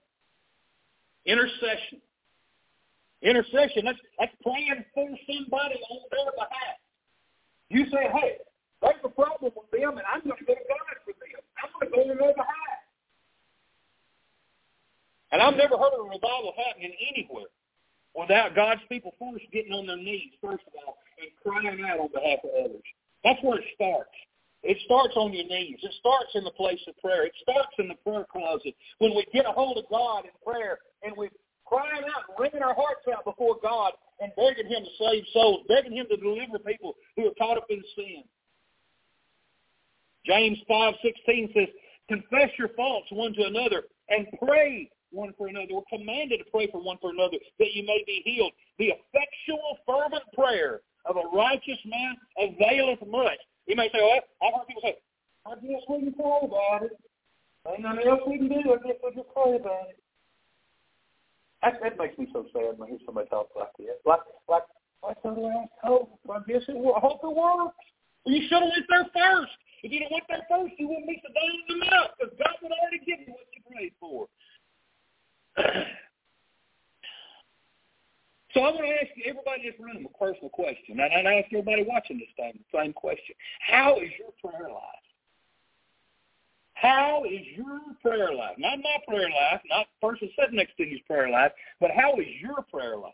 Intercession. 1.25 2.01
Intercession, 3.21 3.83
that's, 3.83 3.99
that's 4.17 4.31
praying 4.43 4.83
for 4.95 5.07
somebody 5.27 5.75
on 5.91 5.99
their 6.11 6.31
behalf. 6.35 6.79
You 7.67 7.85
say, 7.91 8.07
hey, 8.15 8.39
there's 8.81 8.95
a 9.03 9.09
problem 9.09 9.51
with 9.55 9.71
them, 9.71 9.99
and 9.99 10.07
I'm 10.07 10.23
going 10.23 10.39
to 10.39 10.45
go 10.45 10.55
to 10.55 10.65
God 10.67 10.95
for 11.03 11.11
them. 11.11 11.43
I'm 11.59 11.69
going 11.75 11.91
to 11.91 11.95
go 11.95 12.01
on 12.11 12.17
their 12.17 12.33
behalf. 12.33 12.79
And 15.31 15.41
I've 15.41 15.55
never 15.55 15.77
heard 15.77 15.93
of 15.93 16.07
a 16.07 16.09
revival 16.09 16.55
happening 16.57 16.95
anywhere 17.11 17.51
without 18.15 18.55
God's 18.55 18.81
people 18.89 19.13
first 19.19 19.45
getting 19.51 19.73
on 19.73 19.87
their 19.87 19.97
knees, 19.97 20.33
first 20.41 20.63
of 20.67 20.73
all, 20.85 20.97
and 21.21 21.29
crying 21.43 21.83
out 21.85 21.99
on 21.99 22.09
behalf 22.13 22.39
of 22.43 22.51
others. 22.65 22.83
That's 23.23 23.39
where 23.43 23.59
it 23.59 23.65
starts. 23.75 24.15
It 24.63 24.77
starts 24.85 25.15
on 25.15 25.31
your 25.31 25.47
knees. 25.47 25.79
It 25.81 25.93
starts 25.99 26.31
in 26.35 26.43
the 26.43 26.51
place 26.51 26.79
of 26.87 26.97
prayer. 26.99 27.25
It 27.25 27.33
starts 27.41 27.71
in 27.79 27.87
the 27.87 27.95
prayer 28.03 28.25
closet. 28.29 28.75
When 28.99 29.15
we 29.15 29.25
get 29.33 29.45
a 29.45 29.51
hold 29.51 29.77
of 29.77 29.85
God 29.89 30.25
in 30.25 30.31
prayer 30.43 30.79
and 31.03 31.15
we're 31.15 31.29
crying 31.65 32.03
out 32.03 32.23
wringing 32.37 32.63
our 32.63 32.73
hearts 32.73 33.05
out 33.15 33.23
before 33.23 33.55
God 33.61 33.93
and 34.19 34.31
begging 34.35 34.67
him 34.67 34.83
to 34.83 34.89
save 34.99 35.23
souls, 35.31 35.65
begging 35.69 35.93
him 35.93 36.07
to 36.09 36.17
deliver 36.17 36.59
people 36.59 36.95
who 37.15 37.27
are 37.27 37.35
caught 37.37 37.57
up 37.57 37.67
in 37.69 37.81
sin. 37.95 38.23
James 40.25 40.57
5.16 40.69 41.53
says, 41.53 41.67
confess 42.09 42.49
your 42.57 42.69
faults 42.75 43.07
one 43.11 43.33
to 43.33 43.45
another 43.45 43.83
and 44.09 44.27
pray 44.43 44.89
one 45.11 45.33
for 45.37 45.47
another. 45.47 45.67
We're 45.71 45.97
commanded 45.97 46.39
to 46.39 46.51
pray 46.51 46.69
for 46.71 46.81
one 46.81 46.97
for 47.01 47.11
another 47.11 47.37
that 47.59 47.73
you 47.73 47.85
may 47.85 48.03
be 48.05 48.21
healed. 48.25 48.51
The 48.77 48.93
effectual, 48.93 49.77
fervent 49.85 50.23
prayer 50.33 50.81
of 51.05 51.17
a 51.17 51.35
righteous 51.35 51.79
man 51.85 52.15
availeth 52.37 52.99
much. 53.07 53.39
You 53.67 53.75
may 53.75 53.87
say, 53.89 53.99
oh, 54.01 54.19
well, 54.41 54.49
I've 54.49 54.53
heard 54.59 54.67
people 54.67 54.81
say, 54.83 54.97
I 55.45 55.55
guess 55.55 55.83
we 55.89 55.99
can 56.03 56.13
pray 56.13 56.39
about 56.43 56.83
it. 56.83 56.97
Ain't 57.67 57.81
nothing 57.81 58.07
else 58.07 58.21
we 58.27 58.37
can 58.37 58.49
do. 58.49 58.73
I 58.73 58.77
guess 58.85 58.97
we 59.03 59.15
just 59.15 59.29
pray 59.33 59.55
about 59.55 59.89
it. 59.89 59.99
That, 61.61 61.79
that 61.83 61.97
makes 61.97 62.17
me 62.17 62.27
so 62.31 62.45
sad 62.53 62.79
when 62.79 62.87
I 62.87 62.91
hear 62.91 62.99
somebody 63.05 63.27
talk 63.29 63.49
like 63.55 63.75
that. 63.79 63.99
Like, 64.05 64.23
like, 64.47 64.63
like 65.03 65.17
somebody 65.21 65.47
else 65.47 65.69
told. 65.83 66.07
I 66.29 66.39
guess 66.47 66.63
it 66.67 66.75
will. 66.75 66.95
I 66.95 66.99
hope 66.99 67.19
it 67.23 67.35
works. 67.35 67.75
Well, 68.25 68.35
you 68.35 68.47
should 68.47 68.63
have 68.63 68.71
went 68.71 68.87
there 68.87 69.07
first. 69.11 69.51
If 69.83 69.91
you'd 69.91 70.03
have 70.03 70.11
went 70.11 70.27
there 70.27 70.45
first, 70.47 70.75
you 70.79 70.87
wouldn't 70.87 71.07
be 71.07 71.21
so 71.23 71.31
down 71.31 71.51
in 71.51 71.67
the 71.67 71.85
mouth 71.85 72.11
because 72.15 72.35
God 72.39 72.55
would 72.63 72.71
already 72.71 72.99
give 73.03 73.19
you 73.27 73.31
what 73.35 73.47
you 73.51 73.61
prayed 73.67 73.93
for. 73.99 74.27
So 78.53 78.61
I 78.61 78.71
want 78.71 78.85
to 78.85 78.93
ask 78.93 79.11
everybody 79.25 79.61
in 79.65 79.71
this 79.71 79.79
room 79.79 80.05
a 80.05 80.17
personal 80.17 80.49
question, 80.49 80.99
and 80.99 81.27
I 81.27 81.35
ask 81.35 81.47
everybody 81.51 81.83
watching 81.83 82.17
this 82.17 82.29
thing 82.35 82.53
the 82.55 82.77
same 82.77 82.93
question. 82.93 83.35
How 83.59 83.97
is 83.97 84.09
your 84.17 84.31
prayer 84.41 84.69
life? 84.69 85.05
How 86.73 87.23
is 87.25 87.41
your 87.55 87.79
prayer 88.01 88.33
life? 88.33 88.55
Not 88.57 88.79
my 88.79 88.97
prayer 89.07 89.29
life, 89.29 89.61
not 89.69 89.87
the 89.99 90.07
person 90.07 90.29
sitting 90.39 90.55
next 90.55 90.77
to 90.77 90.87
you's 90.87 91.01
prayer 91.07 91.29
life, 91.29 91.51
but 91.81 91.91
how 91.91 92.13
is 92.13 92.27
your 92.41 92.63
prayer 92.71 92.97
life? 92.97 93.13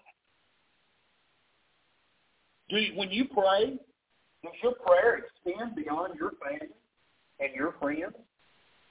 Do 2.69 2.77
you, 2.77 2.97
when 2.97 3.09
you 3.09 3.25
pray, 3.25 3.77
does 4.43 4.53
your 4.61 4.73
prayer 4.73 5.25
extend 5.25 5.75
beyond 5.75 6.13
your 6.19 6.33
family 6.43 6.75
and 7.39 7.53
your 7.55 7.73
friends? 7.81 8.13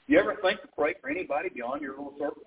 Do 0.07 0.13
you 0.13 0.19
ever 0.19 0.37
think 0.43 0.61
to 0.63 0.69
pray 0.77 0.95
for 1.01 1.09
anybody 1.09 1.51
beyond 1.55 1.81
your 1.81 1.93
little 1.93 2.15
circle? 2.19 2.43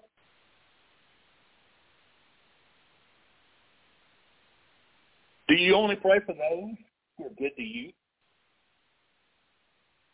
Do 5.47 5.55
you 5.55 5.75
only 5.75 5.95
pray 5.95 6.19
for 6.25 6.33
those 6.33 6.75
who 7.17 7.25
are 7.25 7.35
good 7.37 7.55
to 7.55 7.63
you? 7.63 7.91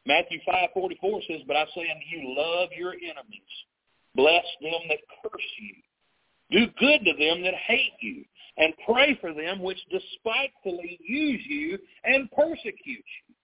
Matthew 0.05 0.39
5:44 0.45 1.21
says, 1.23 1.41
"But 1.43 1.55
I 1.55 1.65
say 1.67 1.89
unto 1.89 2.05
you, 2.05 2.35
love 2.35 2.71
your 2.73 2.93
enemies, 2.93 3.65
bless 4.15 4.45
them 4.61 4.87
that 4.89 4.99
curse 5.21 5.59
you, 5.59 5.75
do 6.51 6.67
good 6.77 7.05
to 7.05 7.13
them 7.13 7.41
that 7.43 7.55
hate 7.55 7.93
you, 8.01 8.25
and 8.57 8.77
pray 8.85 9.15
for 9.15 9.33
them 9.33 9.59
which 9.59 9.83
despitefully 9.85 10.99
use 11.01 11.45
you 11.47 11.79
and 12.03 12.29
persecute 12.31 13.05
you." 13.27 13.35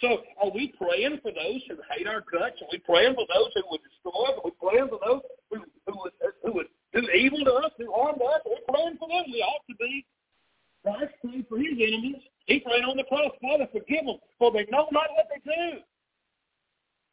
So, 0.00 0.24
are 0.38 0.50
we 0.50 0.68
praying 0.68 1.20
for 1.20 1.30
those 1.30 1.62
who 1.66 1.76
hate 1.92 2.06
our 2.06 2.22
guts? 2.22 2.60
Are 2.62 2.68
we 2.72 2.78
praying 2.78 3.14
for 3.14 3.26
those 3.26 3.52
who 3.54 3.62
would 3.70 3.82
destroy 3.82 4.24
us? 4.24 4.38
Are 4.38 4.44
we 4.44 4.50
praying 4.52 4.88
for 4.88 4.98
those 5.04 5.22
who 5.50 5.64
who 5.86 5.98
would, 6.00 6.12
who 6.42 6.52
would 6.52 6.68
do 6.94 7.10
evil 7.10 7.44
to 7.44 7.54
us, 7.54 7.72
who 7.76 7.92
harm 7.92 8.16
us? 8.16 8.40
Are 8.46 8.50
we 8.50 8.60
praying 8.66 8.96
for 8.96 9.08
them? 9.08 9.24
We 9.30 9.42
ought 9.42 9.66
to 9.68 9.74
be. 9.76 10.06
Christ 10.82 11.12
prayed 11.20 11.46
for 11.48 11.58
his 11.58 11.76
enemies. 11.76 12.22
He 12.46 12.60
prayed 12.60 12.84
on 12.84 12.96
the 12.96 13.04
cross, 13.04 13.32
Father, 13.40 13.68
forgive 13.70 14.06
them, 14.06 14.18
for 14.38 14.50
they 14.50 14.66
know 14.70 14.88
not 14.90 15.12
what 15.14 15.28
they 15.28 15.40
do. 15.44 15.80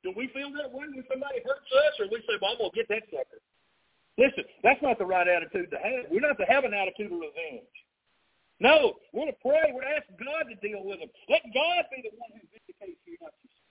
Do 0.03 0.13
we 0.15 0.27
feel 0.33 0.49
that 0.55 0.71
way 0.71 0.87
when 0.87 1.03
somebody 1.09 1.43
hurts 1.43 1.67
us, 1.67 1.99
or 1.99 2.07
we 2.07 2.23
say, 2.23 2.39
well, 2.41 2.51
I'm 2.53 2.57
going 2.57 2.71
to 2.71 2.77
get 2.77 2.87
that 2.89 3.03
sucker? 3.11 3.41
Listen, 4.17 4.45
that's 4.63 4.81
not 4.81 4.97
the 4.97 5.05
right 5.05 5.27
attitude 5.27 5.69
to 5.69 5.77
have. 5.77 6.09
We're 6.09 6.25
not 6.25 6.37
to 6.39 6.45
have 6.49 6.63
an 6.63 6.73
attitude 6.73 7.11
of 7.11 7.19
revenge. 7.19 7.69
No, 8.59 8.97
we're 9.13 9.27
to 9.27 9.37
pray. 9.41 9.69
We're 9.69 9.85
to 9.85 9.93
ask 9.93 10.07
God 10.17 10.49
to 10.49 10.55
deal 10.67 10.81
with 10.81 10.99
them. 10.99 11.09
Let 11.29 11.43
God 11.53 11.85
be 11.93 12.01
the 12.01 12.15
one 12.17 12.33
who 12.33 12.41
vindicates 12.49 12.97
you, 13.05 13.17
not 13.21 13.33
yourself. 13.45 13.67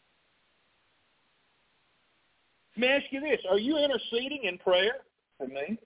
Let 2.77 2.81
me 2.81 2.89
ask 2.95 3.07
you 3.11 3.21
this. 3.21 3.41
Are 3.51 3.59
you 3.59 3.79
interceding 3.79 4.45
in 4.45 4.59
prayer 4.59 5.03
for 5.39 5.49
me? 5.49 5.79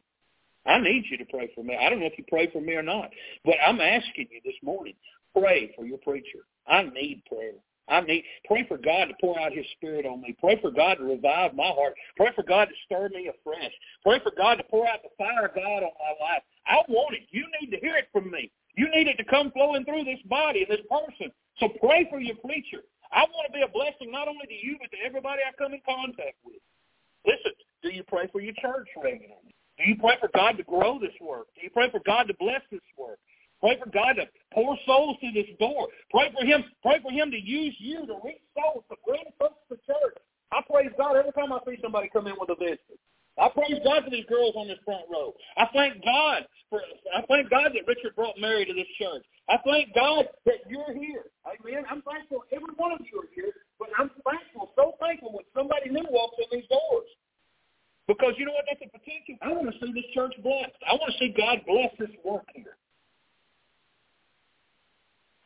I 0.71 0.79
need 0.79 1.05
you 1.11 1.19
to 1.19 1.25
pray 1.25 1.51
for 1.53 1.65
me. 1.65 1.77
I 1.77 1.91
don't 1.91 1.99
know 1.99 2.07
if 2.07 2.17
you 2.17 2.25
pray 2.29 2.49
for 2.53 2.61
me 2.61 2.75
or 2.75 2.83
not, 2.83 3.11
but 3.45 3.57
I'm 3.67 3.81
asking 3.81 4.29
you 4.31 4.41
this 4.45 4.55
morning, 4.63 4.95
pray 5.37 5.75
for 5.75 5.85
your 5.85 5.99
preacher. 5.99 6.47
I 6.69 6.85
need 6.85 7.25
prayer. 7.27 7.59
I 7.89 8.01
need 8.03 8.23
pray 8.45 8.65
for 8.69 8.79
God 8.79 9.07
to 9.07 9.15
pour 9.21 9.35
out 9.41 9.53
His 9.53 9.67
Spirit 9.77 10.07
on 10.07 10.21
me. 10.21 10.37
Pray 10.39 10.61
for 10.63 10.71
God 10.71 10.99
to 10.99 11.05
revive 11.05 11.55
my 11.55 11.67
heart. 11.67 11.95
Pray 12.17 12.29
for 12.37 12.45
God 12.45 12.67
to 12.67 12.75
stir 12.87 13.09
me 13.09 13.27
afresh. 13.27 13.73
Pray 14.05 14.21
for 14.23 14.31
God 14.37 14.63
to 14.63 14.65
pour 14.71 14.87
out 14.87 15.03
the 15.03 15.11
fire 15.19 15.47
of 15.47 15.55
God 15.57 15.83
on 15.83 15.91
my 15.99 16.15
life. 16.23 16.43
I 16.67 16.79
want 16.87 17.17
it. 17.17 17.27
You 17.31 17.47
need 17.61 17.75
to 17.75 17.81
hear 17.83 17.97
it 17.97 18.07
from 18.13 18.31
me. 18.31 18.53
You 18.77 18.87
need 18.95 19.09
it 19.09 19.17
to 19.17 19.25
come 19.25 19.51
flowing 19.51 19.85
through 19.85 20.05
this 20.05 20.23
body 20.27 20.63
and 20.63 20.71
this 20.71 20.87
person. 20.87 21.33
So 21.59 21.67
pray 21.83 22.07
for 22.09 22.21
your 22.21 22.37
preacher. 22.37 22.87
I 23.11 23.27
want 23.27 23.51
to 23.51 23.53
be 23.53 23.67
a 23.67 23.69
blessing 23.69 24.13
not 24.13 24.29
only 24.29 24.47
to 24.47 24.55
you 24.55 24.79
but 24.81 24.93
to 24.93 25.03
everybody 25.05 25.43
I 25.43 25.51
come 25.59 25.75
in 25.75 25.83
contact 25.83 26.39
with. 26.47 26.63
Listen, 27.27 27.59
do 27.83 27.91
you 27.91 28.05
pray 28.05 28.29
for 28.31 28.41
your 28.41 28.55
church 28.63 28.87
regularly? 28.95 29.51
Do 29.81 29.89
you 29.89 29.97
pray 29.97 30.17
for 30.21 30.29
God 30.35 30.59
to 30.59 30.63
grow 30.63 30.99
this 31.01 31.17
work? 31.21 31.49
Do 31.57 31.63
you 31.65 31.71
pray 31.71 31.91
for 31.91 32.01
God 32.05 32.29
to 32.29 32.35
bless 32.39 32.61
this 32.71 32.85
work? 32.99 33.19
Pray 33.61 33.81
for 33.83 33.89
God 33.89 34.21
to 34.21 34.29
pour 34.53 34.77
souls 34.85 35.17
through 35.21 35.33
this 35.33 35.49
door. 35.59 35.89
Pray 36.11 36.29
for 36.37 36.45
Him. 36.45 36.65
Pray 36.83 37.01
for 37.01 37.11
Him 37.11 37.31
to 37.31 37.41
use 37.41 37.75
you 37.79 38.05
to 38.07 38.21
reach 38.25 38.45
souls, 38.53 38.85
to 38.91 38.97
bring 39.07 39.25
folks 39.39 39.61
to 39.69 39.77
church. 39.89 40.17
I 40.53 40.61
praise 40.69 40.93
God 40.99 41.17
every 41.17 41.33
time 41.33 41.53
I 41.53 41.61
see 41.65 41.81
somebody 41.81 42.11
come 42.13 42.27
in 42.27 42.35
with 42.39 42.51
a 42.51 42.57
visit. 42.57 43.01
I 43.41 43.49
praise 43.49 43.81
God 43.85 44.05
for 44.05 44.11
these 44.11 44.29
girls 44.29 44.53
on 44.57 44.69
this 44.69 44.81
front 44.85 45.09
row. 45.09 45.33
I 45.57 45.65
thank 45.73 46.05
God 46.05 46.45
for. 46.69 46.83
I 47.17 47.25
thank 47.25 47.49
God 47.49 47.73
that 47.73 47.89
Richard 47.89 48.17
brought 48.17 48.37
Mary 48.37 48.67
to 48.67 48.75
this 48.75 48.91
church. 49.01 49.25
I 49.49 49.57
thank 49.65 49.95
God 49.95 50.29
that 50.45 50.61
you're 50.69 50.93
here. 50.93 51.25
Amen. 51.49 51.85
I'm 51.89 52.03
thankful 52.03 52.45
every 52.53 52.75
one 52.77 52.93
of 52.93 53.01
you 53.01 53.21
are 53.21 53.33
here, 53.35 53.53
but 53.79 53.89
I'm 53.97 54.11
thankful, 54.29 54.73
so 54.77 54.95
thankful 55.01 55.33
when 55.33 55.45
somebody 55.57 55.89
new 55.89 56.05
walks 56.11 56.37
in 56.37 56.59
these 56.59 56.69
doors. 56.69 57.09
Because 58.11 58.35
you 58.39 58.45
know 58.45 58.59
what? 58.59 58.67
That's 58.67 58.83
the 58.83 58.91
potential. 58.91 59.39
I 59.39 59.55
want 59.55 59.71
to 59.71 59.79
see 59.79 59.95
this 59.95 60.11
church 60.11 60.35
blessed. 60.43 60.75
I 60.83 60.99
want 60.99 61.15
to 61.15 61.19
see 61.23 61.31
God 61.31 61.63
bless 61.63 61.95
this 61.95 62.11
work 62.27 62.43
here. 62.59 62.75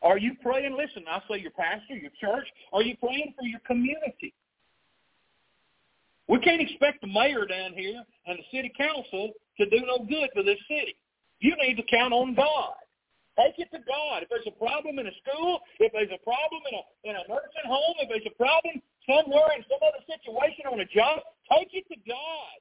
Are 0.00 0.16
you 0.16 0.32
praying? 0.40 0.72
Listen, 0.72 1.04
I 1.04 1.20
say 1.28 1.44
your 1.44 1.52
pastor, 1.52 1.92
your 1.92 2.12
church. 2.16 2.48
Are 2.72 2.80
you 2.80 2.96
praying 2.96 3.36
for 3.36 3.44
your 3.44 3.60
community? 3.68 4.32
We 6.24 6.40
can't 6.40 6.64
expect 6.64 7.04
the 7.04 7.12
mayor 7.12 7.44
down 7.44 7.76
here 7.76 8.00
and 8.24 8.40
the 8.40 8.46
city 8.48 8.72
council 8.72 9.36
to 9.60 9.68
do 9.68 9.84
no 9.84 10.00
good 10.08 10.32
for 10.32 10.40
this 10.40 10.60
city. 10.64 10.96
You 11.40 11.52
need 11.60 11.76
to 11.76 11.84
count 11.92 12.16
on 12.16 12.32
God. 12.32 12.80
Take 13.36 13.60
it 13.60 13.68
to 13.76 13.84
God. 13.84 14.24
If 14.24 14.32
there's 14.32 14.48
a 14.48 14.56
problem 14.56 14.96
in 15.00 15.04
a 15.04 15.14
school, 15.20 15.60
if 15.84 15.92
there's 15.92 16.08
a 16.16 16.22
problem 16.24 16.64
in 16.64 16.80
a 16.80 16.82
in 17.04 17.12
a 17.12 17.24
nursing 17.28 17.68
home, 17.68 18.00
if 18.00 18.08
there's 18.08 18.24
a 18.24 18.36
problem 18.40 18.80
somewhere 19.04 19.52
in 19.52 19.60
some 19.68 19.84
other 19.84 20.00
situation 20.08 20.64
on 20.64 20.80
a 20.80 20.88
job, 20.88 21.20
take 21.50 21.68
it 21.72 21.84
to 21.88 21.96
God. 22.08 22.58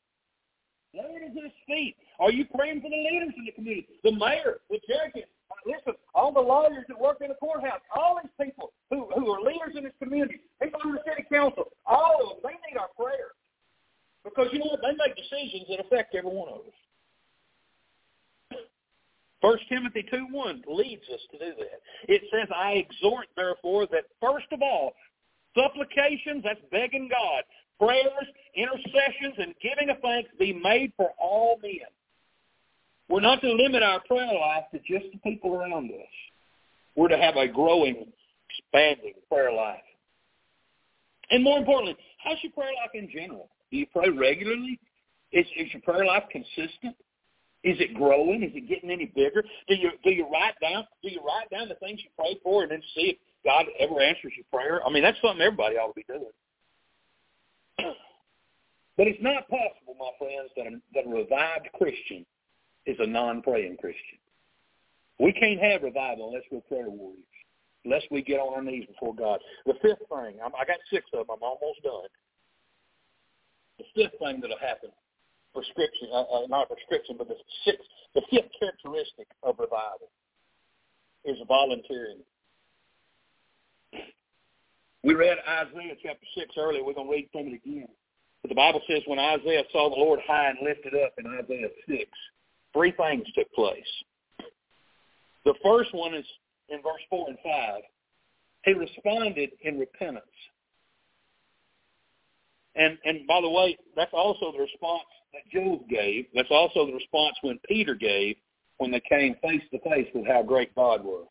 Lay 0.94 1.10
it 1.10 1.24
at 1.26 1.44
his 1.44 1.52
feet. 1.66 1.96
Are 2.20 2.32
you 2.32 2.46
praying 2.54 2.82
for 2.82 2.90
the 2.90 3.02
leaders 3.02 3.34
in 3.36 3.46
the 3.46 3.52
community? 3.52 3.88
The 4.04 4.12
mayor, 4.14 4.62
the 4.70 4.78
judges, 4.86 5.26
uh, 5.50 5.56
listen, 5.66 5.98
all 6.14 6.32
the 6.32 6.40
lawyers 6.40 6.86
that 6.88 7.00
work 7.00 7.18
in 7.22 7.30
the 7.30 7.40
courthouse, 7.42 7.82
all 7.96 8.20
these 8.22 8.32
people 8.40 8.74
who, 8.92 9.10
who 9.16 9.32
are 9.32 9.42
leaders 9.42 9.74
in 9.76 9.84
this 9.84 9.98
community, 9.98 10.42
people 10.62 10.80
in 10.86 10.94
the 10.94 11.02
city 11.02 11.26
council, 11.32 11.74
all 11.86 12.22
of 12.22 12.42
them, 12.42 12.52
they 12.52 12.56
need 12.70 12.78
our 12.78 12.94
prayers. 12.94 13.34
Because 14.24 14.48
you 14.54 14.60
know 14.60 14.70
what? 14.70 14.82
They 14.82 14.94
make 14.94 15.18
decisions 15.18 15.66
that 15.70 15.82
affect 15.82 16.16
every 16.16 16.30
one 16.30 16.50
of 16.50 16.62
us. 16.62 16.78
First 19.42 19.68
Timothy 19.68 20.06
2.1 20.08 20.64
leads 20.70 21.04
us 21.12 21.20
to 21.32 21.38
do 21.38 21.52
that. 21.60 21.82
It 22.08 22.22
says, 22.32 22.48
I 22.56 22.86
exhort, 22.88 23.28
therefore, 23.36 23.88
that 23.92 24.06
first 24.22 24.48
of 24.54 24.62
all, 24.62 24.94
supplications, 25.54 26.44
that's 26.46 26.62
begging 26.72 27.10
God, 27.12 27.44
prayers, 27.80 28.28
intercessions, 28.56 29.36
and 29.38 29.54
giving 29.62 29.90
of 29.90 30.02
thanks 30.02 30.30
be 30.40 30.54
made 30.54 30.94
for 30.98 31.10
all 31.20 31.58
men. 31.62 31.88
We're 33.10 33.22
not 33.22 33.42
to 33.42 33.52
limit 33.52 33.84
our 33.84 34.02
prayer 34.08 34.34
life 34.34 34.64
to 34.72 34.80
just 34.80 35.12
the 35.12 35.20
people 35.20 35.56
around 35.56 35.92
us. 35.92 36.08
We're 36.96 37.10
to 37.10 37.18
have 37.18 37.36
a 37.36 37.48
growing, 37.48 38.08
expanding 38.50 39.14
prayer 39.30 39.52
life. 39.52 39.82
And 41.30 41.44
more 41.44 41.58
importantly, 41.58 41.98
how's 42.24 42.38
your 42.44 42.52
prayer 42.52 42.72
life 42.74 42.92
in 42.94 43.10
general? 43.10 43.50
Do 43.72 43.78
you 43.78 43.88
pray 43.92 44.10
regularly? 44.10 44.80
Is, 45.32 45.46
is 45.58 45.74
your 45.74 45.82
prayer 45.82 46.06
life 46.06 46.24
consistent? 46.32 46.96
Is 47.64 47.78
it 47.80 47.96
growing? 47.96 48.44
Is 48.44 48.52
it 48.54 48.68
getting 48.68 48.92
any 48.92 49.06
bigger? 49.06 49.44
Do 49.68 49.76
you 49.76 49.92
do 50.04 50.12
you 50.12 50.28
write 50.30 50.54
down 50.62 50.86
do 51.02 51.10
you 51.10 51.22
write 51.26 51.50
down 51.50 51.70
the 51.70 51.76
things 51.76 52.02
you 52.04 52.10
pray 52.18 52.38
for 52.44 52.64
and 52.64 52.72
then 52.72 52.82
see 52.94 53.16
if 53.16 53.18
God 53.46 53.66
ever 53.80 54.02
answers 54.02 54.34
your 54.36 54.46
prayer? 54.52 54.86
I 54.86 54.92
mean, 54.92 55.02
that's 55.02 55.18
something 55.22 55.42
everybody 55.42 55.78
ought 55.78 55.88
to 55.88 55.94
be 55.94 56.04
doing. 56.08 56.26
But 58.96 59.08
it's 59.08 59.22
not 59.24 59.50
possible, 59.50 59.98
my 59.98 60.12
friends, 60.20 60.52
that 60.56 60.68
a, 60.68 60.78
that 60.94 61.10
a 61.10 61.10
revived 61.10 61.68
Christian 61.74 62.26
is 62.86 62.96
a 63.00 63.08
non-praying 63.08 63.78
Christian. 63.78 64.20
We 65.20 65.34
can't 65.34 65.60
have 65.60 65.82
revival 65.82 66.30
unless 66.30 66.46
we're 66.52 66.62
prayer 66.62 66.90
warriors, 66.90 67.26
unless 67.86 68.04
we 68.12 68.22
get 68.22 68.40
on 68.40 68.54
our 68.54 68.62
knees 68.62 68.86
before 68.86 69.16
God. 69.16 69.40
The 69.66 69.74
fifth 69.82 70.06
thing, 70.10 70.38
I'm, 70.44 70.54
I 70.54 70.66
got 70.66 70.78
six 70.92 71.06
of 71.14 71.26
them. 71.26 71.38
I'm 71.38 71.44
almost 71.44 71.82
done. 71.82 72.10
The 73.80 73.86
fifth 73.96 74.20
thing 74.20 74.42
that'll 74.42 74.62
happen, 74.62 74.90
prescription, 75.54 76.10
uh, 76.14 76.30
uh, 76.30 76.48
not 76.48 76.70
prescription, 76.70 77.16
but 77.18 77.28
the 77.28 77.38
sixth, 77.66 77.90
the 78.14 78.22
fifth 78.30 78.54
characteristic 78.60 79.26
of 79.42 79.58
revival 79.58 80.14
is 81.26 81.38
volunteering. 81.48 82.22
We 85.04 85.16
read 85.16 85.38
Isaiah 85.48 85.96
chapter 86.02 86.26
6 86.38 86.52
earlier. 86.58 86.84
We're 86.84 86.94
going 86.94 87.08
to 87.08 87.14
read 87.14 87.30
from 87.32 87.48
it 87.48 87.62
again. 87.66 87.88
But 88.42 88.50
the 88.50 88.56
Bible 88.56 88.82
says 88.90 89.02
when 89.06 89.20
Isaiah 89.20 89.64
saw 89.72 89.90
the 89.90 89.96
Lord 90.00 90.20
high 90.26 90.50
and 90.50 90.60
lifted 90.64 90.94
up 90.96 91.14
in 91.18 91.26
Isaiah 91.28 91.70
6, 91.88 92.04
three 92.74 92.92
things 92.92 93.26
took 93.36 93.52
place. 93.54 93.78
The 95.46 95.56
first 95.64 95.94
one 95.94 96.14
is 96.14 96.26
in 96.70 96.78
verse 96.82 97.02
4 97.10 97.28
and 97.30 97.38
5. 97.44 97.82
He 98.66 98.74
responded 98.74 99.52
in 99.62 99.78
repentance. 99.78 100.26
And 102.76 102.98
and 103.06 103.28
by 103.28 103.40
the 103.42 103.50
way, 103.50 103.78
that's 103.96 104.14
also 104.14 104.52
the 104.52 104.60
response 104.60 105.04
that 105.34 105.48
Job 105.52 105.88
gave. 105.90 106.26
That's 106.34 106.50
also 106.50 106.88
the 106.88 106.94
response 106.94 107.36
when 107.42 107.60
Peter 107.68 107.94
gave 107.94 108.36
when 108.78 108.90
they 108.90 109.02
came 109.02 109.36
face 109.42 109.62
to 109.72 109.80
face 109.80 110.08
with 110.16 110.26
how 110.26 110.42
great 110.42 110.74
God 110.74 111.04
was. 111.04 111.28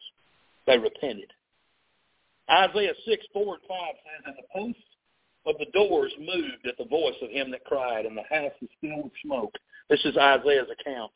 They 0.66 0.79
repented. 0.79 1.33
Isaiah 2.51 2.95
6, 3.07 3.26
4 3.32 3.55
and 3.55 3.62
5 3.68 3.78
says, 4.03 4.22
And 4.26 4.34
the 4.36 4.49
posts 4.53 4.88
of 5.47 5.55
the 5.59 5.70
doors 5.72 6.12
moved 6.18 6.66
at 6.66 6.76
the 6.78 6.84
voice 6.84 7.14
of 7.22 7.30
him 7.30 7.51
that 7.51 7.64
cried, 7.64 8.07
and 8.07 8.16
the 8.16 8.22
house 8.22 8.53
was 8.61 8.70
filled 8.80 9.05
with 9.05 9.12
smoke. 9.24 9.55
This 9.88 10.01
is 10.05 10.16
Isaiah's 10.16 10.68
account. 10.70 11.12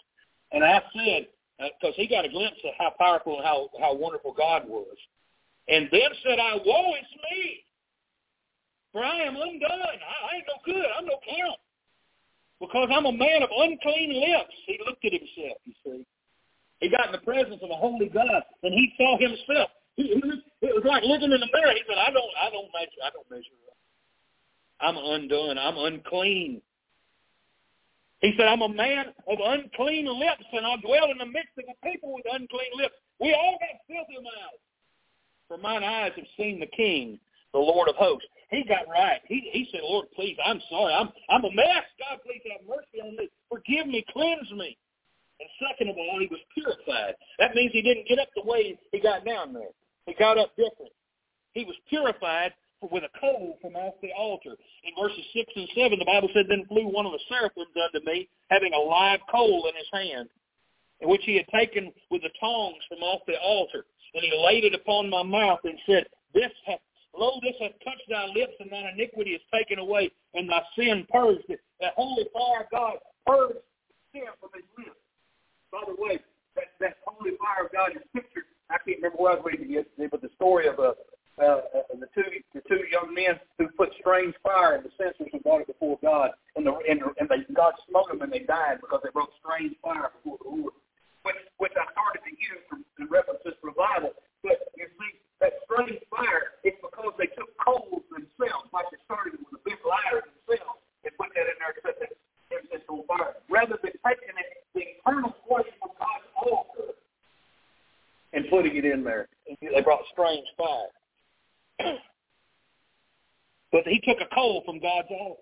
And 0.52 0.64
I 0.64 0.82
said, 0.94 1.26
because 1.58 1.94
uh, 1.94 2.00
he 2.00 2.06
got 2.06 2.24
a 2.24 2.28
glimpse 2.28 2.60
of 2.64 2.72
how 2.78 2.92
powerful 2.98 3.36
and 3.36 3.44
how, 3.44 3.70
how 3.80 3.94
wonderful 3.94 4.34
God 4.36 4.68
was. 4.68 4.96
And 5.68 5.88
then 5.90 6.10
said 6.22 6.38
I, 6.38 6.54
woe 6.64 6.94
is 6.94 7.10
me, 7.32 7.64
for 8.92 9.02
I 9.02 9.22
am 9.22 9.36
undone. 9.36 9.60
I, 9.70 10.32
I 10.32 10.36
ain't 10.36 10.46
no 10.46 10.60
good. 10.64 10.86
I'm 10.98 11.06
no 11.06 11.18
count. 11.26 11.58
Because 12.60 12.88
I'm 12.92 13.06
a 13.06 13.12
man 13.12 13.42
of 13.42 13.50
unclean 13.50 14.20
lips. 14.20 14.54
He 14.66 14.78
looked 14.86 15.04
at 15.04 15.12
himself, 15.12 15.58
you 15.64 15.74
see. 15.84 16.06
He 16.80 16.90
got 16.90 17.06
in 17.06 17.12
the 17.12 17.18
presence 17.18 17.60
of 17.62 17.70
a 17.70 17.74
holy 17.76 18.08
God, 18.08 18.42
and 18.62 18.72
he 18.72 18.92
saw 18.96 19.18
himself. 19.18 19.70
He, 19.96 20.08
he, 20.08 20.42
it 20.62 20.74
was 20.74 20.84
like 20.84 21.04
looking 21.04 21.32
in 21.32 21.40
the 21.40 21.50
mirror. 21.52 21.74
He 21.74 21.82
said, 21.86 21.98
I 21.98 22.11
don't, 22.11 22.32
I 22.40 22.50
don't 22.50 22.72
measure, 22.72 23.02
I 23.04 23.11
don't 23.11 23.30
measure 23.30 23.57
up. 23.68 23.76
I'm 24.80 24.96
undone. 24.96 25.59
I'm 25.59 25.76
unclean. 25.76 26.61
He 28.20 28.34
said, 28.36 28.46
I'm 28.46 28.62
a 28.62 28.68
man 28.68 29.07
of 29.28 29.38
unclean 29.40 30.07
lips, 30.07 30.44
and 30.52 30.66
I 30.66 30.76
dwell 30.80 31.11
in 31.11 31.18
the 31.18 31.26
midst 31.26 31.52
of 31.59 31.64
a 31.68 31.86
people 31.86 32.14
with 32.14 32.24
unclean 32.30 32.72
lips. 32.76 32.94
We 33.20 33.34
all 33.34 33.59
got 33.61 33.80
filthy 33.86 34.22
mouths. 34.22 34.64
For 35.48 35.59
mine 35.59 35.84
eyes 35.84 36.12
have 36.16 36.26
seen 36.36 36.59
the 36.59 36.66
King, 36.66 37.20
the 37.52 37.59
Lord 37.59 37.88
of 37.88 37.96
hosts. 37.96 38.26
He 38.50 38.64
got 38.64 38.88
right. 38.88 39.20
He, 39.28 39.48
he 39.52 39.68
said, 39.70 39.80
Lord, 39.82 40.07
please, 40.14 40.36
I'm 40.44 40.61
sorry. 40.70 40.94
I'm, 40.94 41.09
I'm 41.30 41.44
a 41.44 41.52
mess. 41.52 41.84
God, 41.98 42.20
please 42.24 42.42
have 42.50 42.66
mercy 42.66 43.00
on 43.02 43.16
me. 43.16 43.28
Forgive 43.48 43.86
me. 43.86 44.04
Cleanse 44.12 44.50
me. 44.52 44.76
And 45.38 45.48
second 45.68 45.90
of 45.90 45.96
all, 45.96 46.18
he 46.18 46.26
was 46.26 46.40
purified. 46.54 47.14
That 47.38 47.54
means 47.54 47.72
he 47.72 47.82
didn't 47.82 48.09
get 48.09 48.18
up 48.18 48.28
the 48.34 48.42
way 48.42 48.78
he 48.92 49.00
got 49.00 49.24
down 49.24 49.52
there. 49.52 49.74
He 50.07 50.14
got 50.14 50.38
up 50.38 50.54
different. 50.57 50.92
He 51.52 51.64
was 51.64 51.74
purified 51.88 52.52
with 52.82 53.04
a 53.04 53.18
coal 53.18 53.59
from 53.61 53.74
off 53.74 53.94
the 54.02 54.12
altar. 54.12 54.54
In 54.84 54.92
verses 55.00 55.24
6 55.34 55.52
and 55.57 55.68
7, 55.74 55.98
the 55.98 56.04
Bible 56.04 56.28
said, 56.34 56.46
Then 56.48 56.66
flew 56.68 56.86
one 56.86 57.07
of 57.07 57.12
the 57.12 57.24
seraphims 57.28 57.74
unto 57.74 58.04
me, 58.07 58.28
having 58.48 58.72
a 58.72 58.78
live 58.78 59.20
coal 59.30 59.66
in 59.68 59.74
his 59.74 59.88
hand, 59.92 60.28
in 61.00 61.09
which 61.09 61.22
he 61.24 61.36
had 61.36 61.48
taken 61.48 61.92
with 62.11 62.22
the 62.22 62.30
tongs 62.38 62.82
from 62.88 62.98
off 62.98 63.22
the 63.26 63.38
altar. 63.40 63.84
And 64.14 64.22
he 64.22 64.32
laid 64.44 64.64
it 64.64 64.74
upon 64.74 65.11
my 65.11 65.22
mouth 65.22 65.61
and 65.64 65.78
said, 65.86 66.07
This 66.34 66.52
hath, 66.66 66.80
Lo, 67.16 67.40
this 67.42 67.57
hath 67.61 67.72
touched 67.82 68.09
thy 68.09 68.26
lips, 68.26 68.54
and 68.61 68.70
thine 68.70 68.92
iniquity 68.94 69.30
is 69.30 69.42
taken 69.52 69.78
away, 69.78 70.11
and 70.34 70.48
thy 70.48 70.62
sin 70.76 71.07
purged. 71.11 71.48
That 71.80 71.94
holy 71.96 72.26
fire 72.32 72.64
of 72.64 72.70
God 72.70 72.96
purged 73.26 73.64
sin 74.12 74.28
from 74.40 74.50
his 74.54 74.64
lips. 74.78 75.00
By 75.72 75.82
the 75.88 75.96
way, 75.98 76.20
that, 76.54 76.72
that 76.80 76.96
holy 77.04 77.32
fire 77.40 77.66
of 77.66 77.72
God 77.72 77.92
is 77.96 78.02
pictured. 78.14 78.44
I 78.70 78.78
can't 78.82 78.98
remember 78.98 79.18
where 79.22 79.32
I 79.32 79.36
was 79.36 79.46
reading 79.46 79.70
yesterday, 79.70 80.08
but 80.10 80.22
the 80.22 80.30
story 80.34 80.66
of 80.66 80.78
a 80.78 80.98
uh, 81.36 81.60
uh, 81.68 81.84
the 82.00 82.08
two 82.16 82.24
the 82.56 82.64
two 82.64 82.80
young 82.88 83.12
men 83.12 83.36
who 83.60 83.68
put 83.76 83.92
strange 84.00 84.32
fire 84.40 84.80
in 84.80 84.82
the 84.82 84.92
censers 84.96 85.28
and 85.28 85.42
brought 85.44 85.60
it 85.60 85.68
before 85.68 86.00
God, 86.00 86.32
and 86.56 86.64
the 86.64 86.72
and, 86.88 87.04
and 87.20 87.28
they 87.28 87.44
God 87.52 87.76
smote 87.88 88.08
them 88.08 88.24
and 88.24 88.32
they 88.32 88.48
died 88.48 88.80
because 88.80 89.04
they 89.04 89.12
brought 89.12 89.28
strange 89.44 89.76
fire 89.84 90.08
before 90.16 90.40
the 90.40 90.48
Lord. 90.48 90.72
Which 91.28 91.36
which 91.60 91.76
I 91.76 91.84
started 91.92 92.24
to 92.24 92.32
use 92.32 92.62
from, 92.72 92.88
in 92.96 93.12
reference 93.12 93.44
to 93.44 93.52
revival. 93.60 94.16
But 94.40 94.64
you 94.80 94.88
see, 94.96 95.12
that 95.44 95.60
strange 95.68 96.00
fire, 96.08 96.56
it's 96.64 96.80
because 96.80 97.12
they 97.20 97.28
took 97.36 97.52
coals 97.60 98.00
themselves, 98.08 98.72
like 98.72 98.88
they 98.88 99.00
started 99.04 99.36
with 99.36 99.60
a 99.60 99.62
big 99.62 99.76
lighter 99.84 100.24
themselves, 100.24 100.80
and 101.04 101.12
put 101.20 101.36
that 101.36 101.52
in 101.52 101.56
there 101.60 101.76
to 101.76 101.82
set 101.84 102.00
that 102.00 102.16
incense 102.48 102.88
on 102.88 103.04
fire, 103.04 103.36
rather 103.52 103.76
than 103.84 103.92
taking 104.00 104.40
it 104.40 104.64
the 104.72 104.88
eternal 104.88 105.36
flame 105.44 105.76
of 105.84 105.92
God's 106.00 106.28
altar 106.40 106.95
and 108.37 108.49
putting 108.51 108.76
it 108.76 108.84
in 108.84 109.03
there. 109.03 109.28
They 109.61 109.80
brought 109.80 110.03
strange 110.12 110.47
fire. 110.59 110.93
but 113.72 113.87
he 113.87 113.99
took 114.01 114.18
a 114.20 114.32
coal 114.34 114.62
from 114.64 114.78
God's 114.78 115.09
altar 115.11 115.41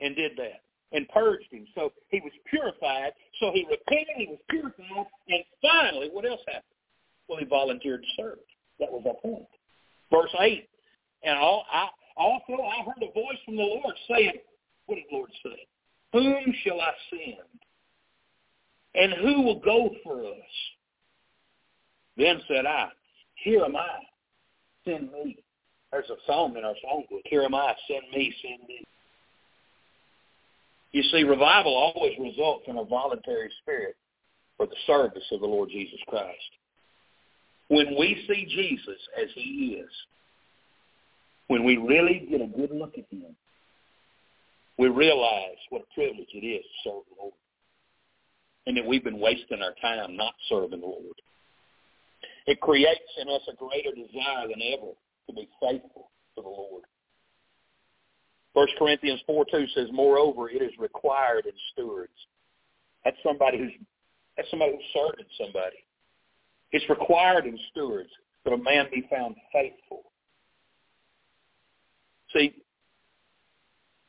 and 0.00 0.16
did 0.16 0.32
that 0.38 0.62
and 0.92 1.06
purged 1.10 1.52
him. 1.52 1.66
So 1.74 1.92
he 2.08 2.20
was 2.20 2.32
purified. 2.48 3.12
So 3.38 3.52
he 3.52 3.66
repented, 3.70 4.16
he 4.16 4.26
was 4.26 4.38
purified, 4.48 5.06
and 5.28 5.44
finally, 5.60 6.08
what 6.10 6.24
else 6.24 6.40
happened? 6.46 6.64
Well, 7.28 7.38
he 7.38 7.44
volunteered 7.44 8.02
to 8.02 8.22
serve. 8.22 8.38
That 8.80 8.90
was 8.90 9.04
our 9.06 9.14
point. 9.20 9.46
Verse 10.10 10.34
8, 10.40 10.68
and 11.22 11.38
all, 11.38 11.64
I, 11.70 11.88
also 12.16 12.54
I 12.54 12.82
heard 12.82 13.02
a 13.02 13.12
voice 13.12 13.38
from 13.44 13.56
the 13.56 13.62
Lord 13.62 13.94
saying, 14.08 14.32
what 14.86 14.96
did 14.96 15.04
the 15.10 15.16
Lord 15.16 15.30
say? 15.44 15.66
Whom 16.12 16.52
shall 16.64 16.80
I 16.80 16.92
send? 17.10 17.36
And 18.94 19.12
who 19.12 19.42
will 19.42 19.60
go 19.60 19.90
for 20.02 20.24
us? 20.24 20.79
Then 22.20 22.42
said 22.46 22.66
I, 22.66 22.88
Here 23.42 23.64
am 23.64 23.74
I, 23.74 23.98
send 24.84 25.10
me. 25.10 25.38
There's 25.90 26.10
a 26.10 26.20
song 26.26 26.54
in 26.56 26.64
our 26.64 26.74
songbook. 26.84 27.22
Here 27.24 27.42
am 27.42 27.54
I, 27.54 27.74
send 27.88 28.02
me, 28.12 28.32
send 28.42 28.68
me. 28.68 28.84
You 30.92 31.02
see, 31.04 31.22
revival 31.22 31.74
always 31.74 32.12
results 32.20 32.64
in 32.66 32.76
a 32.76 32.84
voluntary 32.84 33.50
spirit 33.62 33.96
for 34.58 34.66
the 34.66 34.76
service 34.86 35.24
of 35.32 35.40
the 35.40 35.46
Lord 35.46 35.70
Jesus 35.70 35.98
Christ. 36.08 36.36
When 37.68 37.96
we 37.98 38.22
see 38.28 38.44
Jesus 38.44 39.00
as 39.20 39.30
he 39.34 39.80
is, 39.80 39.90
when 41.46 41.64
we 41.64 41.78
really 41.78 42.26
get 42.30 42.42
a 42.42 42.46
good 42.46 42.70
look 42.70 42.98
at 42.98 43.06
him, 43.10 43.34
we 44.76 44.88
realize 44.88 45.56
what 45.70 45.82
a 45.82 45.94
privilege 45.94 46.28
it 46.34 46.46
is 46.46 46.62
to 46.62 46.90
serve 46.90 47.02
the 47.08 47.22
Lord. 47.22 47.34
And 48.66 48.76
that 48.76 48.86
we've 48.86 49.04
been 49.04 49.20
wasting 49.20 49.62
our 49.62 49.74
time 49.80 50.16
not 50.16 50.34
serving 50.48 50.80
the 50.80 50.86
Lord. 50.86 51.16
It 52.46 52.60
creates 52.60 53.00
in 53.20 53.28
us 53.28 53.42
a 53.50 53.56
greater 53.56 53.90
desire 53.94 54.48
than 54.48 54.60
ever 54.74 54.92
to 55.28 55.32
be 55.32 55.48
faithful 55.60 56.10
to 56.36 56.42
the 56.42 56.48
Lord. 56.48 56.84
First 58.54 58.72
Corinthians 58.78 59.20
4 59.26 59.44
2 59.50 59.66
says, 59.74 59.86
Moreover, 59.92 60.50
it 60.50 60.62
is 60.62 60.72
required 60.78 61.46
in 61.46 61.52
stewards. 61.72 62.12
That's 63.04 63.16
somebody 63.24 63.58
who's 63.58 63.72
that's 64.36 64.50
somebody 64.50 64.72
who's 64.72 64.84
serving 64.94 65.26
somebody. 65.38 65.76
It's 66.72 66.88
required 66.88 67.46
in 67.46 67.58
stewards 67.70 68.10
that 68.44 68.52
a 68.52 68.56
man 68.56 68.86
be 68.92 69.06
found 69.10 69.36
faithful. 69.52 70.02
See, 72.32 72.54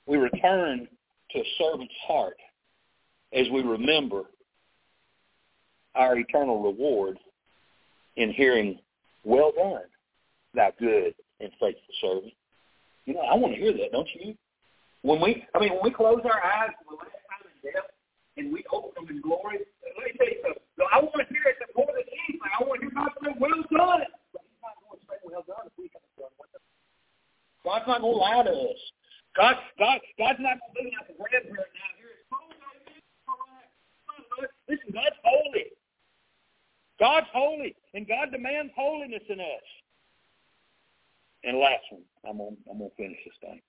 we 0.05 0.17
return 0.17 0.87
to 1.31 1.39
a 1.39 1.43
servant's 1.57 1.93
heart 2.07 2.37
as 3.33 3.47
we 3.51 3.61
remember 3.61 4.23
our 5.95 6.17
eternal 6.17 6.61
reward 6.61 7.17
in 8.17 8.31
hearing, 8.31 8.79
well 9.23 9.51
done, 9.55 9.87
thou 10.53 10.71
good 10.79 11.13
and 11.39 11.51
faithful 11.59 11.93
servant. 12.01 12.33
You 13.05 13.15
know, 13.15 13.21
I 13.21 13.35
want 13.35 13.53
to 13.55 13.59
hear 13.59 13.73
that, 13.73 13.91
don't 13.91 14.07
you? 14.15 14.35
When 15.01 15.19
we, 15.21 15.45
I 15.55 15.59
mean, 15.59 15.73
when 15.73 15.83
we 15.83 15.91
close 15.91 16.21
our 16.23 16.43
eyes 16.43 16.69
for 16.85 16.93
the 16.93 17.01
last 17.01 17.17
time 17.25 17.43
in 17.49 17.71
death 17.73 17.89
and 18.37 18.53
we 18.53 18.63
open 18.71 18.91
them 18.93 19.09
in 19.09 19.21
glory, 19.21 19.57
let 19.81 20.05
me 20.05 20.13
tell 20.17 20.29
you 20.29 20.37
something. 20.45 20.61
I 20.91 20.99
want 21.01 21.17
to 21.17 21.25
hear 21.29 21.45
it 21.45 21.57
more 21.77 21.89
than 21.89 22.05
anything. 22.05 22.41
I 22.41 22.63
want 22.65 22.81
to 22.81 22.89
hear 22.89 22.93
God 22.93 23.09
say, 23.21 23.33
well 23.37 23.61
done. 23.69 24.05
But 24.33 24.41
he's 24.45 24.61
not 24.61 24.77
going 24.81 24.97
to 24.97 25.05
say, 25.09 25.17
well 25.25 25.45
done 25.45 25.65
if 25.65 25.73
we 25.77 25.89
haven't 25.89 26.15
done 26.17 26.33
with 26.37 26.53
it. 26.53 26.61
God's 27.65 27.87
not 27.89 28.01
going 28.01 28.13
to 28.13 28.21
lie 28.21 28.43
to 28.45 28.53
us. 28.53 28.81
God, 29.33 29.55
God, 29.79 29.97
God's 30.17 30.41
not 30.41 30.59
going 30.61 30.73
to 30.73 30.81
be 30.85 30.93
like 30.93 31.09
a 31.09 31.15
grandparent 31.17 31.71
now. 31.73 31.91
Here, 31.97 32.21
Listen, 34.69 34.91
God's 34.93 35.17
holy. 35.23 35.67
God's 36.99 37.27
holy, 37.33 37.75
and 38.01 38.07
God 38.07 38.31
demands 38.31 38.73
holiness 38.75 39.21
in 39.29 39.39
us. 39.39 39.67
And 41.43 41.57
last 41.57 41.85
one, 41.91 42.01
I'm 42.27 42.37
going, 42.37 42.57
I'm 42.65 42.79
going 42.79 42.89
to 42.89 42.95
finish 42.95 43.19
this 43.23 43.37
thing. 43.41 43.61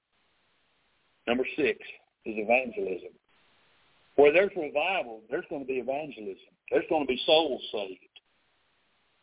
Number 1.28 1.44
six 1.54 1.76
is 2.24 2.40
evangelism. 2.40 3.12
Where 4.16 4.32
there's 4.32 4.52
revival, 4.56 5.20
there's 5.30 5.44
going 5.50 5.62
to 5.62 5.68
be 5.68 5.84
evangelism. 5.84 6.48
There's 6.70 6.88
going 6.88 7.02
to 7.02 7.06
be 7.06 7.20
souls 7.26 7.60
saved. 7.72 8.00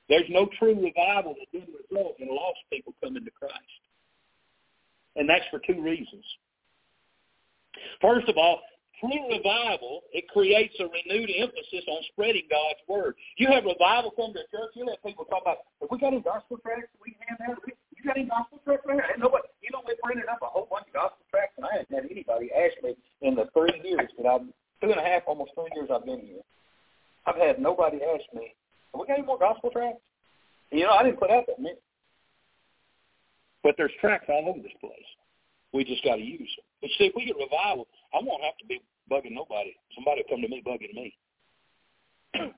There's 0.10 0.30
no 0.30 0.48
true 0.60 0.78
revival 0.78 1.34
that 1.34 1.50
didn't 1.52 1.74
result 1.90 2.16
in 2.20 2.28
lost 2.30 2.60
people 2.72 2.94
coming 3.04 3.26
to 3.26 3.32
Christ. 3.32 3.82
And 5.16 5.28
that's 5.28 5.46
for 5.50 5.60
two 5.66 5.82
reasons. 5.82 6.26
First 8.00 8.30
of 8.30 8.38
all, 8.38 8.62
through 9.00 9.32
revival, 9.32 10.04
it 10.14 10.28
creates 10.30 10.76
a 10.80 10.86
renewed 10.86 11.32
emphasis 11.36 11.84
on 11.88 12.04
spreading 12.12 12.48
God's 12.50 12.84
word. 12.88 13.16
You 13.38 13.48
have 13.52 13.64
revival 13.64 14.12
come 14.12 14.34
to 14.34 14.44
church, 14.52 14.76
you 14.76 14.86
let 14.86 15.02
people 15.04 15.26
talk 15.26 15.42
about, 15.44 15.66
have 15.82 15.90
we 15.92 15.98
got 15.98 16.14
any 16.14 16.22
gospel 16.22 16.60
tracts 16.60 16.92
we 17.04 17.16
hand 17.28 17.40
out? 17.50 17.64
You 17.66 18.04
got 18.04 18.18
any 18.18 18.28
gospel 18.28 18.60
tracts 18.64 18.84
there? 18.88 19.00
And 19.00 19.20
nobody, 19.20 19.48
you 19.62 19.72
know, 19.72 19.82
we 19.88 19.96
printed 20.04 20.28
up 20.28 20.40
a 20.42 20.48
whole 20.48 20.68
bunch 20.70 20.88
of 20.88 20.94
gospel 20.94 21.24
tracts, 21.32 21.56
and 21.58 21.66
I 21.66 21.84
haven't 21.84 21.92
had 21.92 22.12
anybody 22.12 22.52
ask 22.52 22.76
me 22.84 22.96
in 23.22 23.36
the 23.36 23.48
three 23.52 23.76
years 23.84 24.12
that 24.18 24.28
I've, 24.28 24.48
two 24.82 24.92
and 24.92 25.00
a 25.00 25.04
half, 25.04 25.24
almost 25.28 25.52
three 25.56 25.72
years 25.76 25.90
I've 25.92 26.06
been 26.06 26.22
here. 26.22 26.44
I've 27.26 27.36
had 27.36 27.60
nobody 27.60 28.00
ask 28.04 28.24
me, 28.34 28.56
have 28.94 29.00
we 29.00 29.08
got 29.08 29.20
any 29.20 29.28
more 29.28 29.40
gospel 29.40 29.70
tracts? 29.70 30.02
You 30.72 30.86
know, 30.86 30.92
I 30.92 31.04
didn't 31.04 31.20
put 31.20 31.32
out 31.32 31.46
that 31.48 31.60
many. 31.60 31.78
But 33.64 33.76
there's 33.78 33.92
tracts 34.00 34.28
all 34.30 34.48
over 34.48 34.60
this 34.60 34.72
place. 34.80 35.10
We 35.72 35.84
just 35.84 36.04
got 36.04 36.16
to 36.16 36.22
use 36.22 36.40
them. 36.40 36.66
But 36.82 36.90
see, 36.98 37.06
if 37.06 37.14
we 37.16 37.26
get 37.26 37.36
revival, 37.36 37.88
I 38.14 38.18
won't 38.22 38.44
have 38.44 38.58
to 38.58 38.66
be 38.66 38.82
bugging 39.12 39.34
nobody. 39.34 39.76
Somebody 39.96 40.24
will 40.24 40.36
come 40.36 40.42
to 40.42 40.48
me 40.48 40.64
bugging 40.66 40.94
me. 40.94 41.16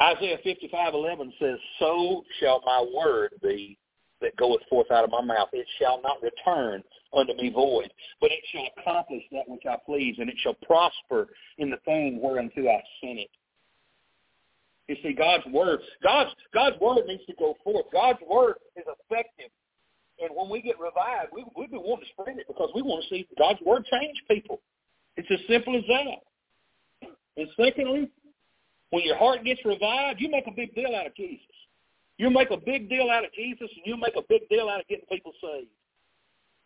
Isaiah 0.00 0.38
55:11 0.44 1.32
says, 1.38 1.58
"So 1.78 2.24
shall 2.40 2.62
my 2.64 2.84
word 2.94 3.32
be 3.42 3.76
that 4.20 4.36
goeth 4.36 4.62
forth 4.68 4.90
out 4.90 5.04
of 5.04 5.10
my 5.10 5.20
mouth. 5.20 5.48
It 5.52 5.66
shall 5.78 6.00
not 6.02 6.22
return 6.22 6.82
unto 7.12 7.34
me 7.34 7.50
void, 7.50 7.92
but 8.20 8.32
it 8.32 8.40
shall 8.50 8.66
accomplish 8.76 9.22
that 9.32 9.48
which 9.48 9.64
I 9.66 9.76
please, 9.86 10.16
and 10.18 10.28
it 10.28 10.36
shall 10.38 10.54
prosper 10.54 11.28
in 11.58 11.70
the 11.70 11.78
thing 11.78 12.20
whereunto 12.20 12.68
I 12.68 12.82
sent 13.00 13.20
it." 13.20 13.30
You 14.88 14.96
see, 15.02 15.12
God's 15.12 15.44
word, 15.46 15.80
God's 16.02 16.34
God's 16.52 16.80
word 16.80 17.06
needs 17.06 17.26
to 17.26 17.34
go 17.34 17.56
forth. 17.62 17.86
God's 17.92 18.20
word 18.22 18.56
is 18.76 18.84
effective 18.86 19.50
and 20.20 20.30
when 20.34 20.48
we 20.48 20.60
get 20.60 20.78
revived, 20.78 21.30
we, 21.32 21.44
we've 21.56 21.70
been 21.70 21.82
wanting 21.82 22.06
to 22.06 22.12
spread 22.12 22.38
it 22.38 22.46
because 22.48 22.70
we 22.74 22.82
want 22.82 23.04
to 23.04 23.08
see 23.08 23.28
God's 23.38 23.60
word 23.62 23.84
change 23.90 24.16
people. 24.28 24.60
It's 25.16 25.28
as 25.30 25.40
simple 25.48 25.76
as 25.76 25.84
that. 25.88 27.10
And 27.36 27.48
secondly, 27.56 28.10
when 28.90 29.02
your 29.04 29.16
heart 29.16 29.44
gets 29.44 29.64
revived, 29.64 30.20
you 30.20 30.30
make 30.30 30.46
a 30.46 30.54
big 30.54 30.74
deal 30.74 30.94
out 30.94 31.06
of 31.06 31.14
Jesus. 31.14 31.46
You 32.16 32.30
make 32.30 32.50
a 32.50 32.56
big 32.56 32.88
deal 32.88 33.10
out 33.10 33.24
of 33.24 33.32
Jesus, 33.32 33.68
and 33.70 33.84
you 33.84 33.96
make 33.96 34.16
a 34.16 34.26
big 34.28 34.48
deal 34.48 34.68
out 34.68 34.80
of 34.80 34.88
getting 34.88 35.06
people 35.06 35.32
saved. 35.40 35.70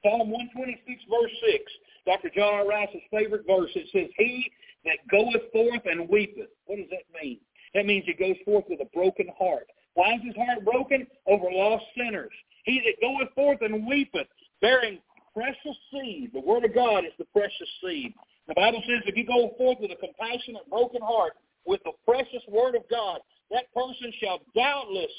Psalm 0.03 0.31
126, 0.31 1.03
verse 1.09 1.31
6, 1.53 1.65
Dr. 2.07 2.31
John 2.35 2.55
R. 2.55 2.67
Rice's 2.67 3.05
favorite 3.11 3.45
verse, 3.47 3.71
it 3.75 3.87
says, 3.93 4.11
He 4.17 4.51
that 4.85 4.99
goeth 5.11 5.53
forth 5.53 5.83
and 5.85 6.09
weepeth. 6.09 6.51
What 6.67 6.77
does 6.77 6.91
that 6.91 7.07
mean? 7.23 7.39
That 7.75 7.87
means 7.87 8.05
he 8.07 8.15
goes 8.15 8.37
forth 8.45 8.65
with 8.69 8.81
a 8.81 8.91
broken 8.95 9.29
heart. 9.39 9.69
Why 9.95 10.15
is 10.15 10.23
his 10.25 10.37
heart 10.37 10.65
broken? 10.65 11.07
Over 11.27 11.47
lost 11.51 11.85
sinners. 11.97 12.33
He 12.65 12.81
that 12.81 13.01
goeth 13.01 13.35
forth 13.35 13.59
and 13.63 13.87
weepeth, 13.87 14.29
bearing 14.61 14.99
precious 15.35 15.77
seed. 15.91 16.31
The 16.33 16.41
word 16.41 16.65
of 16.65 16.75
God 16.75 17.05
is 17.05 17.13
the 17.19 17.27
precious 17.33 17.69
seed. 17.85 18.15
The 18.49 18.55
Bible 18.55 18.83
says 18.87 19.03
if 19.07 19.17
you 19.17 19.27
go 19.27 19.55
forth 19.59 19.79
with 19.81 19.91
a 19.91 19.97
compassionate, 19.97 20.69
broken 20.69 21.03
heart, 21.03 21.35
with 21.67 21.81
the 21.85 21.93
precious 22.05 22.43
word 22.49 22.75
of 22.75 22.83
God, 22.91 23.21
that 23.51 23.73
person 23.75 24.13
shall 24.21 24.41
doubtless 24.55 25.13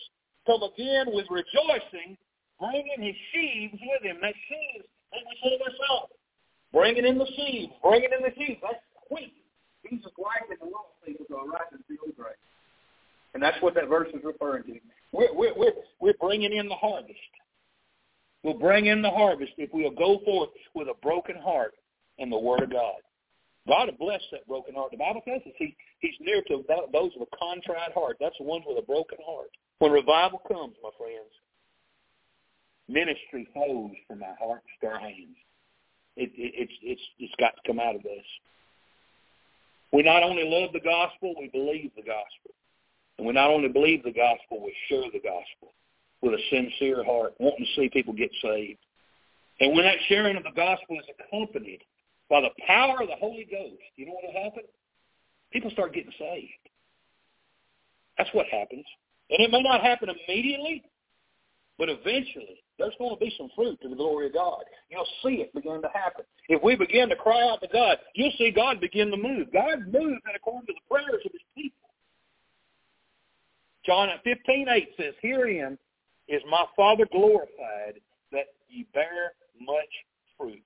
come 0.46 0.64
again 0.64 1.08
with 1.14 1.26
rejoicing, 1.30 2.18
bringing 2.60 3.00
his 3.00 3.16
sheaves 3.32 3.80
with 3.80 4.04
him. 4.04 4.18
That 4.22 4.36
sheaves, 4.50 4.86
that 5.12 5.22
we 5.24 5.58
this 5.58 5.80
up. 5.92 6.10
Bringing 6.74 7.06
in 7.06 7.18
the 7.18 7.30
sheaves, 7.38 7.72
bringing 7.84 8.10
in 8.12 8.24
the 8.24 8.34
sheaves. 8.36 8.60
That's 8.62 8.82
wheat. 9.10 9.34
Jesus 9.88 10.12
likened 10.18 10.60
the 10.60 10.66
lost 10.66 10.98
people 11.06 11.26
to 11.30 11.36
a 11.38 11.46
ripened 11.48 11.84
field 11.88 12.16
grape. 12.18 12.40
And 13.34 13.42
that's 13.42 13.62
what 13.62 13.74
that 13.76 13.90
verse 13.90 14.10
is 14.14 14.24
referring 14.24 14.64
to. 14.64 14.80
We're, 15.12 15.34
we're, 15.34 15.54
we're, 15.56 15.74
we're 16.00 16.14
bringing 16.20 16.54
in 16.54 16.68
the 16.68 16.76
harvest. 16.76 17.18
We'll 18.44 18.60
bring 18.60 18.88
in 18.88 19.02
the 19.02 19.10
harvest 19.10 19.54
if 19.58 19.70
we'll 19.74 19.92
go 19.92 20.20
forth 20.26 20.50
with 20.76 20.88
a 20.88 20.94
broken 21.02 21.36
heart 21.38 21.74
and 22.20 22.32
the 22.32 22.38
Word 22.38 22.62
of 22.62 22.72
God. 22.72 23.02
God 23.68 23.88
will 23.88 24.08
bless 24.08 24.22
that 24.32 24.48
broken 24.48 24.76
heart. 24.76 24.92
The 24.92 24.98
Bible 24.98 25.22
says 25.26 25.42
he, 25.58 25.76
he's 26.00 26.16
near 26.20 26.42
to 26.50 26.64
those 26.92 27.12
with 27.18 27.30
a 27.32 27.38
contrite 27.38 27.94
heart. 27.94 28.18
That's 28.20 28.36
the 28.38 28.44
ones 28.44 28.66
with 28.68 28.78
a 28.78 28.86
broken 28.86 29.18
heart. 29.26 29.50
When 29.80 29.92
revival 29.92 30.42
comes, 30.48 30.76
my 30.84 30.90
friends, 30.98 31.32
ministry 32.90 33.48
flows 33.54 33.96
from 34.08 34.22
our 34.22 34.36
hearts 34.40 34.68
to 34.82 34.88
our 34.88 35.00
hands. 35.00 35.38
It, 36.18 36.32
it, 36.36 36.54
it's, 36.56 36.74
it's, 36.84 37.02
it's 37.20 37.34
got 37.40 37.56
to 37.56 37.62
come 37.66 37.80
out 37.80 37.96
of 37.96 38.02
us. 38.02 38.28
We 39.94 40.04
not 40.04 40.24
only 40.24 40.44
love 40.44 40.74
the 40.74 40.82
gospel, 40.82 41.34
we 41.40 41.48
believe 41.48 41.92
the 41.96 42.02
gospel. 42.02 42.52
And 43.18 43.28
we 43.28 43.34
not 43.34 43.50
only 43.50 43.70
believe 43.70 44.04
the 44.04 44.12
gospel, 44.12 44.64
we 44.64 44.76
share 44.90 45.10
the 45.12 45.20
gospel 45.20 45.74
with 46.22 46.34
a 46.34 46.42
sincere 46.50 47.04
heart, 47.04 47.34
wanting 47.40 47.66
to 47.66 47.82
see 47.82 47.90
people 47.90 48.14
get 48.14 48.32
saved. 48.42 48.80
And 49.60 49.76
when 49.76 49.86
that 49.86 49.98
sharing 50.08 50.38
of 50.38 50.44
the 50.44 50.56
gospel 50.56 50.98
is 50.98 51.06
accompanied 51.20 51.82
by 52.30 52.42
the 52.42 52.50
power 52.66 53.02
of 53.02 53.08
the 53.08 53.16
Holy 53.16 53.48
Ghost, 53.50 53.84
you 53.96 54.06
know 54.06 54.14
what 54.14 54.34
will 54.34 54.44
happen? 54.44 54.64
People 55.52 55.70
start 55.72 55.94
getting 55.94 56.14
saved. 56.18 56.52
That's 58.18 58.30
what 58.34 58.48
happens. 58.48 58.86
And 59.30 59.42
it 59.42 59.52
may 59.52 59.62
not 59.62 59.82
happen 59.82 60.10
immediately, 60.10 60.84
but 61.78 61.90
eventually 61.90 62.64
there's 62.80 62.94
going 62.98 63.16
to 63.16 63.20
be 63.20 63.34
some 63.38 63.50
fruit 63.56 63.80
to 63.82 63.90
the 63.90 63.96
glory 63.96 64.28
of 64.28 64.34
God. 64.34 64.64
You'll 64.90 65.08
see 65.24 65.42
it 65.42 65.54
begin 65.54 65.82
to 65.82 65.90
happen. 65.94 66.26
If 66.50 66.64
we 66.64 66.76
begin 66.76 67.10
to 67.10 67.16
cry 67.16 67.48
out 67.48 67.62
to 67.62 67.68
God, 67.68 67.98
you'll 68.16 68.34
see 68.38 68.52
God 68.52 68.80
begin 68.80 69.12
to 69.12 69.18
move. 69.18 69.52
God 69.54 69.80
moves 69.92 70.22
in 70.26 70.36
according 70.36 70.68
to 70.68 70.74
the 70.74 70.88
prayers 70.90 71.22
of 71.26 71.32
his 71.32 71.42
people. 71.56 71.83
John 73.86 74.10
15, 74.24 74.68
8 74.70 74.90
says, 74.98 75.14
Herein 75.22 75.78
is 76.28 76.42
my 76.50 76.66
Father 76.76 77.06
glorified 77.12 78.00
that 78.32 78.48
ye 78.70 78.88
bear 78.94 79.34
much 79.60 79.92
fruit. 80.38 80.64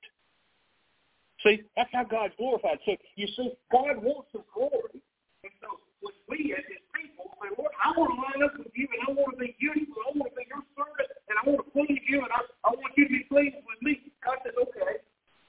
See, 1.44 1.64
that's 1.76 1.90
how 1.94 2.04
God's 2.04 2.34
glorified. 2.38 2.80
So 2.86 2.96
you 3.16 3.28
see, 3.36 3.54
God 3.72 3.98
wants 4.02 4.30
his 4.34 4.42
glory. 4.54 5.02
And 5.44 5.54
so 5.62 5.82
when 6.02 6.14
we 6.30 6.54
as 6.54 6.66
his 6.66 6.82
people 6.94 7.30
say, 7.42 7.50
Lord, 7.58 7.74
I 7.78 7.94
want 7.98 8.10
to 8.14 8.18
line 8.22 8.42
up 8.46 8.58
with 8.58 8.74
you 8.74 8.88
and 8.90 9.02
I 9.06 9.12
want 9.14 9.38
to 9.38 9.42
be 9.42 9.56
useful. 9.58 10.02
I 10.06 10.18
want 10.18 10.34
to 10.34 10.38
be 10.38 10.46
your 10.50 10.66
servant 10.74 11.10
and 11.30 11.36
I 11.38 11.44
want 11.46 11.62
to 11.62 11.70
please 11.74 12.02
you 12.10 12.22
and 12.22 12.34
I, 12.34 12.42
I 12.66 12.70
want 12.74 12.94
you 12.98 13.06
to 13.06 13.14
be 13.14 13.26
pleased 13.30 13.58
with 13.66 13.82
me. 13.82 14.02
God 14.26 14.42
says, 14.46 14.58
okay, 14.58 15.02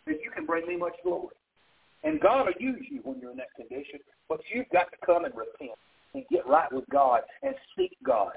then 0.05 0.21
you 0.21 0.31
can 0.33 0.45
bring 0.45 0.69
me 0.69 0.77
much 0.77 0.97
glory. 1.05 1.37
And 2.05 2.21
God 2.21 2.47
will 2.47 2.61
use 2.61 2.85
you 2.89 3.01
when 3.03 3.19
you're 3.21 3.33
in 3.33 3.41
that 3.41 3.53
condition, 3.57 4.01
but 4.29 4.41
you've 4.53 4.69
got 4.71 4.93
to 4.93 4.99
come 5.05 5.25
and 5.25 5.35
repent 5.35 5.77
and 6.15 6.25
get 6.31 6.47
right 6.47 6.71
with 6.73 6.85
God 6.91 7.21
and 7.43 7.55
seek 7.77 7.97
God. 8.05 8.33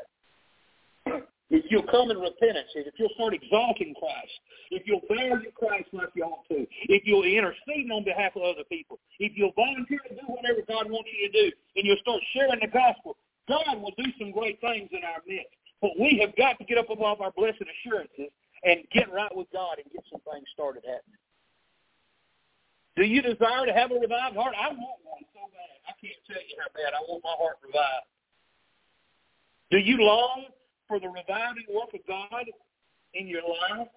If 1.51 1.67
you'll 1.67 1.83
come 1.91 2.09
in 2.09 2.15
repentance, 2.15 2.71
if 2.79 2.95
you'll 2.95 3.11
start 3.19 3.33
exalting 3.35 3.93
Christ, 3.99 4.31
if 4.71 4.87
you'll 4.87 5.03
value 5.11 5.51
Christ 5.51 5.91
like 5.91 6.07
you 6.15 6.23
ought 6.23 6.47
to, 6.47 6.63
if 6.87 7.03
you'll 7.03 7.27
intercede 7.27 7.91
on 7.91 8.05
behalf 8.07 8.39
of 8.39 8.43
other 8.43 8.63
people, 8.71 9.03
if 9.19 9.35
you'll 9.35 9.51
volunteer 9.51 9.99
to 10.07 10.15
do 10.15 10.23
whatever 10.31 10.63
God 10.63 10.87
wants 10.87 11.11
you 11.11 11.27
to 11.27 11.33
do, 11.35 11.51
and 11.75 11.83
you'll 11.83 11.99
start 11.99 12.23
sharing 12.31 12.63
the 12.63 12.71
gospel, 12.71 13.19
God 13.51 13.83
will 13.83 13.91
do 13.99 14.07
some 14.17 14.31
great 14.31 14.61
things 14.61 14.87
in 14.95 15.03
our 15.03 15.19
midst. 15.27 15.51
But 15.83 15.99
we 15.99 16.23
have 16.23 16.31
got 16.39 16.55
to 16.59 16.63
get 16.63 16.77
up 16.77 16.89
above 16.89 17.19
our 17.19 17.35
blessed 17.35 17.67
assurances 17.67 18.31
and 18.63 18.87
get 18.95 19.11
right 19.11 19.35
with 19.35 19.51
God 19.51 19.75
and 19.83 19.91
get 19.91 20.07
some 20.07 20.23
things 20.31 20.47
started 20.55 20.87
happening. 20.87 21.19
Do 22.95 23.03
you 23.03 23.19
desire 23.21 23.67
to 23.67 23.73
have 23.73 23.91
a 23.91 23.99
revived 23.99 24.39
heart? 24.39 24.55
I 24.55 24.71
want 24.71 25.03
one 25.03 25.25
so 25.35 25.43
bad. 25.51 25.75
Can't 26.01 26.17
tell 26.25 26.41
you 26.41 26.55
how 26.57 26.67
bad 26.73 26.93
I 26.97 27.01
want 27.07 27.23
my 27.23 27.35
heart 27.37 27.57
revived. 27.63 28.09
Do 29.69 29.77
you 29.77 29.97
long 30.01 30.45
for 30.87 30.99
the 30.99 31.07
reviving 31.07 31.65
work 31.69 31.93
of 31.93 32.01
God 32.07 32.45
in 33.13 33.27
your 33.27 33.43
life? 33.43 33.87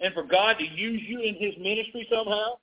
And 0.00 0.12
for 0.14 0.24
God 0.24 0.58
to 0.58 0.64
use 0.64 1.02
you 1.06 1.20
in 1.20 1.34
his 1.34 1.54
ministry 1.58 2.06
somehow? 2.10 2.58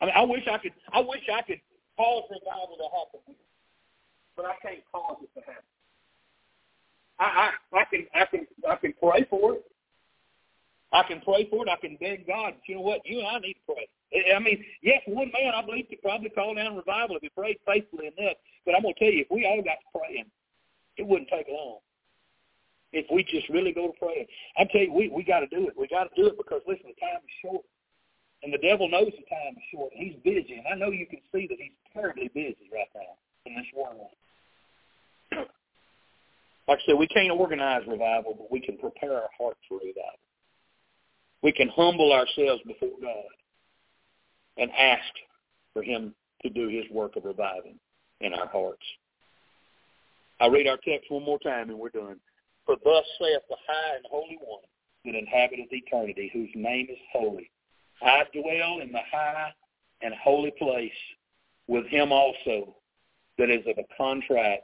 I 0.00 0.04
mean, 0.04 0.14
I 0.14 0.22
wish 0.22 0.44
I 0.50 0.58
could. 0.58 0.72
I 0.92 1.00
wish 1.00 1.22
I 1.32 1.42
could 1.42 1.60
cause 1.96 2.24
revival 2.30 2.76
to 2.76 2.88
happen, 2.92 3.34
but 4.36 4.44
I 4.44 4.54
can't 4.60 4.84
cause 4.92 5.16
it 5.22 5.40
to 5.40 5.46
happen. 5.46 5.64
I, 7.18 7.24
I, 7.24 7.78
I 7.80 7.84
can, 7.84 8.06
I 8.14 8.24
can, 8.26 8.46
I 8.68 8.76
can 8.76 8.94
pray 9.02 9.26
for 9.30 9.54
it. 9.54 9.64
I 10.92 11.02
can 11.02 11.20
pray 11.22 11.48
for 11.50 11.66
it. 11.66 11.70
I 11.70 11.76
can 11.80 11.96
beg 11.98 12.26
God. 12.26 12.54
But 12.56 12.68
you 12.68 12.76
know 12.76 12.82
what? 12.82 13.00
You 13.04 13.20
and 13.20 13.28
I 13.28 13.38
need 13.38 13.54
to 13.54 13.74
pray. 13.74 13.88
I 14.14 14.38
mean, 14.38 14.64
yes, 14.82 15.02
one 15.06 15.30
man 15.32 15.52
I 15.54 15.64
believe 15.64 15.86
could 15.90 16.02
probably 16.02 16.30
call 16.30 16.54
down 16.54 16.76
revival 16.76 17.16
if 17.16 17.22
he 17.22 17.28
prayed 17.30 17.58
faithfully 17.66 18.06
enough. 18.06 18.36
But 18.64 18.74
I'm 18.74 18.82
to 18.82 18.94
tell 18.98 19.10
you, 19.10 19.22
if 19.22 19.30
we 19.30 19.44
all 19.44 19.62
got 19.62 19.82
to 19.82 19.98
praying, 19.98 20.30
it 20.96 21.06
wouldn't 21.06 21.28
take 21.28 21.48
long. 21.48 21.78
If 22.92 23.06
we 23.10 23.24
just 23.24 23.48
really 23.50 23.72
go 23.72 23.88
to 23.88 23.98
praying, 23.98 24.26
I 24.56 24.64
tell 24.70 24.82
you, 24.82 24.92
we 24.92 25.08
we 25.08 25.24
got 25.24 25.40
to 25.40 25.50
do 25.50 25.66
it. 25.68 25.74
We 25.76 25.88
got 25.88 26.04
to 26.04 26.14
do 26.14 26.28
it 26.28 26.38
because 26.38 26.62
listen, 26.66 26.86
the 26.86 27.00
time 27.00 27.18
is 27.18 27.34
short. 27.42 27.64
And 28.42 28.52
the 28.52 28.62
devil 28.62 28.88
knows 28.88 29.10
the 29.10 29.26
time 29.26 29.56
is 29.56 29.66
short. 29.74 29.90
He's 29.92 30.14
busy, 30.22 30.54
and 30.54 30.66
I 30.70 30.76
know 30.76 30.92
you 30.92 31.06
can 31.06 31.20
see 31.34 31.48
that 31.48 31.58
he's 31.58 31.74
terribly 31.92 32.30
busy 32.32 32.70
right 32.72 32.88
now 32.94 33.18
in 33.46 33.56
this 33.56 33.70
world. 33.74 34.10
Like 36.68 36.80
I 36.82 36.90
said, 36.90 36.98
we 36.98 37.06
can't 37.06 37.30
organize 37.30 37.82
revival, 37.86 38.34
but 38.36 38.50
we 38.50 38.58
can 38.58 38.76
prepare 38.76 39.14
our 39.14 39.30
heart 39.38 39.56
for 39.68 39.78
revival. 39.78 40.18
We 41.40 41.52
can 41.52 41.68
humble 41.68 42.12
ourselves 42.12 42.60
before 42.66 42.90
God 43.00 43.30
and 44.56 44.70
ask 44.72 45.12
for 45.72 45.82
him 45.82 46.14
to 46.42 46.50
do 46.50 46.68
his 46.68 46.84
work 46.90 47.16
of 47.16 47.24
reviving 47.24 47.78
in 48.20 48.32
our 48.32 48.48
hearts. 48.48 48.82
I'll 50.40 50.50
read 50.50 50.66
our 50.66 50.78
text 50.78 51.10
one 51.10 51.24
more 51.24 51.38
time 51.38 51.70
and 51.70 51.78
we're 51.78 51.88
done. 51.88 52.16
For 52.64 52.76
thus 52.84 53.04
saith 53.20 53.42
the 53.48 53.56
high 53.66 53.96
and 53.96 54.04
holy 54.10 54.38
one 54.44 54.62
that 55.04 55.14
inhabiteth 55.14 55.68
eternity, 55.70 56.30
whose 56.32 56.50
name 56.54 56.88
is 56.90 56.98
holy. 57.12 57.50
I 58.02 58.24
dwell 58.32 58.80
in 58.82 58.92
the 58.92 59.00
high 59.10 59.52
and 60.02 60.12
holy 60.22 60.52
place 60.58 60.90
with 61.68 61.86
him 61.86 62.12
also 62.12 62.74
that 63.38 63.50
is 63.50 63.64
of 63.66 63.78
a 63.78 63.96
contrite 63.96 64.60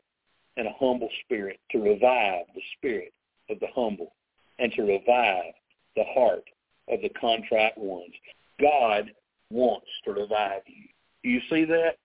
and 0.56 0.66
a 0.66 0.72
humble 0.78 1.08
spirit, 1.24 1.58
to 1.70 1.78
revive 1.78 2.44
the 2.54 2.60
spirit 2.76 3.12
of 3.48 3.58
the 3.60 3.68
humble 3.74 4.12
and 4.58 4.72
to 4.72 4.82
revive 4.82 5.54
the 5.96 6.04
heart 6.14 6.44
of 6.88 7.00
the 7.00 7.08
contrite 7.10 7.76
ones. 7.78 8.12
God 8.60 9.10
wants 9.52 9.86
to 10.04 10.12
revive 10.12 10.62
you. 10.66 10.88
Do 11.22 11.28
you 11.28 11.40
see 11.50 11.64
that? 11.66 11.96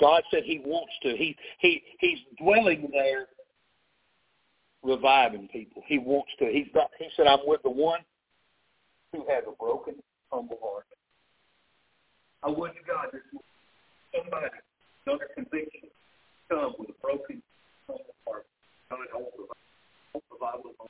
God 0.00 0.22
said 0.30 0.42
he 0.44 0.60
wants 0.64 0.92
to. 1.02 1.16
He 1.16 1.36
he 1.60 1.82
he's 1.98 2.18
dwelling 2.40 2.88
there 2.92 3.26
reviving 4.82 5.48
people. 5.48 5.82
He 5.86 5.98
wants 5.98 6.30
to. 6.38 6.46
He's 6.46 6.68
got 6.74 6.90
he 6.98 7.06
said, 7.16 7.26
I'm 7.26 7.40
with 7.46 7.62
the 7.62 7.70
one 7.70 8.00
who 9.12 9.24
has 9.28 9.44
a 9.46 9.56
broken 9.56 9.94
humble 10.30 10.58
heart. 10.62 10.86
I 12.42 12.48
would 12.50 12.72
to 12.74 12.82
God 12.86 13.08
that 13.12 13.22
somebody 14.14 14.46
under 15.10 15.28
conviction 15.34 15.88
come 16.48 16.74
with 16.78 16.90
a 16.90 16.98
broken, 17.02 17.42
humble 17.88 18.14
heart. 18.26 18.46
God, 18.90 18.98
I 19.12 19.16
want 19.16 19.34
revival. 19.38 19.52
I 20.14 20.18
want 20.18 20.24
revival. 20.34 20.88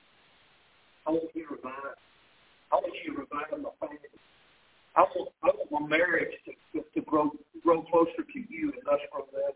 I 1.06 1.10
want 1.10 1.30
you 1.34 1.46
to 1.46 1.54
revive. 1.54 1.96
I 2.70 2.74
want 2.76 2.94
you 3.04 3.14
to 3.14 3.20
revive 3.20 3.50
my 3.62 3.70
family. 3.80 4.12
I 4.98 5.06
want, 5.14 5.30
I 5.46 5.54
my 5.70 5.86
marriage 5.86 6.34
to, 6.42 6.50
to, 6.74 6.82
to 6.82 7.00
grow 7.06 7.30
grow 7.62 7.86
closer 7.86 8.26
to 8.26 8.38
you 8.50 8.74
and 8.74 8.82
thus 8.82 8.98
grow 9.14 9.30
better. 9.30 9.54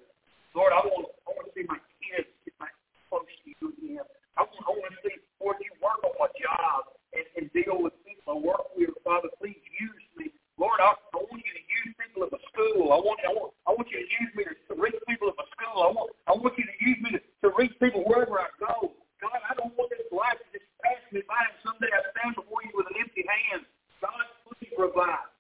Lord, 0.55 0.71
I 0.71 0.87
want 0.87 1.11
I 1.27 1.35
want 1.35 1.51
to 1.51 1.53
see 1.59 1.67
my 1.67 1.83
kids 1.99 2.31
get 2.47 2.55
back 2.63 2.71
close 3.11 3.27
to 3.27 3.51
you 3.51 3.75
again. 3.75 4.07
I 4.39 4.47
want, 4.47 4.63
I 4.63 4.71
want 4.71 4.95
to 4.95 5.03
see, 5.03 5.19
Lord, 5.43 5.59
you 5.59 5.75
work 5.83 5.99
on 6.07 6.15
my 6.15 6.31
job 6.39 6.95
and, 7.11 7.27
and 7.35 7.45
deal 7.51 7.75
with 7.83 7.91
people 8.07 8.23
I 8.31 8.39
work 8.39 8.71
with. 8.79 8.95
Father, 9.03 9.35
please 9.43 9.59
use 9.83 10.07
me. 10.15 10.31
Lord, 10.63 10.79
I, 10.79 10.95
I 10.95 11.19
want 11.19 11.43
you 11.43 11.55
to 11.59 11.65
use 11.67 11.91
people 11.99 12.23
at 12.23 12.31
my 12.31 12.43
school. 12.55 12.95
I 12.95 13.03
want, 13.03 13.19
I 13.27 13.35
want, 13.35 13.51
I 13.67 13.75
want 13.75 13.91
you 13.91 13.99
to 13.99 14.09
use 14.23 14.31
me 14.39 14.47
to, 14.47 14.75
reach 14.79 14.95
people 15.11 15.27
at 15.27 15.35
my 15.35 15.49
school. 15.59 15.83
I 15.83 15.91
want, 15.91 16.15
I 16.31 16.39
want 16.39 16.55
you 16.55 16.71
to 16.71 16.77
use 16.87 16.99
me 17.03 17.19
to, 17.19 17.21
to 17.43 17.49
reach 17.59 17.75
people 17.83 18.07
wherever 18.07 18.39
I 18.39 18.47
go. 18.63 18.95
God, 19.19 19.43
I 19.43 19.59
don't 19.59 19.75
want 19.75 19.91
this 19.91 20.07
life 20.15 20.39
to 20.39 20.47
just 20.55 20.71
pass 20.87 21.03
me 21.11 21.27
by 21.27 21.43
and 21.51 21.59
someday 21.67 21.91
I 21.91 22.07
stand 22.15 22.39
before 22.39 22.63
you 22.63 22.71
with 22.79 22.87
an 22.95 23.03
empty 23.03 23.27
hand. 23.27 23.67
God, 23.99 24.23
please 24.47 24.71
revive. 24.79 25.32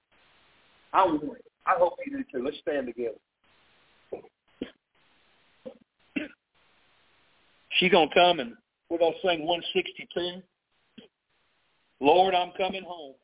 I 0.93 1.05
want 1.07 1.25
it. 1.25 1.45
I 1.67 1.75
hope 1.79 1.95
you 2.05 2.19
do 2.19 2.25
too. 2.33 2.45
Let's 2.45 2.59
stand 2.59 2.87
together. 2.87 3.17
She's 7.79 7.91
going 7.91 8.09
to 8.09 8.15
come 8.15 8.41
and 8.41 8.55
we're 8.91 8.99
going 8.99 9.15
to 9.15 9.19
sing 9.27 9.47
162. 9.47 10.43
Lord, 12.01 12.35
I'm 12.35 12.53
coming 12.57 12.83
home. 12.87 13.15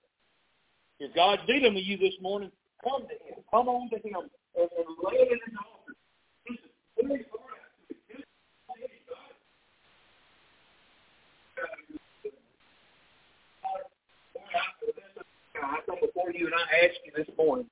If 1.00 1.14
God's 1.14 1.42
dealing 1.46 1.74
with 1.74 1.84
you 1.84 1.98
this 1.98 2.14
morning, 2.20 2.50
come 2.82 3.02
to 3.02 3.08
him. 3.08 3.44
Come 3.50 3.68
on 3.68 3.90
to 3.90 3.96
him 3.96 4.14
and, 4.14 4.30
and 4.56 4.96
lay 5.02 5.18
it 5.18 5.32
in 5.32 7.10
his 7.10 7.26
altar. 7.28 7.47
God, 15.60 15.70
I 15.74 15.80
come 15.86 15.98
before 16.00 16.30
you 16.32 16.46
and 16.46 16.54
I 16.54 16.86
ask 16.86 16.94
you 17.04 17.12
this 17.16 17.28
morning, 17.36 17.66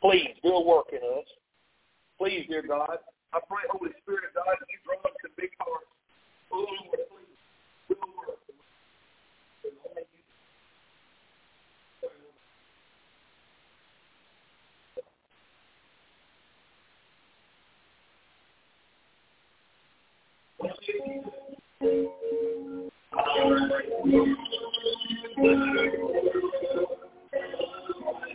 please 0.00 0.30
do 0.42 0.50
a 0.50 0.64
work 0.64 0.86
in 0.92 0.98
us. 0.98 1.26
Please, 2.18 2.46
dear 2.48 2.62
God, 2.66 2.98
I 3.32 3.38
pray, 3.48 3.64
Holy 3.70 3.92
Spirit 4.02 4.24
of 4.28 4.34
God, 4.34 4.56
that 4.58 4.68
you 4.68 4.78
draw 4.84 4.96
us 5.04 5.16
to 5.24 5.30
big 5.36 5.50
hearts. 5.58 5.86
Oh, 6.52 6.58
Lord, 6.58 6.68
please, 7.10 7.38
do 7.88 7.94
a 7.94 8.06
work. 8.16 8.38
Thank 20.62 20.86
you. 26.12 26.19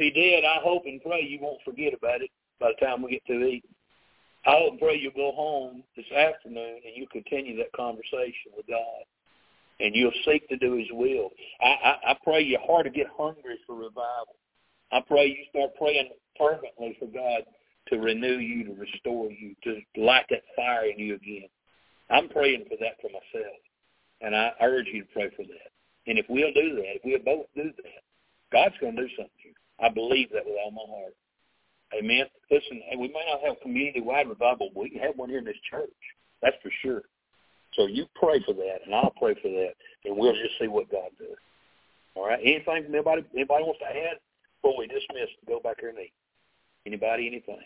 he 0.00 0.10
did, 0.10 0.44
I 0.44 0.60
hope 0.62 0.84
and 0.86 1.02
pray 1.02 1.22
you 1.22 1.38
won't 1.40 1.62
forget 1.64 1.94
about 1.94 2.22
it 2.22 2.30
by 2.58 2.72
the 2.72 2.86
time 2.86 3.02
we 3.02 3.12
get 3.12 3.22
through 3.26 3.46
eating. 3.46 3.74
I 4.46 4.52
hope 4.52 4.72
and 4.72 4.80
pray 4.80 4.96
you'll 4.96 5.12
go 5.12 5.32
home 5.32 5.82
this 5.96 6.10
afternoon 6.12 6.80
and 6.84 6.96
you 6.96 7.06
continue 7.12 7.56
that 7.58 7.72
conversation 7.72 8.56
with 8.56 8.66
God. 8.66 9.04
And 9.80 9.94
you'll 9.94 10.12
seek 10.24 10.48
to 10.48 10.56
do 10.56 10.74
his 10.76 10.88
will. 10.92 11.30
I, 11.60 11.66
I, 11.66 12.10
I 12.12 12.16
pray 12.22 12.42
your 12.42 12.60
heart 12.60 12.84
to 12.84 12.90
get 12.90 13.06
hungry 13.16 13.58
for 13.66 13.76
revival. 13.76 14.36
I 14.92 15.00
pray 15.06 15.26
you 15.26 15.44
start 15.50 15.76
praying 15.78 16.10
fervently 16.36 16.96
for 16.98 17.06
God 17.06 17.44
to 17.88 17.98
renew 17.98 18.38
you, 18.38 18.64
to 18.64 18.74
restore 18.74 19.30
you, 19.30 19.54
to 19.64 19.80
light 19.96 20.26
that 20.30 20.42
fire 20.56 20.84
in 20.84 20.98
you 20.98 21.14
again. 21.14 21.48
I'm 22.10 22.28
praying 22.28 22.64
for 22.68 22.76
that 22.80 23.00
for 23.00 23.08
myself. 23.08 23.56
And 24.20 24.36
I 24.36 24.52
urge 24.60 24.86
you 24.92 25.04
to 25.04 25.08
pray 25.12 25.30
for 25.36 25.44
that. 25.44 25.70
And 26.06 26.18
if 26.18 26.26
we'll 26.28 26.52
do 26.52 26.76
that, 26.76 26.96
if 26.96 27.02
we'll 27.04 27.24
both 27.24 27.46
do 27.54 27.64
that, 27.64 28.02
God's 28.52 28.74
going 28.80 28.96
to 28.96 29.02
do 29.02 29.08
something. 29.16 29.39
I 29.82 29.88
believe 29.88 30.30
that 30.32 30.44
with 30.44 30.56
all 30.64 30.70
my 30.70 30.86
heart. 30.88 31.14
Amen. 31.98 32.26
Listen, 32.50 32.82
we 32.98 33.08
may 33.08 33.24
not 33.28 33.40
have 33.44 33.60
community-wide 33.62 34.28
revival, 34.28 34.70
but 34.74 34.82
we 34.82 34.90
can 34.90 35.00
have 35.00 35.16
one 35.16 35.28
here 35.28 35.38
in 35.38 35.44
this 35.44 35.56
church. 35.68 35.90
That's 36.42 36.56
for 36.62 36.70
sure. 36.82 37.02
So 37.74 37.86
you 37.86 38.06
pray 38.14 38.42
for 38.44 38.52
that, 38.54 38.78
and 38.84 38.94
I'll 38.94 39.14
pray 39.18 39.34
for 39.34 39.48
that, 39.48 39.72
and 40.04 40.16
we'll 40.16 40.32
just 40.32 40.58
see 40.60 40.68
what 40.68 40.90
God 40.90 41.10
does. 41.18 41.36
All 42.14 42.26
right. 42.26 42.40
Anything 42.42 42.84
from 42.84 42.94
anybody? 42.94 43.24
Anybody 43.34 43.64
wants 43.64 43.80
to 43.80 43.86
add 43.86 44.18
before 44.60 44.78
we 44.78 44.86
dismiss? 44.86 45.30
Go 45.46 45.60
back 45.60 45.80
here 45.80 45.90
and 45.90 45.98
eat. 45.98 46.12
Anybody? 46.86 47.26
Anything? 47.26 47.60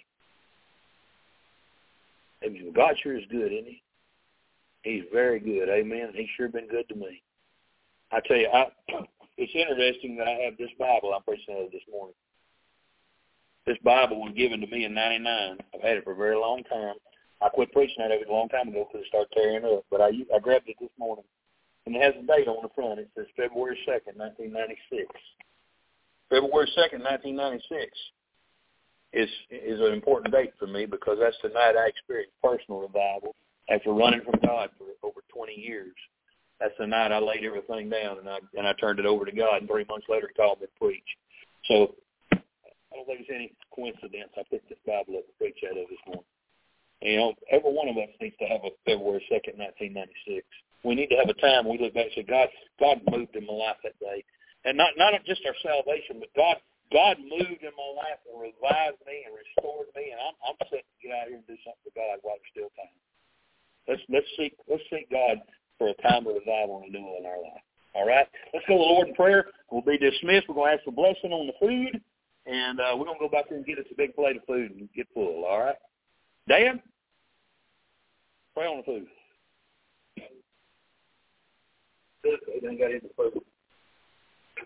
Amen. 2.45 2.73
God 2.75 2.95
sure 3.03 3.17
is 3.17 3.25
good, 3.31 3.53
isn't 3.53 3.67
he? 3.67 3.83
He's 4.83 5.05
very 5.13 5.41
good. 5.41 5.69
Amen. 5.69 6.11
He's 6.15 6.29
sure 6.37 6.49
been 6.49 6.69
good 6.69 6.89
to 6.91 6.95
me. 6.95 7.23
I 8.13 8.21
tell 8.27 8.37
you, 8.37 8.49
I, 8.53 8.67
it's 9.39 9.53
interesting 9.55 10.17
that 10.17 10.29
I 10.29 10.45
have 10.45 10.59
this 10.59 10.71
Bible 10.79 11.15
I'm 11.15 11.23
preaching 11.23 11.57
out 11.57 11.73
this. 11.73 11.81
This 13.67 13.79
Bible 13.83 14.21
was 14.21 14.35
given 14.37 14.61
to 14.61 14.67
me 14.67 14.85
in 14.85 14.95
'99. 14.95 15.59
I've 15.75 15.81
had 15.81 15.97
it 15.97 16.05
for 16.05 16.13
a 16.13 16.17
very 16.17 16.37
long 16.37 16.63
time. 16.65 16.95
I 17.41 17.49
quit 17.49 17.73
preaching 17.73 18.05
of 18.05 18.11
it 18.11 18.29
a 18.29 18.33
long 18.33 18.49
time 18.49 18.69
ago 18.69 18.87
because 18.87 19.05
it 19.05 19.09
started 19.09 19.33
tearing 19.33 19.65
up. 19.65 19.85
But 19.91 20.01
I 20.01 20.11
I 20.35 20.39
grabbed 20.41 20.69
it 20.69 20.77
this 20.81 20.91
morning, 20.99 21.25
and 21.87 21.97
it 21.97 22.03
has 22.03 22.15
a 22.15 22.27
date 22.27 22.49
on 22.49 22.63
the 22.63 22.69
front. 22.75 23.01
It 23.01 23.11
says 23.17 23.27
February 23.37 23.79
second, 23.87 24.19
1996. 24.19 25.09
February 26.31 26.71
second, 26.75 27.05
1996 27.05 27.93
is 29.13 29.31
is 29.51 29.81
an 29.81 29.93
important 29.93 30.35
date 30.35 30.53
for 30.59 30.67
me 30.67 30.87
because 30.87 31.19
that's 31.21 31.37
the 31.43 31.49
night 31.51 31.77
I 31.77 31.89
experienced 31.89 32.35
personal 32.43 32.81
revival 32.81 33.35
after 33.71 33.93
running 33.93 34.21
from 34.23 34.41
God 34.45 34.71
for 34.77 34.93
over 35.07 35.21
20 35.33 35.55
years 35.55 35.95
that's 36.61 36.75
the 36.79 36.87
night 36.87 37.13
I 37.13 37.19
laid 37.19 37.45
everything 37.45 37.91
down 37.91 38.19
and 38.19 38.29
I 38.29 38.39
and 38.57 38.67
I 38.67 38.73
turned 38.75 38.99
it 38.99 39.07
over 39.07 39.25
to 39.25 39.33
God. 39.33 39.61
And 39.61 39.69
three 39.69 39.85
months 39.89 40.07
later, 40.09 40.29
he 40.29 40.35
called 40.35 40.61
me 40.61 40.67
to 40.67 40.73
preach. 40.81 41.05
So 41.67 41.95
I 42.95 43.03
don't 43.03 43.11
think 43.11 43.27
it's 43.27 43.35
any 43.35 43.51
coincidence 43.75 44.31
I 44.39 44.47
picked 44.47 44.71
this 44.71 44.79
Bible 44.87 45.19
up 45.19 45.27
preach 45.35 45.59
out 45.67 45.75
of 45.75 45.91
this 45.91 46.05
morning. 46.07 46.31
You 47.03 47.19
um, 47.19 47.19
know, 47.19 47.31
every 47.51 47.75
one 47.75 47.91
of 47.91 47.99
us 47.99 48.15
needs 48.23 48.39
to 48.39 48.47
have 48.47 48.63
a 48.63 48.71
February 48.87 49.19
second, 49.27 49.59
nineteen 49.59 49.99
ninety 49.99 50.15
six. 50.23 50.47
We 50.87 50.95
need 50.95 51.11
to 51.11 51.19
have 51.19 51.27
a 51.27 51.35
time 51.43 51.67
we 51.67 51.83
look 51.83 51.91
back 51.91 52.15
and 52.15 52.23
say, 52.23 52.29
God, 52.29 52.47
God 52.79 53.03
moved 53.11 53.35
in 53.35 53.51
my 53.51 53.59
life 53.59 53.83
that 53.83 53.99
day, 53.99 54.23
and 54.63 54.79
not 54.79 54.95
not 54.95 55.19
just 55.27 55.43
our 55.43 55.59
salvation, 55.59 56.23
but 56.23 56.31
God 56.39 56.63
God 56.95 57.19
moved 57.19 57.67
in 57.67 57.75
my 57.75 57.91
life 57.99 58.23
and 58.31 58.39
revived 58.39 59.03
me 59.03 59.27
and 59.27 59.35
restored 59.35 59.91
me, 59.99 60.15
and 60.15 60.23
I'm 60.23 60.39
I'm 60.47 60.59
set 60.71 60.87
to 60.87 60.97
get 61.03 61.19
out 61.19 61.27
here 61.27 61.43
and 61.43 61.49
do 61.51 61.59
something 61.67 61.83
for 61.83 61.99
God 61.99 62.23
while 62.23 62.39
there's 62.39 62.55
still 62.55 62.71
time. 62.79 62.95
Let's 63.91 64.05
let's 64.07 64.31
seek 64.39 64.55
let's 64.71 64.87
seek 64.87 65.11
God 65.11 65.43
for 65.83 65.91
a 65.91 65.99
time 66.07 66.31
of 66.31 66.39
revival 66.39 66.79
and 66.79 66.95
renewal 66.95 67.19
in 67.19 67.27
our 67.27 67.43
life. 67.43 67.67
All 67.95 68.07
right? 68.07 68.27
Let's 68.53 68.67
go 68.67 68.75
to 68.75 68.83
the 68.83 68.91
Lord 68.91 69.09
in 69.09 69.15
prayer. 69.15 69.47
We'll 69.71 69.83
be 69.83 69.99
dismissed. 69.99 70.49
We're 70.49 70.55
going 70.55 70.71
to 70.71 70.77
ask 70.79 70.85
for 70.85 70.93
blessing 70.93 71.33
on 71.33 71.47
the 71.47 71.59
food, 71.59 72.03
and 72.47 72.81
uh, 72.81 72.95
we're 72.97 73.05
to 73.19 73.25
go 73.25 73.29
back 73.29 73.49
there 73.49 73.59
and 73.59 73.67
get 73.67 73.79
us 73.79 73.87
a 73.91 73.95
big 73.97 74.15
plate 74.15 74.37
of 74.37 74.45
food 74.47 74.73
and 74.73 74.89
get 74.95 75.07
full. 75.15 75.45
All 75.45 75.61
right? 75.61 75.77
Dan, 76.49 76.81
pray 78.55 78.67
on 78.67 78.79
the 78.79 78.83
food. 78.83 79.07
They 82.23 82.77
got 82.77 82.91
into 82.91 83.09
food. 83.17 83.41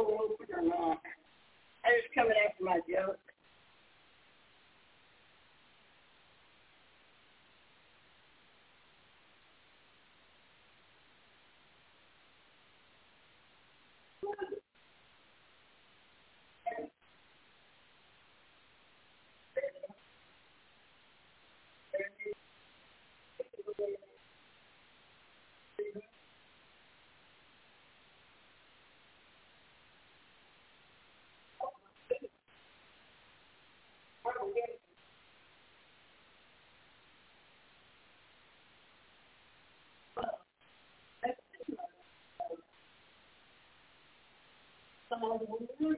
door 0.00 0.22
open 0.32 0.46
or 0.56 0.62
not. 0.62 1.00
I 1.84 1.88
was 1.92 2.08
coming 2.14 2.36
after 2.48 2.64
my 2.64 2.80
joke. 2.88 3.20
Thank 45.10 45.22
you. 45.80 45.96